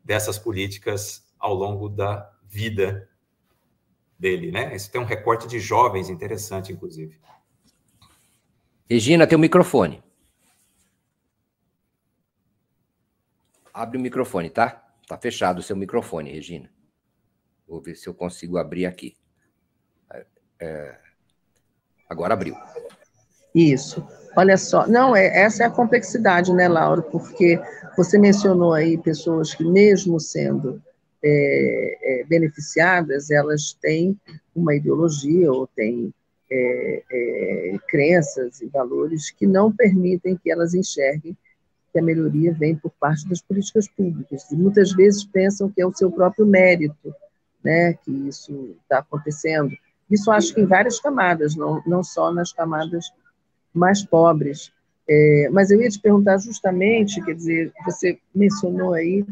dessas 0.05 0.39
políticas 0.39 1.27
ao 1.39 1.55
longo 1.55 1.89
da 1.89 2.31
vida 2.45 3.09
dele, 4.19 4.51
né? 4.51 4.75
Isso 4.75 4.91
tem 4.91 5.01
um 5.01 5.05
recorte 5.05 5.47
de 5.47 5.61
jovens 5.61 6.09
interessante, 6.09 6.73
inclusive. 6.73 7.21
Regina, 8.91 9.27
tem 9.27 9.37
o 9.37 9.41
microfone. 9.41 10.03
Abre 13.73 13.97
o 13.97 14.01
microfone, 14.01 14.51
tá? 14.51 14.71
Tá 15.07 15.17
fechado 15.17 15.61
o 15.61 15.63
seu 15.63 15.77
microfone, 15.77 16.33
Regina. 16.33 16.71
Vou 17.67 17.81
ver 17.81 17.95
se 17.95 18.09
eu 18.09 18.15
consigo 18.15 18.57
abrir 18.57 18.87
aqui. 18.87 19.17
É, 20.11 20.27
é 20.59 21.08
agora 22.09 22.35
abriu. 22.35 22.55
Isso. 23.55 24.07
Olha 24.37 24.57
só, 24.57 24.87
não, 24.87 25.17
é, 25.17 25.27
essa 25.27 25.65
é 25.65 25.67
a 25.67 25.71
complexidade, 25.71 26.53
né, 26.53 26.69
Laura? 26.69 27.03
Porque 27.03 27.61
você 27.97 28.19
mencionou 28.19 28.73
aí 28.73 28.97
pessoas 28.97 29.55
que, 29.55 29.65
mesmo 29.65 30.21
sendo 30.21 30.81
é, 31.23 31.99
é, 32.03 32.25
beneficiadas, 32.25 33.31
elas 33.31 33.77
têm 33.81 34.17
uma 34.55 34.75
ideologia 34.75 35.51
ou 35.51 35.67
têm 35.67 36.13
é, 36.51 37.03
é, 37.11 37.77
crenças 37.89 38.61
e 38.61 38.67
valores 38.67 39.31
que 39.31 39.47
não 39.47 39.73
permitem 39.73 40.37
que 40.37 40.51
elas 40.51 40.75
enxerguem 40.75 41.37
que 41.93 41.99
a 41.99 42.03
melhoria 42.03 42.53
vem 42.53 42.77
por 42.77 42.91
parte 43.01 43.29
das 43.29 43.41
políticas 43.41 43.89
públicas. 43.89 44.51
E 44.51 44.57
muitas 44.57 44.93
vezes 44.93 45.25
pensam 45.25 45.71
que 45.71 45.81
é 45.81 45.87
o 45.87 45.95
seu 45.95 46.11
próprio 46.11 46.47
mérito, 46.47 47.15
né, 47.65 47.95
que 47.95 48.11
isso 48.29 48.77
está 48.83 48.99
acontecendo. 48.99 49.77
Isso 50.11 50.31
acho 50.31 50.55
que 50.55 50.61
em 50.61 50.67
várias 50.67 51.01
camadas, 51.01 51.55
não, 51.55 51.83
não 51.87 52.03
só 52.03 52.33
nas 52.33 52.53
camadas 52.53 53.13
mais 53.75 54.03
pobres. 54.03 54.73
É, 55.09 55.49
mas 55.53 55.71
eu 55.71 55.81
ia 55.81 55.89
te 55.89 56.01
perguntar 56.01 56.39
justamente, 56.39 57.23
quer 57.25 57.35
dizer, 57.35 57.73
você 57.85 58.19
mencionou 58.35 58.95
aí 58.95 59.25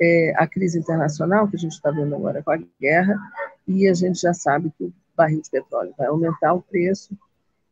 é, 0.00 0.34
a 0.36 0.46
crise 0.46 0.78
internacional 0.78 1.48
que 1.48 1.56
a 1.56 1.58
gente 1.58 1.72
está 1.72 1.90
vendo 1.90 2.14
agora 2.14 2.42
com 2.42 2.50
a 2.50 2.58
guerra, 2.80 3.18
e 3.66 3.88
a 3.88 3.94
gente 3.94 4.20
já 4.20 4.34
sabe 4.34 4.72
que 4.76 4.84
o 4.84 4.92
barril 5.16 5.40
de 5.40 5.50
petróleo 5.50 5.94
vai 5.96 6.08
aumentar 6.08 6.52
o 6.52 6.62
preço. 6.62 7.16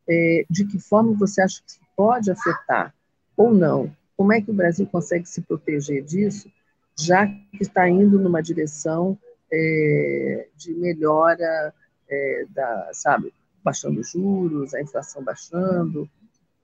É, 0.09 0.45
de 0.51 0.65
que 0.65 0.79
forma 0.79 1.13
você 1.13 1.43
acha 1.43 1.61
que 1.67 1.79
pode 1.97 2.31
afetar 2.31 2.93
ou 3.37 3.53
não? 3.53 3.95
Como 4.17 4.33
é 4.33 4.41
que 4.41 4.51
o 4.51 4.55
Brasil 4.55 4.87
consegue 4.87 5.29
se 5.29 5.41
proteger 5.41 6.03
disso, 6.03 6.51
já 6.99 7.27
que 7.27 7.59
está 7.61 7.89
indo 7.89 8.19
numa 8.19 8.43
direção 8.43 9.17
é, 9.53 10.47
de 10.57 10.75
melhora 10.75 11.73
é, 12.11 12.47
da, 12.51 12.91
sabe, 12.93 13.33
baixando 13.63 14.01
os 14.01 14.11
juros, 14.11 14.75
a 14.75 14.81
inflação 14.81 15.23
baixando, 15.23 16.09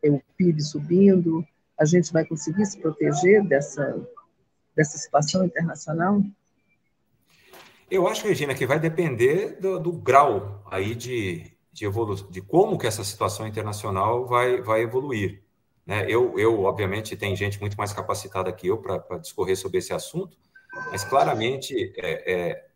o 0.04 0.20
PIB 0.36 0.62
subindo, 0.62 1.46
a 1.78 1.84
gente 1.84 2.12
vai 2.12 2.24
conseguir 2.24 2.64
se 2.66 2.78
proteger 2.78 3.44
dessa, 3.46 4.00
dessa 4.74 4.98
situação 4.98 5.44
internacional? 5.44 6.22
Eu 7.90 8.06
acho, 8.08 8.26
Regina, 8.26 8.54
que 8.54 8.66
vai 8.66 8.80
depender 8.80 9.60
do, 9.60 9.78
do 9.78 9.92
grau 9.92 10.62
aí 10.70 10.94
de, 10.94 11.52
de 11.72 11.84
evolução, 11.84 12.30
de 12.30 12.40
como 12.40 12.78
que 12.78 12.86
essa 12.86 13.04
situação 13.04 13.46
internacional 13.46 14.26
vai, 14.26 14.60
vai 14.60 14.82
evoluir. 14.82 15.42
Né? 15.84 16.04
Eu, 16.08 16.36
eu, 16.38 16.62
obviamente, 16.62 17.16
tem 17.16 17.36
gente 17.36 17.60
muito 17.60 17.76
mais 17.76 17.92
capacitada 17.92 18.52
que 18.52 18.66
eu 18.66 18.78
para 18.78 19.18
discorrer 19.18 19.56
sobre 19.56 19.78
esse 19.78 19.92
assunto, 19.92 20.36
mas 20.90 21.04
claramente 21.04 21.92
é, 21.96 22.32
é, 22.32 22.66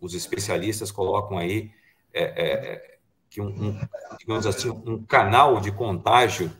os 0.00 0.14
especialistas 0.14 0.92
colocam 0.92 1.36
aí 1.36 1.72
é, 2.12 2.22
é, 2.22 2.74
é 2.74 2.98
que 3.28 3.40
um, 3.40 3.48
um, 3.48 3.80
digamos 4.18 4.46
assim, 4.46 4.70
um 4.70 5.02
canal 5.04 5.60
de 5.60 5.70
contágio 5.70 6.50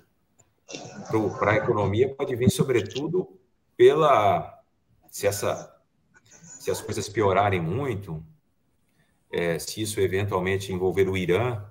para 1.38 1.52
a 1.52 1.56
economia 1.56 2.14
pode 2.14 2.34
vir, 2.36 2.50
sobretudo, 2.50 3.28
pela 3.76 4.62
se 5.10 5.26
essa 5.26 5.76
se 6.60 6.70
as 6.70 6.80
coisas 6.82 7.08
piorarem 7.08 7.60
muito, 7.60 8.22
é, 9.32 9.58
se 9.58 9.80
isso 9.80 9.98
eventualmente 9.98 10.72
envolver 10.72 11.08
o 11.08 11.16
Irã, 11.16 11.64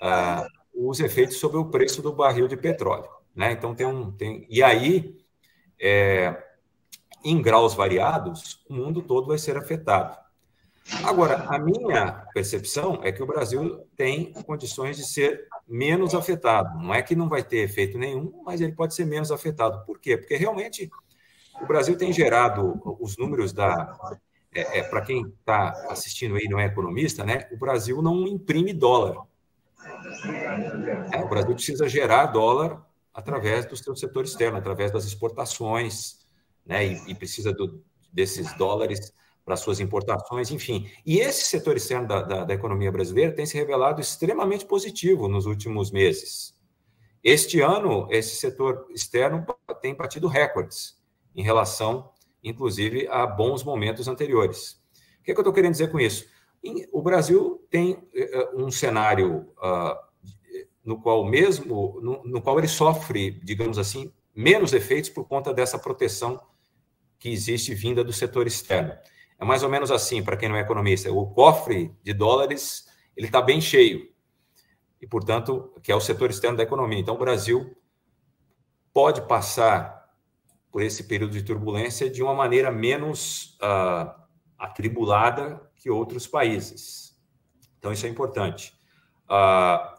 ah, 0.00 0.44
os 0.74 0.98
efeitos 0.98 1.36
sobre 1.36 1.56
o 1.56 1.66
preço 1.66 2.02
do 2.02 2.12
barril 2.12 2.48
de 2.48 2.56
petróleo, 2.56 3.08
né? 3.34 3.52
Então 3.52 3.74
tem 3.74 3.86
um 3.86 4.10
tem 4.10 4.44
e 4.50 4.60
aí 4.60 5.24
é, 5.80 6.36
em 7.24 7.40
graus 7.40 7.74
variados 7.74 8.64
o 8.68 8.74
mundo 8.74 9.02
todo 9.02 9.28
vai 9.28 9.38
ser 9.38 9.56
afetado. 9.56 10.18
Agora, 11.04 11.44
a 11.48 11.58
minha 11.58 12.12
percepção 12.32 13.00
é 13.02 13.12
que 13.12 13.22
o 13.22 13.26
Brasil 13.26 13.86
tem 13.96 14.32
condições 14.32 14.96
de 14.96 15.04
ser 15.04 15.46
menos 15.66 16.14
afetado. 16.14 16.78
Não 16.78 16.94
é 16.94 17.02
que 17.02 17.14
não 17.14 17.28
vai 17.28 17.42
ter 17.42 17.58
efeito 17.58 17.98
nenhum, 17.98 18.42
mas 18.44 18.60
ele 18.60 18.72
pode 18.72 18.94
ser 18.94 19.04
menos 19.04 19.30
afetado. 19.30 19.84
Por 19.84 19.98
quê? 19.98 20.16
Porque 20.16 20.36
realmente 20.36 20.90
o 21.60 21.66
Brasil 21.66 21.96
tem 21.96 22.12
gerado 22.12 22.80
os 23.00 23.16
números 23.16 23.52
da. 23.52 24.16
É, 24.54 24.78
é 24.78 24.82
Para 24.82 25.02
quem 25.02 25.26
está 25.38 25.70
assistindo 25.90 26.36
aí 26.36 26.48
não 26.48 26.58
é 26.58 26.66
economista, 26.66 27.24
né? 27.24 27.46
O 27.52 27.56
Brasil 27.58 28.00
não 28.00 28.26
imprime 28.26 28.72
dólar. 28.72 29.26
É, 31.12 31.18
o 31.22 31.28
Brasil 31.28 31.54
precisa 31.54 31.88
gerar 31.88 32.26
dólar 32.26 32.84
através 33.12 33.66
do 33.66 33.76
seu 33.76 33.94
setor 33.94 34.24
externo, 34.24 34.56
através 34.56 34.90
das 34.90 35.04
exportações, 35.04 36.26
né? 36.64 36.86
E, 36.86 37.10
e 37.10 37.14
precisa 37.14 37.52
do, 37.52 37.84
desses 38.12 38.56
dólares 38.56 39.12
para 39.48 39.56
suas 39.56 39.80
importações, 39.80 40.50
enfim. 40.50 40.90
E 41.06 41.20
esse 41.20 41.44
setor 41.44 41.74
externo 41.74 42.06
da, 42.06 42.20
da, 42.20 42.44
da, 42.44 42.52
economia 42.52 42.92
brasileira 42.92 43.32
tem 43.32 43.46
se 43.46 43.56
revelado 43.56 43.98
extremamente 43.98 44.66
positivo 44.66 45.26
nos 45.26 45.46
últimos 45.46 45.90
meses. 45.90 46.54
Este 47.24 47.62
ano, 47.62 48.06
esse 48.10 48.36
setor 48.36 48.86
externo 48.90 49.46
tem 49.80 49.94
batido 49.94 50.28
recordes 50.28 50.98
em 51.34 51.42
relação, 51.42 52.10
inclusive, 52.44 53.08
a 53.08 53.26
bons 53.26 53.64
momentos 53.64 54.06
anteriores. 54.06 54.72
O 55.18 55.22
que, 55.24 55.30
é 55.30 55.34
que 55.34 55.40
eu 55.40 55.42
estou 55.42 55.54
querendo 55.54 55.72
dizer 55.72 55.90
com 55.90 55.98
isso? 55.98 56.26
O 56.92 57.00
Brasil 57.00 57.66
tem 57.70 58.06
eh, 58.14 58.30
eh, 58.30 58.50
um 58.54 58.70
cenário 58.70 59.48
uh, 59.56 59.96
no 60.84 61.00
qual 61.00 61.24
mesmo 61.24 61.98
no, 62.02 62.22
no 62.22 62.42
qual 62.42 62.58
ele 62.58 62.68
sofre, 62.68 63.30
digamos 63.30 63.78
assim, 63.78 64.12
menos 64.34 64.74
efeitos 64.74 65.08
por 65.08 65.24
conta 65.26 65.54
dessa 65.54 65.78
proteção 65.78 66.38
que 67.18 67.30
existe 67.30 67.74
vinda 67.74 68.04
do 68.04 68.12
setor 68.12 68.46
externo. 68.46 68.92
É 69.40 69.44
mais 69.44 69.62
ou 69.62 69.68
menos 69.68 69.90
assim, 69.90 70.22
para 70.22 70.36
quem 70.36 70.48
não 70.48 70.56
é 70.56 70.60
economista. 70.60 71.12
O 71.12 71.26
cofre 71.26 71.94
de 72.02 72.12
dólares 72.12 72.88
ele 73.16 73.26
está 73.26 73.42
bem 73.42 73.60
cheio. 73.60 74.08
E, 75.00 75.06
portanto, 75.06 75.72
que 75.82 75.90
é 75.90 75.94
o 75.94 76.00
setor 76.00 76.30
externo 76.30 76.56
da 76.56 76.62
economia. 76.62 76.98
Então, 76.98 77.16
o 77.16 77.18
Brasil 77.18 77.76
pode 78.92 79.22
passar 79.22 80.08
por 80.70 80.82
esse 80.82 81.04
período 81.04 81.32
de 81.32 81.42
turbulência 81.42 82.08
de 82.08 82.22
uma 82.22 82.34
maneira 82.34 82.70
menos 82.70 83.58
uh, 83.62 84.12
atribulada 84.56 85.60
que 85.76 85.90
outros 85.90 86.26
países. 86.26 87.16
Então, 87.78 87.92
isso 87.92 88.06
é 88.06 88.08
importante. 88.08 88.72
Uh, 89.24 89.98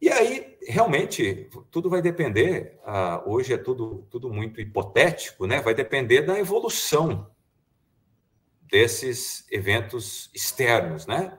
e 0.00 0.10
aí, 0.10 0.58
realmente, 0.66 1.48
tudo 1.70 1.88
vai 1.88 2.02
depender. 2.02 2.78
Uh, 2.84 3.30
hoje 3.30 3.54
é 3.54 3.58
tudo, 3.58 4.06
tudo 4.10 4.30
muito 4.30 4.60
hipotético, 4.60 5.46
né? 5.46 5.62
Vai 5.62 5.74
depender 5.74 6.22
da 6.22 6.38
evolução 6.38 7.30
desses 8.72 9.46
eventos 9.52 10.30
externos, 10.34 11.06
né? 11.06 11.38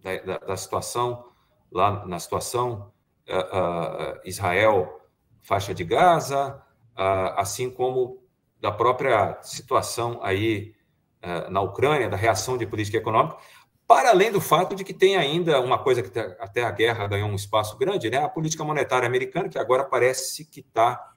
Da, 0.00 0.16
da, 0.18 0.38
da 0.38 0.56
situação 0.56 1.24
lá 1.72 2.06
na 2.06 2.18
situação 2.20 2.92
uh, 3.28 4.16
uh, 4.16 4.20
Israel 4.24 5.00
faixa 5.40 5.74
de 5.74 5.82
Gaza, 5.82 6.62
uh, 6.92 7.40
assim 7.40 7.70
como 7.70 8.22
da 8.60 8.70
própria 8.70 9.38
situação 9.42 10.20
aí 10.22 10.76
na 11.50 11.60
Ucrânia, 11.60 12.08
da 12.08 12.16
reação 12.16 12.56
de 12.56 12.64
política 12.64 12.96
econômica, 12.96 13.36
para 13.88 14.10
além 14.10 14.30
do 14.30 14.40
fato 14.40 14.76
de 14.76 14.84
que 14.84 14.94
tem 14.94 15.16
ainda 15.16 15.60
uma 15.60 15.76
coisa 15.78 16.00
que 16.00 16.16
até 16.16 16.62
a 16.62 16.70
guerra 16.70 17.08
ganhou 17.08 17.28
um 17.28 17.34
espaço 17.34 17.76
grande, 17.76 18.08
né? 18.08 18.18
A 18.18 18.28
política 18.28 18.62
monetária 18.62 19.06
americana 19.06 19.48
que 19.48 19.58
agora 19.58 19.84
parece 19.84 20.44
que 20.44 20.60
está 20.60 21.12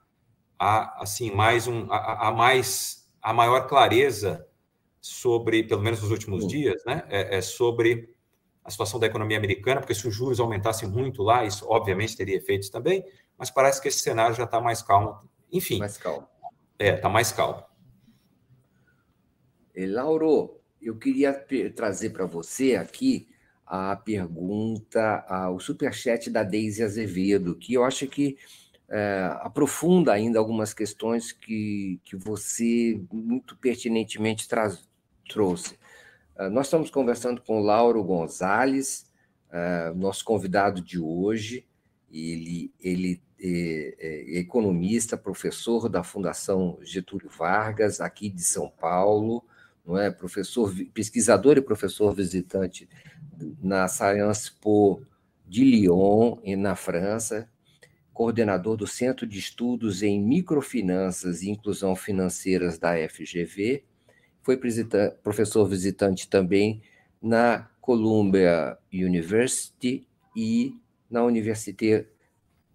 assim 0.57 1.29
mais 1.31 1.67
um 1.67 1.87
a, 1.91 2.29
a 2.29 2.31
mais 2.31 3.07
a 3.21 3.31
maior 3.31 3.67
clareza 3.67 4.47
sobre, 5.01 5.63
pelo 5.63 5.81
menos 5.81 6.01
nos 6.01 6.11
últimos 6.11 6.47
dias, 6.47 6.81
né, 6.85 7.03
é, 7.09 7.37
é, 7.37 7.41
sobre 7.41 8.13
a 8.63 8.69
situação 8.69 8.99
da 8.99 9.07
economia 9.07 9.37
americana, 9.37 9.81
porque 9.81 9.95
se 9.95 10.07
os 10.07 10.13
juros 10.13 10.39
aumentassem 10.39 10.87
muito 10.87 11.23
lá, 11.23 11.43
isso 11.43 11.65
obviamente 11.67 12.15
teria 12.15 12.37
efeitos 12.37 12.69
também, 12.69 13.03
mas 13.35 13.49
parece 13.49 13.81
que 13.81 13.87
esse 13.87 13.99
cenário 13.99 14.35
já 14.35 14.43
está 14.43 14.61
mais 14.61 14.83
calmo. 14.83 15.17
Enfim. 15.51 15.79
Mais 15.79 15.97
calmo. 15.97 16.27
É, 16.77 16.95
está 16.95 17.09
mais 17.09 17.31
calmo. 17.31 17.63
E, 19.75 19.85
Lauro, 19.87 20.61
eu 20.79 20.95
queria 20.97 21.33
trazer 21.75 22.11
para 22.11 22.25
você 22.25 22.75
aqui 22.75 23.27
a 23.65 23.95
pergunta, 23.95 25.25
o 25.55 25.59
superchat 25.59 26.29
da 26.29 26.43
Deise 26.43 26.83
Azevedo, 26.83 27.55
que 27.55 27.73
eu 27.73 27.83
acho 27.83 28.05
que 28.05 28.37
é, 28.89 29.37
aprofunda 29.39 30.11
ainda 30.11 30.37
algumas 30.37 30.73
questões 30.73 31.31
que, 31.31 31.99
que 32.03 32.17
você 32.17 33.01
muito 33.11 33.55
pertinentemente 33.55 34.47
traz, 34.49 34.85
trouxe. 35.31 35.75
Uh, 36.37 36.49
nós 36.49 36.67
estamos 36.67 36.89
conversando 36.89 37.41
com 37.41 37.59
Lauro 37.59 38.03
Gonzalez, 38.03 39.05
uh, 39.49 39.95
nosso 39.95 40.23
convidado 40.25 40.81
de 40.81 40.99
hoje. 40.99 41.65
Ele, 42.11 42.73
ele 42.79 43.21
é, 43.43 43.95
é, 43.97 44.39
economista, 44.39 45.17
professor 45.17 45.89
da 45.89 46.03
Fundação 46.03 46.77
Getúlio 46.83 47.29
Vargas, 47.29 48.01
aqui 48.01 48.29
de 48.29 48.43
São 48.43 48.69
Paulo, 48.69 49.43
não 49.85 49.97
é? 49.97 50.11
Professor, 50.11 50.71
pesquisador 50.93 51.57
e 51.57 51.61
professor 51.61 52.13
visitante 52.13 52.87
na 53.61 53.87
Sciences 53.87 54.49
Po 54.49 55.01
de 55.47 55.63
Lyon, 55.63 56.37
e 56.43 56.55
na 56.55 56.75
França, 56.75 57.49
coordenador 58.13 58.77
do 58.77 58.85
Centro 58.85 59.25
de 59.25 59.39
Estudos 59.39 60.03
em 60.03 60.21
Microfinanças 60.21 61.41
e 61.41 61.49
Inclusão 61.49 61.95
Financeiras 61.95 62.77
da 62.77 62.93
FGV, 63.09 63.83
foi 64.41 64.59
professor 65.23 65.65
visitante 65.65 66.27
também 66.27 66.81
na 67.21 67.69
Columbia 67.79 68.77
University 68.91 70.05
e 70.35 70.75
na 71.09 71.23
Université 71.23 72.07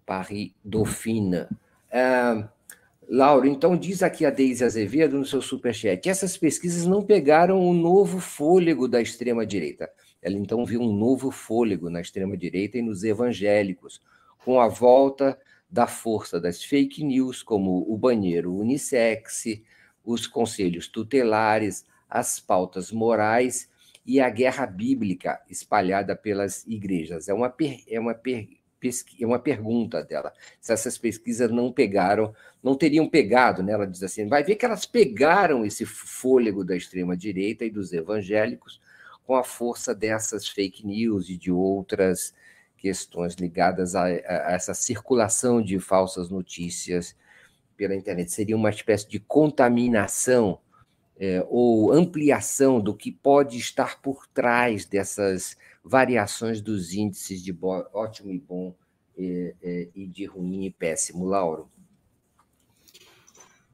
Paris-Dauphine. 0.05 1.47
Ah, 1.91 2.49
Laura, 3.09 3.47
então 3.47 3.77
diz 3.77 4.03
aqui 4.03 4.25
a 4.25 4.29
Deise 4.29 4.65
Azevedo 4.65 5.17
no 5.17 5.25
seu 5.25 5.41
superchat, 5.41 6.09
essas 6.09 6.37
pesquisas 6.37 6.85
não 6.85 7.01
pegaram 7.01 7.59
o 7.61 7.73
novo 7.73 8.19
fôlego 8.19 8.87
da 8.87 9.01
extrema-direita. 9.01 9.89
Ela 10.21 10.35
então 10.35 10.65
viu 10.65 10.81
um 10.81 10.93
novo 10.93 11.31
fôlego 11.31 11.89
na 11.89 12.01
extrema-direita 12.01 12.77
e 12.77 12.81
nos 12.81 13.03
evangélicos, 13.03 14.01
com 14.43 14.59
a 14.59 14.67
volta 14.67 15.37
da 15.69 15.87
força 15.87 16.39
das 16.39 16.63
fake 16.63 17.03
news, 17.03 17.41
como 17.43 17.85
o 17.91 17.97
banheiro 17.97 18.53
unissex, 18.53 19.43
os 20.07 20.25
conselhos 20.25 20.87
tutelares, 20.87 21.85
as 22.09 22.39
pautas 22.39 22.93
morais 22.93 23.69
e 24.05 24.21
a 24.21 24.29
guerra 24.29 24.65
bíblica 24.65 25.41
espalhada 25.49 26.15
pelas 26.15 26.65
igrejas. 26.65 27.27
É 27.27 27.33
uma, 27.33 27.53
é 27.89 27.99
uma, 27.99 28.17
é 28.25 29.25
uma 29.25 29.37
pergunta 29.37 30.01
dela. 30.01 30.31
Se 30.61 30.71
essas 30.71 30.97
pesquisas 30.97 31.51
não 31.51 31.73
pegaram, 31.73 32.33
não 32.63 32.73
teriam 32.73 33.09
pegado, 33.09 33.61
né? 33.61 33.73
ela 33.73 33.85
diz 33.85 34.01
assim, 34.01 34.29
vai 34.29 34.45
ver 34.45 34.55
que 34.55 34.65
elas 34.65 34.85
pegaram 34.85 35.65
esse 35.65 35.85
fôlego 35.85 36.63
da 36.63 36.77
extrema-direita 36.77 37.65
e 37.65 37.69
dos 37.69 37.91
evangélicos 37.91 38.79
com 39.25 39.35
a 39.35 39.43
força 39.43 39.93
dessas 39.93 40.47
fake 40.47 40.87
news 40.87 41.27
e 41.27 41.35
de 41.35 41.51
outras 41.51 42.33
questões 42.77 43.33
ligadas 43.33 43.93
a, 43.93 44.05
a 44.05 44.53
essa 44.53 44.73
circulação 44.73 45.61
de 45.61 45.81
falsas 45.81 46.29
notícias 46.29 47.13
pela 47.77 47.95
internet. 47.95 48.31
Seria 48.31 48.55
uma 48.55 48.69
espécie 48.69 49.07
de 49.07 49.19
contaminação 49.19 50.59
é, 51.19 51.45
ou 51.49 51.93
ampliação 51.93 52.81
do 52.81 52.93
que 52.93 53.11
pode 53.11 53.57
estar 53.57 54.01
por 54.01 54.27
trás 54.27 54.85
dessas 54.85 55.55
variações 55.83 56.59
dos 56.59 56.93
índices 56.93 57.41
de 57.41 57.57
ótimo 57.93 58.31
e 58.31 58.39
bom 58.39 58.75
é, 59.17 59.55
é, 59.63 59.87
e 59.95 60.05
de 60.05 60.25
ruim 60.25 60.65
e 60.65 60.71
péssimo, 60.71 61.25
Lauro? 61.25 61.69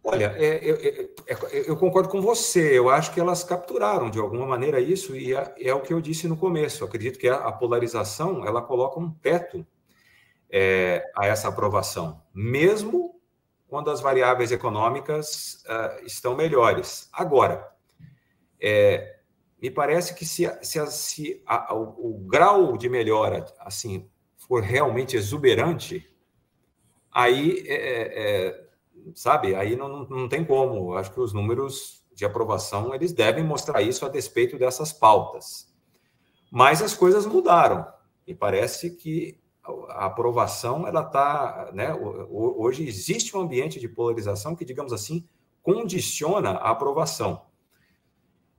Olha, 0.05 0.33
é, 0.37 0.69
é, 0.69 1.09
é, 1.27 1.69
eu 1.69 1.77
concordo 1.77 2.09
com 2.09 2.21
você. 2.21 2.77
Eu 2.77 2.89
acho 2.89 3.13
que 3.13 3.19
elas 3.19 3.43
capturaram 3.43 4.09
de 4.09 4.19
alguma 4.19 4.45
maneira 4.45 4.79
isso 4.79 5.15
e 5.15 5.33
é, 5.33 5.73
o 5.73 5.79
que 5.81 5.93
eu 5.93 6.01
disse 6.01 6.27
no 6.27 6.35
começo. 6.35 6.83
Eu 6.83 6.87
acredito 6.87 7.17
que 7.17 7.27
a, 7.27 7.51
polarização 7.51 8.45
ela 8.45 8.61
coloca 8.61 8.99
um 8.99 9.09
teto 9.09 9.65
a 11.15 11.25
essa 11.25 11.47
aprovação, 11.47 12.21
mesmo 12.31 13.19
quando 13.73 13.89
as 13.89 14.01
variáveis 14.01 14.51
econômicas 14.51 15.63
uh, 15.65 16.05
estão 16.05 16.35
melhores. 16.35 17.09
Agora, 17.11 17.73
me 19.59 19.71
parece 19.71 20.13
que 20.13 20.23
se, 20.27 20.47
se, 20.61 20.85
se 20.91 21.43
a, 21.43 21.73
o, 21.73 22.11
o, 22.11 22.19
grau 22.19 22.77
de 22.77 22.87
melhora 22.87 23.43
assim 23.57 24.07
for 24.37 24.61
realmente 24.61 25.17
exuberante, 25.17 26.07
aí, 27.11 27.63
é, 27.65 27.73
é, 27.73 28.45
é 28.45 28.67
sabe, 29.15 29.55
aí 29.55 29.75
não, 29.75 30.05
não 30.05 30.29
tem 30.29 30.45
como. 30.45 30.93
Acho 30.95 31.11
que 31.11 31.19
os 31.19 31.33
números 31.33 32.05
de 32.13 32.25
aprovação 32.25 32.93
eles 32.93 33.11
devem 33.11 33.43
mostrar 33.43 33.81
isso 33.81 34.05
a 34.05 34.09
despeito 34.09 34.55
dessas 34.55 34.93
pautas. 34.93 35.73
Mas 36.51 36.79
as 36.79 36.93
coisas 36.93 37.25
mudaram 37.25 37.91
e 38.27 38.35
parece 38.35 38.91
que 38.91 39.41
a 39.89 40.05
aprovação 40.05 40.85
ela 40.87 41.01
está, 41.01 41.69
né? 41.73 41.93
Hoje 41.93 42.85
existe 42.87 43.35
um 43.35 43.41
ambiente 43.41 43.79
de 43.79 43.87
polarização 43.87 44.55
que, 44.55 44.65
digamos 44.65 44.91
assim, 44.91 45.25
condiciona 45.61 46.51
a 46.51 46.71
aprovação. 46.71 47.41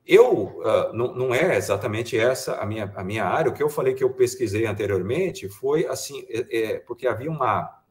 Eu, 0.05 0.61
não, 0.93 1.15
não, 1.15 1.33
é 1.33 1.57
exatamente 1.57 2.17
essa 2.17 2.55
a 2.55 2.65
minha, 2.65 2.91
a 2.95 3.03
minha 3.03 3.25
área, 3.25 3.49
o 3.49 3.53
que 3.53 3.63
eu 3.63 3.69
falei 3.69 3.95
que 3.95 4.03
eu 4.03 4.13
pesquisei 4.13 4.65
anteriormente 4.67 5.49
foi 5.49 5.87
assim, 5.87 6.23
é, 6.29 6.57
é, 6.57 6.79
porque 6.79 7.07
havia 7.07 7.29
uma, 7.29 7.81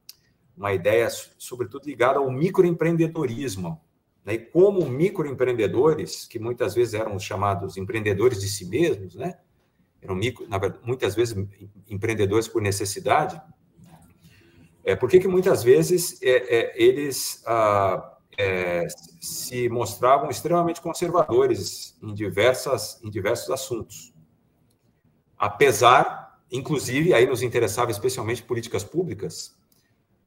uma 0.57 0.73
ideia, 0.73 1.09
sobretudo 1.11 1.87
ligada 1.87 2.21
ao 2.21 2.31
microempreendedorismo, 2.31 3.81
né? 4.25 4.35
e 4.35 4.39
como 4.39 4.89
microempreendedores, 4.89 6.25
que 6.27 6.39
muitas 6.39 6.75
vezes 6.75 6.95
eram 6.95 7.19
chamados 7.19 7.77
empreendedores 7.77 8.41
de 8.41 8.49
si 8.49 8.65
mesmos, 8.65 9.17
né? 9.17 9.39
Eram 10.05 10.15
micro, 10.15 10.47
verdade, 10.49 10.79
muitas 10.85 11.15
vezes 11.15 11.37
empreendedores 11.89 12.47
por 12.47 12.63
necessidade, 12.63 13.41
é, 14.85 14.95
por 14.95 15.09
que, 15.09 15.19
que 15.19 15.29
muitas 15.29 15.65
vezes 15.65 16.23
é, 16.23 16.31
é, 16.31 16.83
eles... 16.83 17.43
Ah, 17.47 18.11
é, 18.37 18.87
se 19.21 19.69
mostravam 19.69 20.31
extremamente 20.31 20.81
conservadores 20.81 21.97
em, 22.03 22.13
diversas, 22.13 23.01
em 23.03 23.11
diversos 23.11 23.51
assuntos. 23.51 24.13
Apesar, 25.37 26.41
inclusive, 26.51 27.15
aí 27.15 27.27
nos 27.27 27.43
interessava 27.43 27.91
especialmente 27.91 28.43
políticas 28.43 28.85
públicas, 28.85 29.57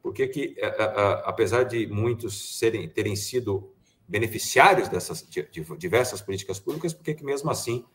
porque 0.02 0.28
que, 0.28 0.56
é, 0.58 0.68
é, 0.68 0.84
é, 0.84 1.22
apesar 1.26 1.64
de 1.64 1.88
muitos 1.88 2.58
serem, 2.58 2.88
terem 2.88 3.16
sido 3.16 3.74
beneficiários 4.08 4.88
dessas 4.88 5.28
de, 5.28 5.44
de 5.44 5.78
diversas 5.78 6.22
políticas 6.22 6.60
públicas, 6.60 6.94
porque 6.94 7.14
que 7.14 7.26
mesmo 7.26 7.50
assim 7.50 7.86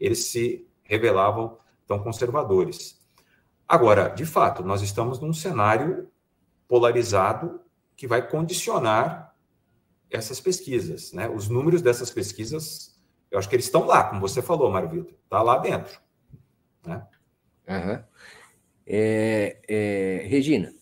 eles 0.00 0.24
se 0.24 0.66
revelavam 0.90 1.56
tão 1.86 2.00
conservadores. 2.02 3.00
Agora, 3.66 4.08
de 4.08 4.26
fato, 4.26 4.64
nós 4.64 4.82
estamos 4.82 5.20
num 5.20 5.32
cenário 5.32 6.10
polarizado 6.66 7.60
que 7.96 8.08
vai 8.08 8.28
condicionar 8.28 9.32
essas 10.10 10.40
pesquisas, 10.40 11.12
né? 11.12 11.28
Os 11.28 11.48
números 11.48 11.80
dessas 11.80 12.10
pesquisas, 12.10 13.00
eu 13.30 13.38
acho 13.38 13.48
que 13.48 13.54
eles 13.54 13.66
estão 13.66 13.86
lá, 13.86 14.02
como 14.02 14.20
você 14.20 14.42
falou, 14.42 14.68
Mário 14.68 14.88
Vitor, 14.88 15.14
está 15.22 15.40
lá 15.40 15.58
dentro. 15.58 16.00
Né? 16.84 17.06
Uhum. 17.68 18.02
É, 18.84 19.60
é, 19.68 20.26
Regina. 20.26 20.72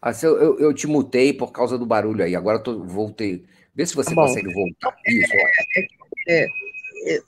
Ah, 0.00 0.12
eu, 0.22 0.40
eu, 0.40 0.60
eu, 0.60 0.74
te 0.74 0.86
mutei 0.86 1.32
por 1.32 1.50
causa 1.50 1.76
do 1.76 1.86
barulho 1.86 2.22
aí, 2.22 2.36
agora 2.36 2.62
eu 2.64 2.84
voltei. 2.84 3.44
Vê 3.74 3.84
se 3.84 3.96
você 3.96 4.14
tá 4.14 4.22
consegue 4.22 4.52
voltar. 4.52 4.96
Isso, 5.06 5.32
é, 5.32 6.44
é, 6.44 6.46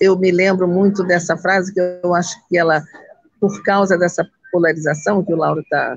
eu 0.01 0.19
me 0.19 0.31
lembro 0.31 0.69
muito 0.69 1.05
dessa 1.05 1.37
frase 1.37 1.73
que 1.73 1.81
eu 2.03 2.15
acho 2.15 2.37
que 2.49 2.57
ela, 2.57 2.83
por 3.41 3.63
causa 3.63 3.99
dessa 3.99 4.27
polarização 4.53 5.25
que 5.25 5.33
o 5.33 5.37
Lauro 5.37 5.61
está 5.61 5.97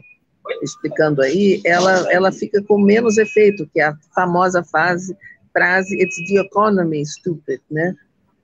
explicando 0.62 1.22
aí, 1.22 1.62
ela, 1.66 2.12
ela 2.12 2.32
fica 2.32 2.62
com 2.64 2.80
menos 2.80 3.18
efeito, 3.18 3.70
que 3.74 3.80
é 3.80 3.86
a 3.86 3.98
famosa 4.16 4.64
fase, 4.64 5.16
frase 5.54 5.96
It's 6.02 6.16
the 6.30 6.40
economy, 6.40 7.06
stupid, 7.06 7.62
né? 7.70 7.96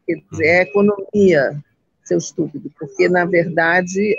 Quer 0.06 0.22
dizer, 0.32 0.46
é 0.46 0.60
a 0.60 0.64
economia, 0.64 1.64
seu 2.04 2.18
estúpido, 2.18 2.72
porque, 2.78 3.08
na 3.08 3.26
verdade, 3.26 4.18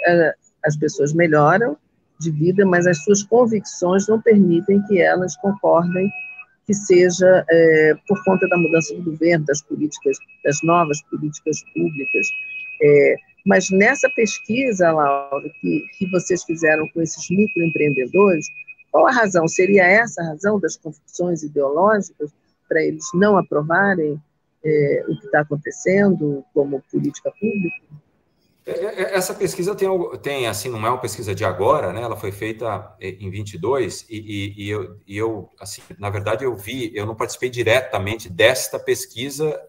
as 0.64 0.76
pessoas 0.76 1.12
melhoram 1.12 1.76
de 2.18 2.30
vida, 2.30 2.64
mas 2.64 2.86
as 2.86 3.02
suas 3.04 3.22
convicções 3.22 4.08
não 4.08 4.20
permitem 4.20 4.82
que 4.86 5.00
elas 5.00 5.36
concordem 5.36 6.10
que 6.66 6.74
seja 6.74 7.44
é, 7.50 7.94
por 8.08 8.22
conta 8.24 8.48
da 8.48 8.56
mudança 8.56 8.94
do 8.94 9.02
governo, 9.02 9.44
das 9.44 9.62
políticas, 9.62 10.16
das 10.44 10.56
novas 10.62 11.02
políticas 11.10 11.62
públicas. 11.74 12.26
É, 12.82 13.16
mas 13.46 13.68
nessa 13.70 14.08
pesquisa, 14.16 14.90
Laura, 14.90 15.48
que, 15.60 15.84
que 15.98 16.10
vocês 16.10 16.42
fizeram 16.44 16.88
com 16.88 17.02
esses 17.02 17.28
microempreendedores, 17.30 18.46
qual 18.90 19.06
a 19.06 19.12
razão? 19.12 19.46
Seria 19.46 19.84
essa 19.84 20.22
a 20.22 20.26
razão 20.26 20.58
das 20.58 20.76
confusões 20.76 21.42
ideológicas 21.42 22.32
para 22.68 22.82
eles 22.82 23.04
não 23.14 23.36
aprovarem 23.36 24.20
é, 24.64 25.04
o 25.08 25.18
que 25.18 25.26
está 25.26 25.40
acontecendo 25.40 26.44
como 26.54 26.82
política 26.90 27.30
pública? 27.32 28.03
É, 28.66 28.70
é, 28.70 29.02
é, 29.02 29.14
essa 29.14 29.34
pesquisa 29.34 29.74
tem, 29.74 29.88
tem, 30.22 30.46
assim, 30.46 30.70
não 30.70 30.84
é 30.86 30.88
uma 30.88 31.00
pesquisa 31.00 31.34
de 31.34 31.44
agora, 31.44 31.92
né? 31.92 32.00
Ela 32.00 32.16
foi 32.16 32.32
feita 32.32 32.96
em 32.98 33.30
22 33.30 34.06
e, 34.08 34.16
e, 34.16 34.64
e, 34.64 34.70
eu, 34.70 35.00
e 35.06 35.16
eu, 35.18 35.50
assim, 35.60 35.82
na 35.98 36.08
verdade, 36.08 36.44
eu 36.44 36.56
vi, 36.56 36.90
eu 36.94 37.04
não 37.04 37.14
participei 37.14 37.50
diretamente 37.50 38.30
desta 38.30 38.78
pesquisa, 38.78 39.60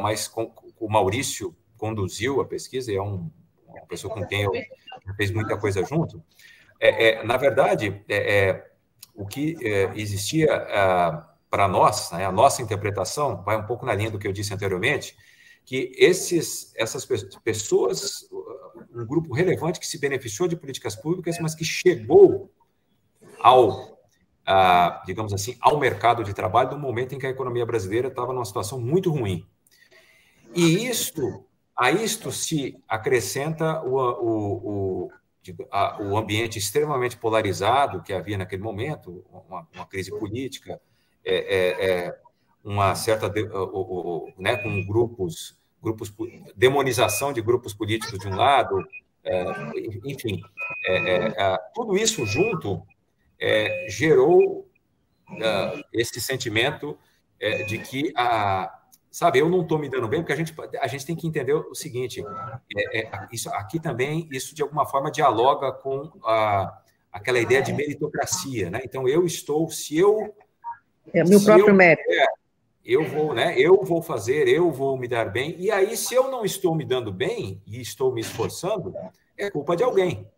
mas 0.00 0.28
com, 0.28 0.52
o 0.78 0.88
Maurício 0.88 1.54
conduziu 1.76 2.40
a 2.40 2.44
pesquisa 2.44 2.92
e 2.92 2.96
é 2.96 3.02
um, 3.02 3.28
uma 3.66 3.86
pessoa 3.86 4.14
com 4.14 4.24
quem 4.24 4.42
eu 4.42 4.52
fez 5.16 5.32
muita 5.32 5.56
coisa 5.56 5.84
junto. 5.84 6.22
É, 6.80 7.08
é 7.08 7.24
na 7.24 7.36
verdade, 7.36 8.02
é, 8.08 8.48
é 8.48 8.70
o 9.16 9.26
que 9.26 9.56
existia 9.94 10.48
para 11.50 11.68
nós, 11.68 12.10
né, 12.12 12.24
a 12.24 12.32
nossa 12.32 12.62
interpretação 12.62 13.42
vai 13.42 13.56
um 13.56 13.64
pouco 13.64 13.86
na 13.86 13.94
linha 13.94 14.10
do 14.10 14.18
que 14.18 14.26
eu 14.26 14.32
disse 14.32 14.52
anteriormente, 14.52 15.16
que 15.64 15.92
esses, 15.96 16.72
essas 16.76 17.06
pessoas, 17.42 18.28
um 18.94 19.06
grupo 19.06 19.32
relevante 19.32 19.80
que 19.80 19.86
se 19.86 19.98
beneficiou 19.98 20.46
de 20.46 20.56
políticas 20.56 20.94
públicas, 20.94 21.38
mas 21.40 21.54
que 21.54 21.64
chegou 21.64 22.50
ao, 23.40 23.98
digamos 25.06 25.32
assim, 25.32 25.56
ao 25.60 25.78
mercado 25.78 26.22
de 26.22 26.34
trabalho 26.34 26.72
no 26.72 26.78
momento 26.78 27.14
em 27.14 27.18
que 27.18 27.26
a 27.26 27.30
economia 27.30 27.64
brasileira 27.64 28.08
estava 28.08 28.32
numa 28.32 28.44
situação 28.44 28.78
muito 28.78 29.10
ruim. 29.10 29.46
E 30.54 30.86
isso 30.86 31.44
a 31.76 31.90
isto 31.90 32.30
se 32.30 32.80
acrescenta 32.86 33.82
o, 33.82 33.96
o, 33.98 35.06
o 35.06 35.10
a, 35.70 36.02
o 36.02 36.16
ambiente 36.16 36.58
extremamente 36.58 37.16
polarizado 37.16 38.02
que 38.02 38.12
havia 38.12 38.38
naquele 38.38 38.62
momento, 38.62 39.24
uma, 39.48 39.66
uma 39.74 39.86
crise 39.86 40.10
política, 40.10 40.80
é, 41.24 41.34
é, 41.34 42.06
é 42.06 42.18
uma 42.64 42.94
certa 42.94 43.26
o, 43.28 44.28
o, 44.28 44.32
né, 44.38 44.56
com 44.56 44.84
grupos 44.86 45.56
grupos 45.82 46.12
demonização 46.56 47.30
de 47.30 47.42
grupos 47.42 47.74
políticos 47.74 48.18
de 48.18 48.26
um 48.26 48.34
lado, 48.34 48.82
é, 49.22 49.44
enfim, 50.06 50.42
é, 50.86 51.26
é, 51.26 51.58
tudo 51.74 51.94
isso 51.96 52.24
junto 52.24 52.82
gerou 53.88 54.66
esse 55.92 56.18
sentimento 56.22 56.96
de 57.66 57.76
que 57.78 58.12
a 58.16 58.80
sabe, 59.14 59.38
eu 59.38 59.48
não 59.48 59.62
estou 59.62 59.78
me 59.78 59.88
dando 59.88 60.08
bem, 60.08 60.20
porque 60.20 60.32
a 60.32 60.36
gente, 60.36 60.52
a 60.80 60.86
gente 60.88 61.06
tem 61.06 61.14
que 61.14 61.26
entender 61.26 61.52
o 61.52 61.74
seguinte: 61.74 62.20
é, 62.76 63.00
é, 63.00 63.28
isso, 63.30 63.48
aqui 63.50 63.78
também, 63.78 64.28
isso 64.32 64.54
de 64.56 64.62
alguma 64.62 64.84
forma 64.84 65.08
dialoga 65.08 65.70
com 65.70 66.10
a, 66.24 66.80
aquela 67.12 67.38
ideia 67.38 67.62
de 67.62 67.72
meritocracia, 67.72 68.70
né? 68.70 68.80
Então, 68.84 69.06
eu 69.06 69.24
estou, 69.24 69.70
se 69.70 69.96
eu. 69.96 70.34
É 71.12 71.22
meu 71.22 71.40
próprio 71.40 71.68
eu, 71.68 71.74
mérito. 71.74 72.02
Eu 72.84 73.04
vou, 73.08 73.32
né? 73.32 73.58
Eu 73.58 73.82
vou 73.82 74.02
fazer, 74.02 74.46
eu 74.46 74.70
vou 74.70 74.98
me 74.98 75.08
dar 75.08 75.30
bem. 75.30 75.56
E 75.58 75.70
aí, 75.70 75.96
se 75.96 76.14
eu 76.14 76.30
não 76.30 76.44
estou 76.44 76.74
me 76.74 76.84
dando 76.84 77.10
bem 77.10 77.62
e 77.66 77.80
estou 77.80 78.12
me 78.12 78.20
esforçando, 78.20 78.94
é 79.36 79.50
culpa 79.50 79.74
de 79.74 79.82
alguém. 79.82 80.28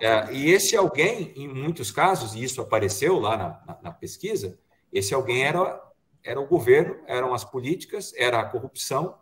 É, 0.00 0.32
e 0.32 0.50
esse 0.50 0.76
alguém, 0.76 1.32
em 1.36 1.48
muitos 1.48 1.90
casos, 1.90 2.34
e 2.34 2.42
isso 2.42 2.60
apareceu 2.60 3.18
lá 3.18 3.36
na, 3.36 3.48
na, 3.66 3.78
na 3.82 3.90
pesquisa, 3.92 4.58
esse 4.92 5.14
alguém 5.14 5.44
era 5.44 5.82
era 6.26 6.40
o 6.40 6.46
governo, 6.46 6.96
eram 7.06 7.32
as 7.32 7.44
políticas, 7.44 8.12
era 8.16 8.40
a 8.40 8.44
corrupção 8.44 9.16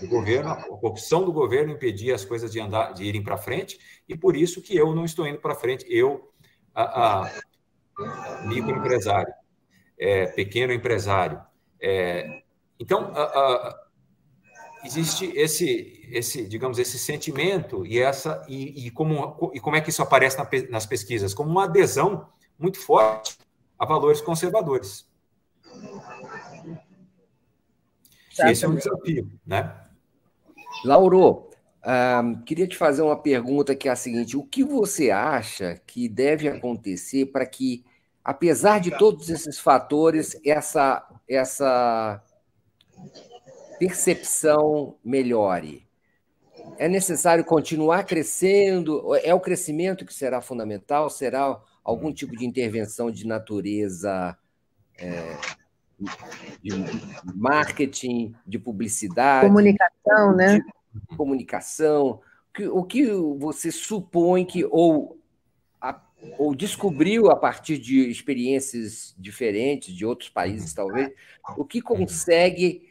do 0.00 0.08
governo, 0.08 0.50
a 0.50 0.56
corrupção 0.56 1.24
do 1.24 1.32
governo 1.32 1.72
impedia 1.72 2.16
as 2.16 2.24
coisas 2.24 2.50
de 2.50 2.58
andar, 2.58 2.92
de 2.92 3.04
irem 3.04 3.22
para 3.22 3.38
frente, 3.38 3.78
e 4.08 4.16
por 4.16 4.36
isso 4.36 4.60
que 4.60 4.76
eu 4.76 4.92
não 4.92 5.04
estou 5.04 5.24
indo 5.24 5.38
para 5.38 5.54
frente, 5.54 5.86
eu, 5.88 6.32
a, 6.74 7.22
a 7.22 7.32
microempresário, 8.44 9.32
é, 10.04 10.26
pequeno 10.26 10.72
empresário. 10.72 11.40
É, 11.80 12.42
então, 12.78 13.10
a, 13.14 13.22
a, 13.22 13.86
existe 14.84 15.32
esse, 15.34 16.06
esse, 16.10 16.46
digamos, 16.46 16.78
esse 16.78 16.98
sentimento 16.98 17.86
e 17.86 17.98
essa 17.98 18.44
e, 18.46 18.86
e, 18.86 18.90
como 18.90 19.50
e 19.54 19.60
como 19.60 19.76
é 19.76 19.80
que 19.80 19.88
isso 19.88 20.02
aparece 20.02 20.36
na, 20.36 20.46
nas 20.68 20.84
pesquisas 20.84 21.32
como 21.32 21.50
uma 21.50 21.64
adesão 21.64 22.28
muito 22.58 22.78
forte 22.78 23.38
a 23.78 23.86
valores 23.86 24.20
conservadores. 24.20 25.08
Esse 28.38 28.64
é 28.64 28.68
um 28.68 28.74
desafio, 28.74 29.30
né? 29.46 29.74
Lauro, 30.84 31.48
um, 32.22 32.42
queria 32.42 32.66
te 32.66 32.76
fazer 32.76 33.02
uma 33.02 33.16
pergunta 33.16 33.74
que 33.74 33.88
é 33.88 33.92
a 33.92 33.96
seguinte: 33.96 34.36
o 34.36 34.44
que 34.44 34.62
você 34.62 35.10
acha 35.10 35.80
que 35.86 36.08
deve 36.08 36.48
acontecer 36.48 37.26
para 37.26 37.46
que, 37.46 37.84
apesar 38.24 38.80
de 38.80 38.90
todos 38.96 39.28
esses 39.28 39.58
fatores, 39.58 40.40
essa, 40.44 41.06
essa 41.28 42.22
percepção 43.78 44.96
melhore? 45.04 45.86
É 46.78 46.88
necessário 46.88 47.44
continuar 47.44 48.04
crescendo? 48.04 49.14
É 49.16 49.34
o 49.34 49.40
crescimento 49.40 50.06
que 50.06 50.14
será 50.14 50.40
fundamental? 50.40 51.10
Será 51.10 51.60
algum 51.84 52.12
tipo 52.12 52.34
de 52.34 52.46
intervenção 52.46 53.10
de 53.10 53.26
natureza 53.26 54.36
é, 54.98 55.36
de 56.62 56.70
marketing, 57.34 58.34
de 58.46 58.58
publicidade, 58.58 59.46
comunicação, 59.46 60.34
né? 60.34 60.60
Comunicação. 61.16 62.20
O 62.72 62.84
que 62.84 63.06
você 63.38 63.70
supõe 63.70 64.44
que 64.44 64.64
ou 64.64 65.18
ou 66.38 66.54
descobriu 66.54 67.30
a 67.30 67.36
partir 67.36 67.78
de 67.78 68.08
experiências 68.08 69.14
diferentes 69.18 69.94
de 69.94 70.04
outros 70.04 70.28
países, 70.28 70.72
talvez, 70.72 71.12
o 71.56 71.64
que 71.64 71.80
consegue 71.80 72.88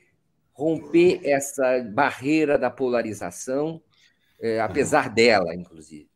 romper 0.54 1.22
essa 1.24 1.84
barreira 1.94 2.58
da 2.58 2.70
polarização, 2.70 3.82
é, 4.40 4.60
apesar 4.60 5.10
dela, 5.10 5.54
inclusive? 5.56 6.08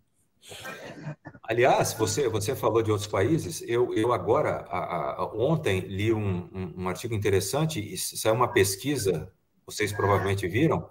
Aliás, 1.44 1.94
você, 1.94 2.30
você 2.30 2.56
falou 2.56 2.82
de 2.82 2.92
outros 2.92 3.10
países. 3.10 3.62
Eu, 3.68 3.94
eu 3.94 4.14
agora, 4.14 4.66
a, 4.70 5.22
a, 5.22 5.36
ontem, 5.36 5.82
li 5.82 6.14
um, 6.14 6.50
um, 6.54 6.84
um, 6.84 6.90
artigo 6.90 7.14
interessante 7.14 7.80
e 7.80 7.98
saiu 7.98 8.36
uma 8.36 8.52
pesquisa, 8.52 9.32
vocês 9.66 9.92
provavelmente 9.92 10.48
viram, 10.48 10.90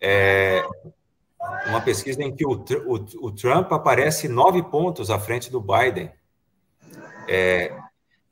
é, 0.00 0.64
uma 1.66 1.80
pesquisa 1.80 2.22
em 2.22 2.34
que 2.34 2.44
o, 2.44 2.52
o, 2.52 3.26
o, 3.26 3.32
Trump 3.32 3.72
aparece 3.72 4.28
nove 4.28 4.62
pontos 4.62 5.10
à 5.10 5.18
frente 5.18 5.50
do 5.50 5.60
Biden. 5.60 6.12
É, 7.28 7.76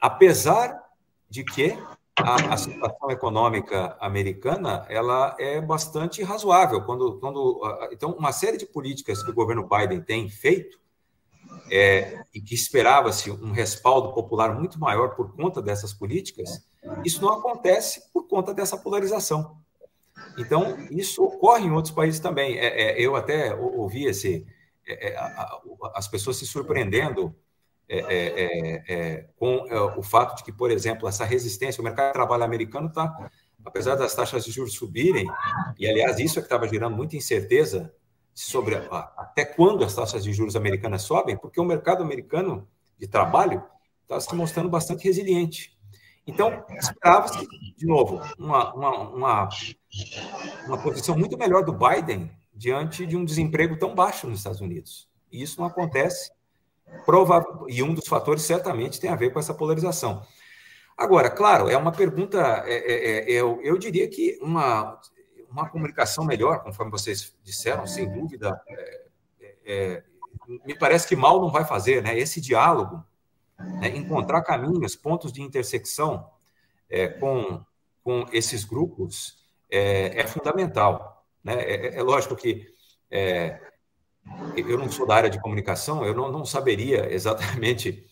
apesar 0.00 0.82
de 1.28 1.44
que 1.44 1.76
a, 2.16 2.54
a, 2.54 2.56
situação 2.56 3.10
econômica 3.10 3.96
americana 4.00 4.84
ela 4.88 5.36
é 5.38 5.60
bastante 5.60 6.22
razoável. 6.22 6.82
Quando, 6.82 7.18
quando, 7.18 7.60
então, 7.92 8.12
uma 8.12 8.32
série 8.32 8.56
de 8.56 8.66
políticas 8.66 9.22
que 9.22 9.30
o 9.30 9.34
governo 9.34 9.68
Biden 9.68 10.02
tem 10.02 10.28
feito 10.28 10.78
é, 11.70 12.22
e 12.34 12.40
que 12.40 12.54
esperava-se 12.54 13.30
um 13.30 13.52
respaldo 13.52 14.12
popular 14.12 14.54
muito 14.54 14.78
maior 14.78 15.14
por 15.14 15.34
conta 15.34 15.62
dessas 15.62 15.92
políticas, 15.92 16.66
isso 17.04 17.22
não 17.22 17.34
acontece 17.34 18.10
por 18.12 18.26
conta 18.26 18.52
dessa 18.52 18.76
polarização. 18.76 19.56
Então, 20.36 20.76
isso 20.90 21.22
ocorre 21.24 21.66
em 21.66 21.70
outros 21.70 21.92
países 21.92 22.20
também. 22.20 22.58
É, 22.58 22.82
é, 22.82 23.00
eu 23.00 23.16
até 23.16 23.54
ouvi 23.54 24.06
esse, 24.06 24.46
é, 24.86 25.08
é, 25.08 25.16
as 25.94 26.08
pessoas 26.08 26.36
se 26.36 26.46
surpreendendo 26.46 27.34
é, 27.88 28.82
é, 28.86 29.26
com 29.36 29.64
o 29.96 30.02
fato 30.02 30.36
de 30.36 30.44
que, 30.44 30.52
por 30.52 30.70
exemplo, 30.70 31.08
essa 31.08 31.24
resistência, 31.24 31.80
o 31.80 31.84
mercado 31.84 32.08
de 32.08 32.12
trabalho 32.12 32.44
americano 32.44 32.88
está, 32.88 33.30
apesar 33.64 33.94
das 33.94 34.14
taxas 34.14 34.44
de 34.44 34.50
juros 34.50 34.74
subirem, 34.74 35.26
e 35.78 35.88
aliás, 35.88 36.18
isso 36.18 36.38
é 36.38 36.42
que 36.42 36.46
estava 36.46 36.68
gerando 36.68 36.96
muita 36.96 37.16
incerteza 37.16 37.92
sobre 38.34 38.76
a, 38.76 39.12
até 39.16 39.44
quando 39.44 39.84
as 39.84 39.94
taxas 39.94 40.22
de 40.22 40.32
juros 40.32 40.54
americanas 40.54 41.02
sobem, 41.02 41.36
porque 41.36 41.60
o 41.60 41.64
mercado 41.64 42.02
americano 42.02 42.68
de 42.98 43.08
trabalho 43.08 43.62
está 44.02 44.20
se 44.20 44.34
mostrando 44.34 44.68
bastante 44.68 45.04
resiliente. 45.04 45.76
Então, 46.26 46.64
esperava-se, 46.68 47.46
de 47.76 47.86
novo, 47.86 48.20
uma, 48.38 48.74
uma, 48.74 48.98
uma, 49.08 49.48
uma 50.66 50.78
posição 50.78 51.16
muito 51.16 51.36
melhor 51.38 51.64
do 51.64 51.72
Biden 51.72 52.30
diante 52.54 53.06
de 53.06 53.16
um 53.16 53.24
desemprego 53.24 53.78
tão 53.78 53.94
baixo 53.94 54.26
nos 54.26 54.38
Estados 54.38 54.60
Unidos. 54.60 55.08
E 55.30 55.42
isso 55.42 55.60
não 55.60 55.66
acontece 55.66 56.30
e 57.68 57.82
um 57.82 57.94
dos 57.94 58.06
fatores 58.06 58.42
certamente 58.42 59.00
tem 59.00 59.10
a 59.10 59.16
ver 59.16 59.32
com 59.32 59.38
essa 59.38 59.54
polarização. 59.54 60.24
Agora, 60.96 61.30
claro, 61.30 61.68
é 61.68 61.76
uma 61.76 61.92
pergunta, 61.92 62.64
é, 62.66 62.74
é, 62.74 63.20
é, 63.20 63.30
eu, 63.30 63.60
eu 63.62 63.78
diria 63.78 64.08
que 64.08 64.38
uma, 64.42 65.00
uma 65.50 65.68
comunicação 65.68 66.24
melhor, 66.24 66.62
conforme 66.62 66.90
vocês 66.90 67.36
disseram, 67.44 67.86
sem 67.86 68.10
dúvida, 68.10 68.60
é, 68.68 69.06
é, 69.64 70.04
me 70.66 70.74
parece 70.76 71.06
que 71.06 71.14
mal 71.14 71.40
não 71.40 71.50
vai 71.50 71.64
fazer, 71.64 72.02
né? 72.02 72.18
Esse 72.18 72.40
diálogo, 72.40 73.04
né? 73.58 73.96
encontrar 73.96 74.42
caminhos, 74.42 74.96
pontos 74.96 75.32
de 75.32 75.42
intersecção 75.42 76.28
é, 76.90 77.06
com, 77.06 77.62
com 78.02 78.26
esses 78.32 78.64
grupos 78.64 79.37
é, 79.70 80.26
fundamental. 80.26 81.24
Né? 81.42 81.96
É, 81.96 82.02
lógico 82.02 82.36
que 82.36 82.66
eu 84.56 84.78
não 84.78 84.90
sou 84.90 85.06
da 85.06 85.14
área 85.14 85.30
de 85.30 85.40
comunicação, 85.40 86.04
eu 86.04 86.14
não, 86.14 86.30
não 86.30 86.44
saberia 86.44 87.12
exatamente 87.12 88.06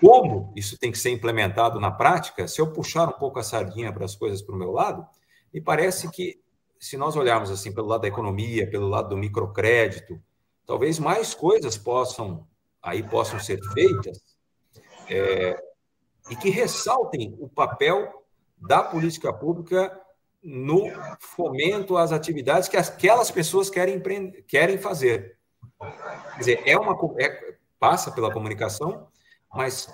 como 0.00 0.52
isso 0.54 0.78
tem 0.78 0.92
que 0.92 0.98
ser 0.98 1.10
implementado 1.10 1.80
na 1.80 1.90
prática. 1.90 2.46
Se 2.46 2.60
eu 2.60 2.72
puxar 2.72 3.08
um 3.08 3.18
pouco 3.18 3.38
a 3.38 3.42
sardinha 3.42 3.92
para 3.92 4.04
as 4.04 4.14
coisas 4.14 4.42
para 4.42 4.54
o 4.54 4.58
meu 4.58 4.70
lado, 4.70 5.06
me 5.52 5.60
parece 5.60 6.10
que, 6.10 6.40
se 6.78 6.96
nós 6.96 7.16
olharmos 7.16 7.50
assim 7.50 7.72
pelo 7.72 7.88
lado 7.88 8.02
da 8.02 8.08
economia, 8.08 8.70
pelo 8.70 8.88
lado 8.88 9.08
do 9.10 9.16
microcrédito, 9.16 10.20
talvez 10.66 10.98
mais 10.98 11.34
coisas 11.34 11.76
possam 11.76 12.46
aí 12.82 13.02
possam 13.02 13.38
ser 13.38 13.60
feitas 13.72 14.22
é, 15.08 15.62
e 16.30 16.36
que 16.36 16.50
ressaltem 16.50 17.36
o 17.38 17.48
papel 17.48 18.24
da 18.56 18.82
política 18.82 19.32
pública 19.32 20.00
no 20.42 20.90
fomento 21.20 21.96
às 21.96 22.12
atividades 22.12 22.68
que 22.68 22.76
aquelas 22.76 23.30
pessoas 23.30 23.68
querem, 23.68 24.00
querem 24.46 24.78
fazer. 24.78 25.36
Quer 25.78 26.38
dizer, 26.38 26.62
é 26.66 26.78
uma, 26.78 26.96
é, 27.18 27.54
passa 27.78 28.10
pela 28.10 28.32
comunicação, 28.32 29.08
mas 29.52 29.88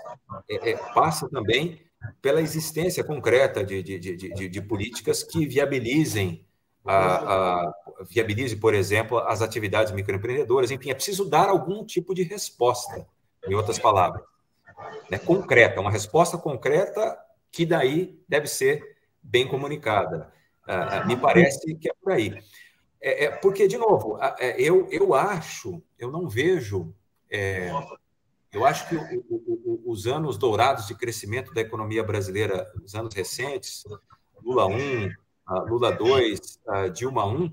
é, 0.49 0.71
é, 0.71 0.77
passa 0.93 1.29
também 1.29 1.81
pela 2.21 2.41
existência 2.41 3.03
concreta 3.03 3.65
de, 3.65 3.83
de, 3.83 3.99
de, 3.99 4.49
de 4.49 4.61
políticas 4.63 5.23
que 5.23 5.47
viabilizem, 5.47 6.47
a, 6.85 7.65
a, 7.65 7.75
viabilize, 8.09 8.55
por 8.57 8.75
exemplo, 8.75 9.19
as 9.19 9.43
atividades 9.43 9.93
microempreendedoras. 9.93 10.71
Enfim, 10.71 10.91
é 10.91 10.95
preciso 10.95 11.25
dar 11.25 11.49
algum 11.49 11.85
tipo 11.85 12.15
de 12.15 12.23
resposta, 12.23 13.07
em 13.49 13.55
outras 13.55 13.79
palavras, 13.79 14.23
né, 15.11 15.19
concreta, 15.19 15.81
uma 15.81 15.91
resposta 15.91 16.37
concreta 16.37 17.19
que 17.51 17.65
daí 17.65 18.21
deve 18.29 18.47
ser 18.47 18.97
bem 19.23 19.49
comunicada. 19.49 20.33
Uh, 20.67 21.07
me 21.07 21.17
parece 21.17 21.75
que 21.77 21.89
é 21.89 21.93
por 22.03 22.13
aí. 22.13 22.37
É, 23.01 23.27
é, 23.27 23.31
porque, 23.31 23.69
de 23.69 23.79
novo, 23.79 24.19
é, 24.39 24.61
eu, 24.61 24.89
eu 24.91 25.15
acho, 25.15 25.83
eu 25.99 26.11
não 26.11 26.29
vejo. 26.29 26.93
É, 27.31 27.71
eu 28.53 28.65
acho 28.65 28.89
que 28.89 28.97
o, 28.97 29.25
o, 29.29 29.83
os 29.87 30.07
anos 30.07 30.37
dourados 30.37 30.87
de 30.87 30.95
crescimento 30.95 31.53
da 31.53 31.61
economia 31.61 32.03
brasileira, 32.03 32.67
os 32.85 32.95
anos 32.95 33.15
recentes, 33.15 33.85
Lula 34.43 34.67
1, 34.67 35.11
Lula 35.69 35.93
2, 35.93 36.41
Dilma 36.95 37.27
1, 37.27 37.53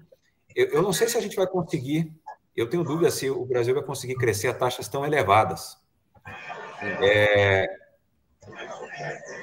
eu, 0.55 0.67
eu 0.67 0.81
não 0.81 0.93
sei 0.93 1.07
se 1.07 1.17
a 1.17 1.21
gente 1.21 1.35
vai 1.35 1.47
conseguir. 1.47 2.11
Eu 2.55 2.69
tenho 2.69 2.83
dúvida 2.83 3.11
se 3.11 3.29
o 3.29 3.45
Brasil 3.45 3.73
vai 3.73 3.83
conseguir 3.83 4.15
crescer 4.15 4.47
a 4.47 4.53
taxas 4.53 4.87
tão 4.87 5.05
elevadas. 5.05 5.77
É, 6.81 7.67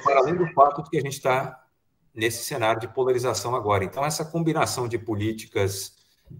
para 0.03 0.19
além 0.19 0.35
do 0.35 0.47
fato 0.53 0.83
de 0.83 0.89
que 0.89 0.97
a 0.97 1.01
gente 1.01 1.13
está 1.13 1.60
nesse 2.13 2.43
cenário 2.43 2.81
de 2.81 2.87
polarização 2.87 3.55
agora. 3.55 3.83
Então, 3.83 4.05
essa 4.05 4.25
combinação 4.25 4.87
de 4.87 4.97
políticas 4.97 5.95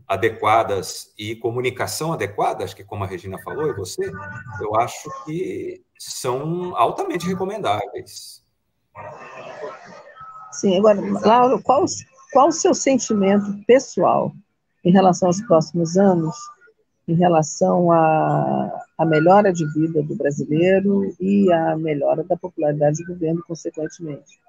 adequadas 0.08 1.14
e 1.18 1.36
comunicação 1.36 2.14
adequada, 2.14 2.64
acho 2.64 2.76
que 2.76 2.84
como 2.84 3.04
a 3.04 3.08
Regina 3.08 3.38
falou 3.44 3.68
e 3.68 3.74
você, 3.74 4.12
eu 4.62 4.76
acho 4.76 5.10
que 5.26 5.84
são 5.98 6.76
altamente 6.76 7.28
recomendáveis. 7.28 8.44
Sim, 10.52 10.78
agora, 10.78 11.00
Laura, 11.26 11.62
qual, 11.62 11.86
qual 12.32 12.48
o 12.50 12.52
seu 12.52 12.74
sentimento 12.74 13.64
pessoal 13.66 14.34
em 14.84 14.92
relação 14.92 15.28
aos 15.28 15.42
próximos 15.42 15.98
anos, 15.98 16.36
em 17.08 17.16
relação 17.16 17.92
à, 17.92 18.86
à 18.98 19.06
melhora 19.06 19.52
de 19.54 19.66
vida 19.74 20.02
do 20.04 20.16
brasileiro 20.16 21.14
e 21.20 21.52
à 21.52 21.78
melhora 21.78 22.24
da 22.24 22.36
popularidade 22.36 23.04
do 23.04 23.14
governo, 23.14 23.44
consequentemente? 23.48 24.40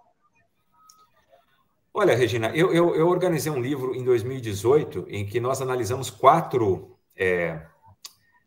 Olha, 1.94 2.16
Regina, 2.16 2.50
eu, 2.54 2.72
eu, 2.72 2.94
eu, 2.96 3.06
organizei 3.06 3.52
um 3.52 3.60
livro 3.60 3.94
em 3.94 4.02
2018 4.02 5.04
em 5.10 5.26
que 5.26 5.38
nós 5.38 5.60
analisamos 5.60 6.08
quatro. 6.08 6.96
É, 7.14 7.60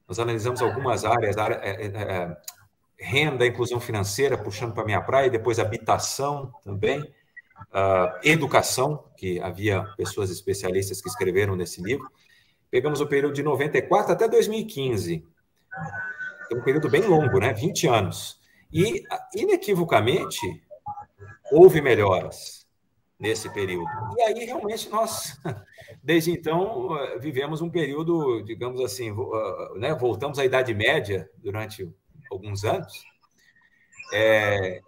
nós 0.07 0.19
analisamos 0.19 0.63
algumas 0.63 1.05
áreas, 1.05 1.37
área, 1.37 1.59
é, 1.61 1.85
é, 1.85 1.87
é 1.87 2.37
renda, 2.97 3.45
inclusão 3.45 3.79
financeira, 3.79 4.35
puxando 4.35 4.73
para 4.73 4.81
a 4.81 4.85
minha 4.85 5.01
praia, 5.01 5.29
depois 5.29 5.59
habitação 5.59 6.51
também, 6.63 7.01
uh, 7.01 8.17
educação, 8.23 9.05
que 9.15 9.39
havia 9.39 9.83
pessoas 9.95 10.31
especialistas 10.31 10.99
que 10.99 11.09
escreveram 11.09 11.55
nesse 11.55 11.83
livro. 11.83 12.09
Pegamos 12.71 12.99
o 12.99 13.07
período 13.07 13.35
de 13.35 13.43
94 13.43 14.11
até 14.11 14.27
2015. 14.27 15.23
É 16.51 16.55
um 16.55 16.63
período 16.63 16.89
bem 16.89 17.03
longo, 17.03 17.39
né? 17.39 17.53
20 17.53 17.87
anos. 17.87 18.39
E, 18.73 19.03
inequivocamente, 19.35 20.63
houve 21.51 21.79
melhoras 21.79 22.64
nesse 23.25 23.49
período. 23.49 23.89
E 24.17 24.21
aí, 24.21 24.45
realmente, 24.45 24.87
nós, 24.89 25.39
desde 26.03 26.31
então, 26.31 26.89
vivemos 27.19 27.59
um 27.59 27.69
período, 27.69 28.43
digamos 28.43 28.79
assim, 28.81 29.11
né, 29.75 29.95
voltamos 29.95 30.37
à 30.37 30.45
Idade 30.45 30.73
Média 30.75 31.27
durante 31.37 31.91
alguns 32.31 32.63
anos. 32.63 33.03
É, 34.13 34.79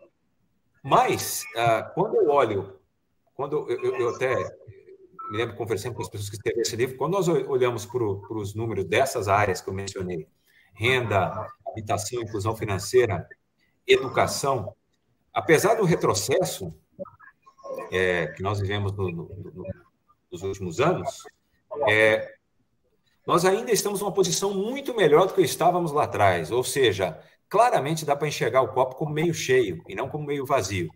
mas, 0.83 1.43
ah, 1.55 1.91
quando 1.95 2.15
eu 2.15 2.29
olho, 2.29 2.79
quando 3.33 3.67
eu, 3.69 3.95
eu, 3.99 4.09
até 4.09 4.35
me 5.31 5.37
lembro 5.37 5.55
conversando 5.55 5.95
com 5.95 6.03
as 6.03 6.09
pessoas 6.09 6.29
que 6.29 6.35
escreveram 6.35 6.61
esse 6.61 6.75
livro, 6.75 6.95
quando 6.95 7.13
nós 7.13 7.27
olhamos 7.27 7.87
para 7.87 8.03
os 8.03 8.53
números 8.53 8.85
dessas 8.85 9.27
áreas 9.27 9.61
que 9.61 9.69
eu 9.69 9.73
mencionei, 9.73 10.27
renda, 10.75 11.47
habitação, 11.67 12.21
inclusão 12.21 12.55
financeira, 12.55 13.27
educação, 13.87 14.75
apesar 15.33 15.73
do 15.73 15.85
retrocesso, 15.85 16.71
é, 17.91 18.27
que 18.27 18.41
nós 18.41 18.59
vivemos 18.59 18.91
no, 18.93 19.09
no, 19.09 19.23
no, 19.53 19.65
nos 20.31 20.43
últimos 20.43 20.79
anos, 20.79 21.23
é, 21.87 22.33
nós 23.25 23.43
ainda 23.43 23.71
estamos 23.71 23.99
numa 23.99 24.13
posição 24.13 24.53
muito 24.53 24.95
melhor 24.95 25.27
do 25.27 25.33
que 25.33 25.41
estávamos 25.41 25.91
lá 25.91 26.03
atrás. 26.03 26.51
Ou 26.51 26.63
seja, 26.63 27.19
claramente 27.49 28.05
dá 28.05 28.15
para 28.15 28.27
enxergar 28.27 28.61
o 28.61 28.69
copo 28.69 28.95
como 28.95 29.13
meio 29.13 29.33
cheio 29.33 29.83
e 29.87 29.95
não 29.95 30.07
como 30.07 30.25
meio 30.25 30.45
vazio. 30.45 30.89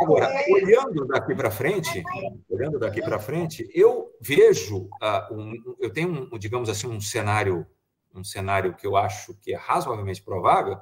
Agora, 0.00 0.30
olhando 0.50 1.06
daqui 1.06 1.34
para 1.34 1.50
frente, 1.50 2.04
olhando 2.48 2.78
daqui 2.78 3.02
para 3.02 3.18
frente, 3.18 3.68
eu 3.74 4.12
vejo, 4.20 4.88
uh, 5.02 5.34
um, 5.34 5.76
eu 5.80 5.92
tenho, 5.92 6.28
um, 6.32 6.38
digamos 6.38 6.68
assim, 6.68 6.86
um 6.86 7.00
cenário, 7.00 7.66
um 8.14 8.22
cenário 8.22 8.74
que 8.74 8.86
eu 8.86 8.96
acho 8.96 9.34
que 9.40 9.52
é 9.52 9.56
razoavelmente 9.56 10.22
provável, 10.22 10.78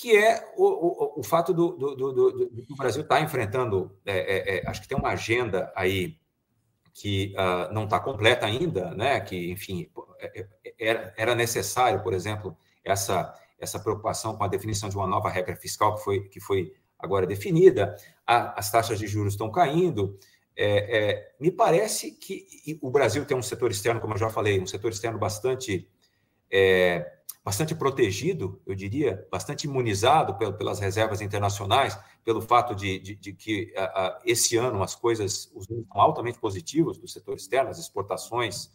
que 0.00 0.16
é 0.16 0.50
o, 0.56 0.64
o, 0.64 1.20
o 1.20 1.22
fato 1.22 1.52
do, 1.52 1.72
do, 1.72 1.94
do, 1.94 2.32
do, 2.32 2.74
Brasil 2.74 3.02
estar 3.02 3.16
tá 3.16 3.20
enfrentando, 3.20 3.94
é, 4.06 4.16
é, 4.18 4.56
é, 4.56 4.66
acho 4.66 4.80
que 4.80 4.88
tem 4.88 4.96
uma 4.96 5.10
agenda 5.10 5.70
aí 5.76 6.16
que 6.94 7.34
uh, 7.36 7.70
não 7.70 7.84
está 7.84 8.00
completa 8.00 8.46
ainda, 8.46 8.94
né? 8.94 9.20
que, 9.20 9.50
enfim, 9.50 9.90
é, 10.18 10.40
é, 10.40 10.74
era, 10.78 11.14
era 11.18 11.34
necessário, 11.34 12.02
por 12.02 12.14
exemplo, 12.14 12.56
essa, 12.82 13.34
essa 13.58 13.78
preocupação 13.78 14.34
com 14.34 14.42
a 14.42 14.48
definição 14.48 14.88
de 14.88 14.96
uma 14.96 15.06
nova 15.06 15.28
regra 15.28 15.54
fiscal 15.54 15.94
que 15.96 16.02
foi, 16.02 16.20
que 16.28 16.40
foi 16.40 16.72
agora 16.98 17.26
definida, 17.26 17.94
a, 18.26 18.58
as 18.58 18.72
taxas 18.72 18.98
de 18.98 19.06
juros 19.06 19.34
estão 19.34 19.50
caindo, 19.50 20.18
é, 20.56 21.34
me 21.38 21.50
parece 21.50 22.12
que 22.12 22.46
o 22.80 22.90
Brasil 22.90 23.26
tem 23.26 23.36
um 23.36 23.42
setor 23.42 23.70
externo, 23.70 24.00
como 24.00 24.14
eu 24.14 24.18
já 24.18 24.30
falei, 24.30 24.58
um 24.58 24.66
setor 24.66 24.92
externo 24.92 25.18
bastante 25.18 25.86
é, 26.50 27.19
bastante 27.44 27.74
protegido, 27.74 28.60
eu 28.66 28.74
diria, 28.74 29.26
bastante 29.30 29.64
imunizado 29.64 30.36
pelas 30.56 30.78
reservas 30.78 31.20
internacionais, 31.20 31.98
pelo 32.22 32.40
fato 32.40 32.74
de, 32.74 32.98
de, 32.98 33.14
de 33.14 33.32
que 33.32 33.72
esse 34.24 34.56
ano 34.56 34.82
as 34.82 34.94
coisas, 34.94 35.50
os 35.54 35.66
números 35.66 35.88
são 35.90 36.00
altamente 36.00 36.38
positivos 36.38 36.98
do 36.98 37.08
setor 37.08 37.36
externo, 37.36 37.70
as 37.70 37.78
exportações 37.78 38.70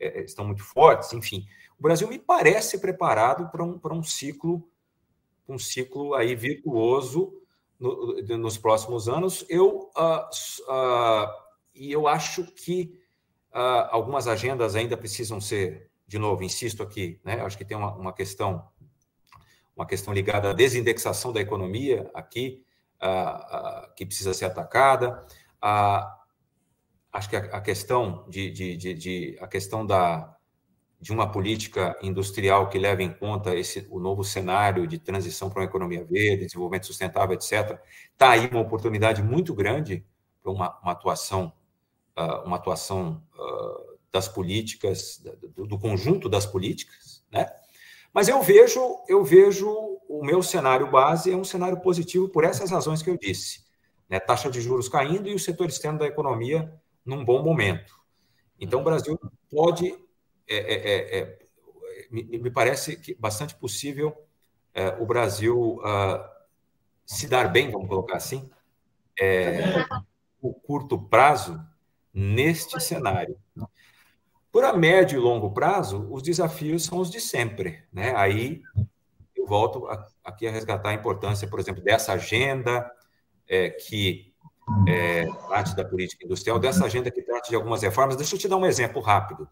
é, 0.00 0.20
é, 0.20 0.24
estão 0.24 0.46
muito 0.46 0.64
fortes, 0.64 1.12
enfim. 1.12 1.46
O 1.78 1.82
Brasil 1.82 2.08
me 2.08 2.18
parece 2.18 2.80
preparado 2.80 3.50
para 3.50 3.62
um, 3.62 3.78
para 3.78 3.94
um 3.94 4.02
ciclo, 4.02 4.66
um 5.46 5.58
ciclo 5.58 6.14
aí 6.14 6.34
virtuoso 6.34 7.34
no, 7.78 8.22
nos 8.38 8.56
próximos 8.56 9.08
anos. 9.08 9.44
Eu, 9.48 9.90
uh, 9.96 10.72
uh, 10.72 11.28
e 11.74 11.92
eu 11.92 12.08
acho 12.08 12.44
que 12.44 12.98
uh, 13.52 13.88
algumas 13.90 14.26
agendas 14.26 14.74
ainda 14.74 14.96
precisam 14.96 15.38
ser 15.38 15.89
de 16.10 16.18
novo, 16.18 16.42
insisto 16.42 16.82
aqui, 16.82 17.20
né, 17.24 17.40
acho 17.40 17.56
que 17.56 17.64
tem 17.64 17.76
uma, 17.76 17.94
uma 17.94 18.12
questão 18.12 18.68
uma 19.76 19.86
questão 19.86 20.12
ligada 20.12 20.50
à 20.50 20.52
desindexação 20.52 21.32
da 21.32 21.40
economia 21.40 22.10
aqui, 22.12 22.62
que 23.96 24.04
precisa 24.04 24.34
ser 24.34 24.46
atacada. 24.46 25.24
Acho 27.12 27.30
que 27.30 27.36
a, 27.36 27.60
questão 27.60 28.26
de, 28.28 28.50
de, 28.50 28.76
de, 28.76 28.92
de, 28.92 29.38
a 29.40 29.46
questão 29.46 29.86
da, 29.86 30.36
de 31.00 31.12
uma 31.12 31.30
política 31.30 31.96
industrial 32.02 32.68
que 32.68 32.78
leve 32.78 33.04
em 33.04 33.12
conta 33.12 33.54
esse, 33.54 33.86
o 33.88 34.00
novo 34.00 34.22
cenário 34.22 34.86
de 34.86 34.98
transição 34.98 35.48
para 35.48 35.60
uma 35.60 35.66
economia 35.66 36.04
verde, 36.04 36.44
desenvolvimento 36.44 36.86
sustentável, 36.86 37.34
etc., 37.34 37.80
está 38.12 38.32
aí 38.32 38.48
uma 38.48 38.60
oportunidade 38.60 39.22
muito 39.22 39.54
grande 39.54 40.04
para 40.42 40.52
uma, 40.52 40.78
uma 40.82 40.92
atuação, 40.92 41.52
uma 42.44 42.56
atuação 42.56 43.22
das 44.12 44.28
políticas, 44.28 45.22
do, 45.54 45.66
do 45.66 45.78
conjunto 45.78 46.28
das 46.28 46.46
políticas, 46.46 47.24
né? 47.32 47.46
Mas 48.12 48.28
eu 48.28 48.42
vejo, 48.42 48.98
eu 49.08 49.24
vejo 49.24 49.68
o 50.08 50.24
meu 50.24 50.42
cenário 50.42 50.90
base 50.90 51.30
é 51.30 51.36
um 51.36 51.44
cenário 51.44 51.80
positivo 51.80 52.28
por 52.28 52.42
essas 52.42 52.70
razões 52.70 53.00
que 53.02 53.08
eu 53.08 53.16
disse. 53.16 53.64
Né? 54.08 54.18
Taxa 54.18 54.50
de 54.50 54.60
juros 54.60 54.88
caindo 54.88 55.28
e 55.28 55.34
o 55.34 55.38
setor 55.38 55.68
externo 55.68 56.00
da 56.00 56.06
economia 56.06 56.74
num 57.04 57.24
bom 57.24 57.42
momento. 57.42 57.94
Então, 58.58 58.80
o 58.80 58.84
Brasil 58.84 59.18
pode, 59.48 59.94
é, 60.48 60.56
é, 60.56 60.74
é, 60.74 61.18
é 61.20 61.38
me, 62.10 62.24
me, 62.24 62.50
parece 62.50 62.96
que 62.96 63.14
bastante 63.14 63.54
possível 63.54 64.12
é, 64.74 64.88
o 65.00 65.06
Brasil 65.06 65.78
uh, 65.78 66.28
se 67.06 67.28
dar 67.28 67.48
bem, 67.48 67.70
vamos 67.70 67.88
colocar 67.88 68.16
assim, 68.16 68.50
é, 69.18 69.84
no 70.42 70.52
curto 70.52 70.98
prazo, 70.98 71.60
neste 72.12 72.80
cenário. 72.80 73.38
Por 74.52 74.64
a 74.64 74.72
médio 74.72 75.18
e 75.18 75.22
longo 75.22 75.52
prazo, 75.52 76.08
os 76.10 76.22
desafios 76.22 76.84
são 76.84 76.98
os 76.98 77.10
de 77.10 77.20
sempre. 77.20 77.84
Né? 77.92 78.12
Aí 78.16 78.62
eu 79.36 79.46
volto 79.46 79.86
a, 79.86 80.06
aqui 80.24 80.46
a 80.46 80.50
resgatar 80.50 80.90
a 80.90 80.94
importância, 80.94 81.46
por 81.46 81.60
exemplo, 81.60 81.82
dessa 81.82 82.12
agenda 82.12 82.90
é, 83.48 83.70
que 83.70 84.34
é, 84.88 85.26
parte 85.48 85.74
da 85.74 85.84
política 85.84 86.24
industrial, 86.24 86.58
dessa 86.58 86.84
agenda 86.84 87.10
que 87.10 87.22
trata 87.22 87.48
de 87.48 87.54
algumas 87.54 87.82
reformas. 87.82 88.16
Deixa 88.16 88.34
eu 88.34 88.38
te 88.38 88.48
dar 88.48 88.56
um 88.56 88.66
exemplo 88.66 89.00
rápido, 89.00 89.48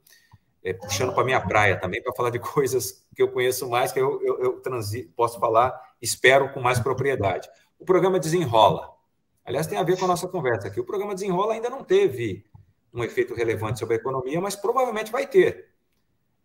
é, 0.65 0.73
puxando 0.73 1.13
para 1.13 1.23
a 1.23 1.27
minha 1.27 1.41
praia 1.41 1.79
também, 1.79 2.03
para 2.03 2.13
falar 2.15 2.31
de 2.31 2.39
coisas 2.41 3.07
que 3.15 3.23
eu 3.23 3.31
conheço 3.31 3.69
mais, 3.69 3.93
que 3.93 4.01
eu, 4.01 4.21
eu, 4.23 4.43
eu 4.43 4.61
transi, 4.61 5.05
posso 5.17 5.39
falar, 5.39 5.79
espero, 6.01 6.53
com 6.53 6.61
mais 6.61 6.79
propriedade. 6.79 7.49
O 7.79 7.85
programa 7.85 8.19
Desenrola. 8.19 8.97
Aliás, 9.45 9.67
tem 9.67 9.79
a 9.79 9.83
ver 9.83 9.99
com 9.99 10.05
a 10.05 10.09
nossa 10.09 10.29
conversa 10.29 10.69
aqui. 10.69 10.81
O 10.81 10.85
programa 10.85 11.15
Desenrola 11.15 11.55
ainda 11.55 11.71
não 11.71 11.83
teve 11.83 12.45
um 12.93 13.05
efeito 13.05 13.35
relevante 13.35 13.79
sobre 13.79 13.95
a 13.97 13.99
economia, 13.99 14.41
mas 14.41 14.57
provavelmente 14.57 15.13
vai 15.13 15.27
ter. 15.27 15.69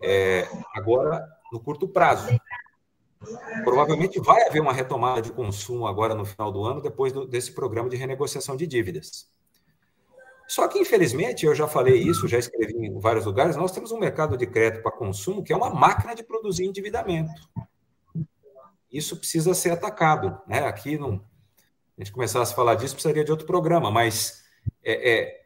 É, 0.01 0.47
agora, 0.73 1.25
no 1.51 1.59
curto 1.59 1.87
prazo. 1.87 2.27
Provavelmente 3.63 4.19
vai 4.19 4.45
haver 4.47 4.61
uma 4.61 4.73
retomada 4.73 5.21
de 5.21 5.31
consumo 5.31 5.87
agora 5.87 6.13
no 6.13 6.25
final 6.25 6.51
do 6.51 6.63
ano, 6.65 6.81
depois 6.81 7.13
do, 7.13 7.25
desse 7.25 7.53
programa 7.53 7.89
de 7.89 7.95
renegociação 7.95 8.57
de 8.57 8.67
dívidas. 8.67 9.31
Só 10.45 10.67
que, 10.67 10.77
infelizmente, 10.77 11.45
eu 11.45 11.55
já 11.55 11.67
falei 11.67 11.95
isso, 11.95 12.27
já 12.27 12.37
escrevi 12.37 12.73
em 12.73 12.99
vários 12.99 13.25
lugares, 13.25 13.55
nós 13.55 13.71
temos 13.71 13.91
um 13.91 13.97
mercado 13.97 14.35
de 14.35 14.45
crédito 14.45 14.83
para 14.83 14.91
consumo 14.91 15.41
que 15.41 15.53
é 15.53 15.55
uma 15.55 15.69
máquina 15.69 16.13
de 16.13 16.21
produzir 16.21 16.65
endividamento. 16.65 17.31
Isso 18.91 19.17
precisa 19.17 19.53
ser 19.53 19.71
atacado. 19.71 20.37
Né? 20.45 20.59
Aqui, 20.67 20.97
não, 20.97 21.23
a 21.97 22.01
gente 22.01 22.11
começasse 22.11 22.51
a 22.51 22.55
falar 22.55 22.75
disso, 22.75 22.93
precisaria 22.93 23.23
de 23.23 23.31
outro 23.31 23.47
programa, 23.47 23.89
mas 23.89 24.43
é, 24.83 25.11
é, 25.11 25.42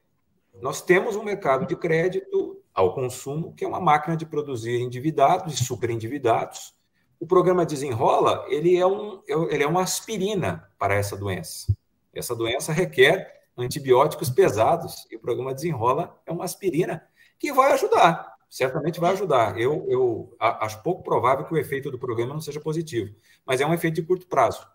nós 0.62 0.82
temos 0.82 1.16
um 1.16 1.24
mercado 1.24 1.66
de 1.66 1.76
crédito 1.76 2.62
ao 2.74 2.94
consumo 2.94 3.54
que 3.54 3.66
é 3.66 3.68
uma 3.68 3.80
máquina 3.80 4.16
de 4.16 4.26
produzir 4.26 4.80
endividados 4.80 5.60
e 5.60 5.64
superendividados. 5.64 6.76
O 7.20 7.26
programa 7.26 7.66
Desenrola, 7.66 8.46
ele 8.48 8.78
é, 8.78 8.86
um, 8.86 9.22
ele 9.50 9.64
é 9.64 9.68
uma 9.68 9.82
aspirina 9.82 10.70
para 10.78 10.96
essa 10.96 11.18
doença. 11.18 11.76
Essa 12.14 12.36
doença 12.36 12.72
requer 12.72 13.38
antibióticos 13.58 14.30
pesados, 14.30 15.08
e 15.10 15.16
o 15.16 15.20
programa 15.20 15.54
Desenrola 15.54 16.20
é 16.26 16.32
uma 16.32 16.46
aspirina 16.46 17.04
que 17.40 17.52
vai 17.52 17.72
ajudar, 17.74 18.36
certamente 18.50 19.00
vai 19.00 19.14
ajudar. 19.14 19.60
Eu, 19.60 19.86
eu 19.90 20.36
acho 20.40 20.82
pouco 20.84 21.04
provável 21.04 21.46
que 21.46 21.54
o 21.54 21.58
efeito 21.58 21.90
do 21.90 21.98
programa 21.98 22.34
não 22.34 22.42
seja 22.42 22.60
positivo, 22.60 23.16
mas 23.46 23.60
é 23.60 23.66
um 23.66 23.74
efeito 23.74 23.96
de 23.96 24.04
curto 24.04 24.28
prazo. 24.28 24.68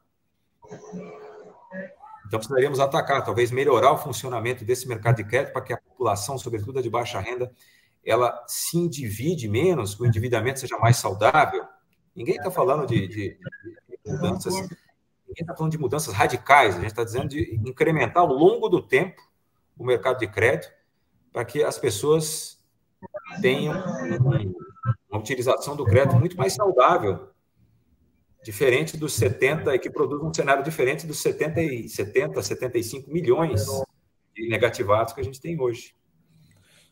Então, 2.33 2.41
precisaríamos 2.41 2.81
atacar, 2.81 3.23
talvez 3.23 3.51
melhorar 3.51 3.93
o 3.93 3.99
funcionamento 3.99 4.65
desse 4.65 4.89
mercado 4.89 5.17
de 5.17 5.25
crédito 5.25 5.53
para 5.53 5.61
que 5.61 5.71
a 5.75 5.77
população, 5.77 6.39
sobretudo 6.39 6.79
a 6.79 6.83
de 6.83 6.89
baixa 6.89 7.21
renda, 7.21 7.53
ela 8.03 8.43
se 8.49 8.79
endivide 8.79 9.47
menos, 9.47 9.95
que 9.95 10.03
o 10.03 10.07
endividamento 10.07 10.59
seja 10.59 10.79
mais 10.79 10.97
saudável. 10.97 11.63
Ninguém 12.17 12.37
está 12.37 12.51
falando 12.51 12.87
de, 12.87 13.07
de, 13.07 13.37
de 13.37 13.99
mudanças 14.07 14.55
ninguém 14.55 15.43
está 15.43 15.55
falando 15.55 15.73
de 15.73 15.79
mudanças 15.79 16.15
radicais, 16.15 16.75
a 16.75 16.81
gente 16.81 16.87
está 16.87 17.05
dizendo 17.05 17.29
de 17.29 17.55
incrementar 17.67 18.23
ao 18.23 18.33
longo 18.33 18.67
do 18.71 18.81
tempo 18.81 19.21
o 19.77 19.85
mercado 19.85 20.19
de 20.19 20.27
crédito 20.27 20.73
para 21.31 21.45
que 21.45 21.63
as 21.63 21.77
pessoas 21.77 22.59
tenham 23.43 23.75
uma 25.11 25.19
utilização 25.19 25.77
do 25.77 25.85
crédito 25.85 26.17
muito 26.17 26.39
mais 26.39 26.55
saudável, 26.55 27.29
diferente 28.43 28.97
dos 28.97 29.15
70, 29.15 29.75
e 29.75 29.79
que 29.79 29.91
produz 29.91 30.23
um 30.23 30.33
cenário 30.33 30.65
diferente 30.65 31.07
dos 31.07 31.21
70, 31.21 31.63
e 31.63 31.89
70 31.89 32.43
75 32.43 33.11
milhões 33.11 33.65
de 34.35 34.49
negativados 34.49 35.13
que 35.13 35.21
a 35.21 35.25
gente 35.25 35.41
tem 35.41 35.61
hoje. 35.61 35.95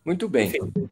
Muito 0.04 0.28
bem. 0.28 0.48
Enfim, 0.48 0.90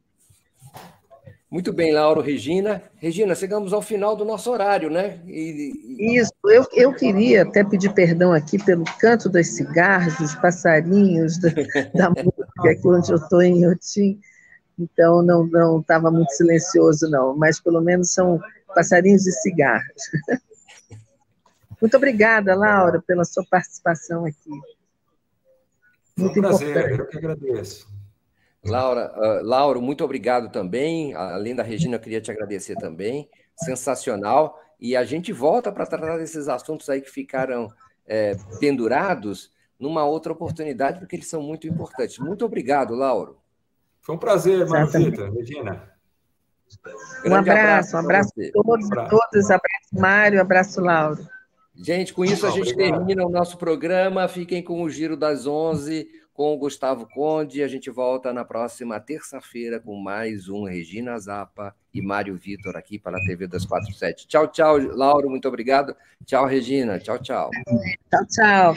muito 1.49 1.73
bem, 1.73 1.91
Lauro, 1.91 2.21
Regina. 2.21 2.83
Regina, 2.97 3.33
chegamos 3.33 3.73
ao 3.73 3.81
final 3.81 4.15
do 4.15 4.23
nosso 4.23 4.51
horário, 4.51 4.87
né? 4.87 5.19
E... 5.25 6.15
Isso, 6.15 6.31
eu, 6.45 6.63
eu 6.73 6.93
queria 6.93 7.41
até 7.41 7.63
pedir 7.63 7.91
perdão 7.91 8.31
aqui 8.31 8.63
pelo 8.63 8.83
canto 8.99 9.27
dos 9.27 9.47
cigarros, 9.47 10.15
dos 10.17 10.35
passarinhos, 10.35 11.39
da, 11.39 11.49
da 11.95 12.09
música, 12.11 12.69
aqui 12.69 12.87
onde 12.87 13.11
eu 13.11 13.15
estou 13.15 13.41
em 13.41 13.63
Iotim. 13.63 14.19
Então, 14.77 15.23
não 15.23 15.79
estava 15.79 16.11
muito 16.11 16.31
silencioso, 16.33 17.09
não, 17.09 17.35
mas 17.35 17.59
pelo 17.59 17.81
menos 17.81 18.13
são 18.13 18.39
passarinhos 18.75 19.25
e 19.25 19.31
cigarros. 19.31 20.03
Muito 21.81 21.95
obrigada, 21.95 22.55
Laura, 22.55 23.01
pela 23.05 23.23
sua 23.23 23.45
participação 23.49 24.25
aqui. 24.25 24.49
Muito 26.17 26.33
Foi 26.33 26.39
um 26.39 26.41
prazer, 26.41 26.69
importante. 26.69 26.99
eu 26.99 27.07
que 27.07 27.17
agradeço. 27.17 27.87
Laura, 28.65 29.13
uh, 29.15 29.45
Lauro, 29.45 29.81
muito 29.81 30.03
obrigado 30.03 30.51
também. 30.51 31.13
Além 31.15 31.55
da 31.55 31.63
Regina, 31.63 31.95
eu 31.95 31.99
queria 31.99 32.19
te 32.19 32.29
agradecer 32.29 32.75
também. 32.75 33.29
Sensacional. 33.55 34.59
E 34.79 34.95
a 34.95 35.03
gente 35.03 35.31
volta 35.31 35.71
para 35.71 35.85
tratar 35.85 36.17
desses 36.17 36.47
assuntos 36.49 36.89
aí 36.89 37.01
que 37.01 37.09
ficaram 37.09 37.71
é, 38.05 38.35
pendurados 38.59 39.51
numa 39.79 40.05
outra 40.05 40.33
oportunidade, 40.33 40.99
porque 40.99 41.15
eles 41.15 41.27
são 41.27 41.41
muito 41.41 41.67
importantes. 41.67 42.19
Muito 42.19 42.45
obrigado, 42.45 42.93
Lauro. 42.95 43.37
Foi 44.01 44.15
um 44.15 44.17
prazer, 44.17 44.67
Maruzita, 44.67 45.29
Regina. 45.29 45.89
Um 47.25 47.35
abraço, 47.35 47.95
abraço, 47.95 47.95
um 47.95 47.99
abraço 47.99 48.29
a 48.37 48.51
todos 48.51 48.85
e 48.85 49.09
todas. 49.09 49.51
Abraço, 49.51 49.89
Mário, 49.93 50.41
abraço, 50.41 50.81
Lauro. 50.81 51.27
Gente, 51.81 52.13
com 52.13 52.25
isso 52.25 52.45
a 52.45 52.51
gente 52.51 52.73
Obrigado. 52.73 52.97
termina 52.97 53.25
o 53.25 53.29
nosso 53.29 53.57
programa. 53.57 54.27
Fiquem 54.27 54.61
com 54.61 54.83
o 54.83 54.89
Giro 54.89 55.15
das 55.15 55.47
11 55.47 56.07
com 56.33 56.53
o 56.53 56.57
Gustavo 56.57 57.05
Conde. 57.05 57.63
A 57.63 57.67
gente 57.67 57.89
volta 57.89 58.31
na 58.33 58.45
próxima 58.45 58.99
terça-feira 58.99 59.79
com 59.79 59.95
mais 59.95 60.49
um 60.49 60.63
Regina 60.63 61.19
Zapa 61.19 61.75
e 61.93 62.01
Mário 62.01 62.35
Vitor 62.37 62.77
aqui 62.77 62.99
para 62.99 63.17
a 63.17 63.21
TV 63.21 63.47
247. 63.47 64.27
Tchau, 64.27 64.47
tchau, 64.47 64.77
Lauro, 64.77 65.29
muito 65.29 65.47
obrigado. 65.47 65.95
Tchau, 66.25 66.45
Regina. 66.45 66.99
Tchau, 66.99 67.19
tchau. 67.19 67.49
Tchau, 68.09 68.25
tchau. 68.27 68.75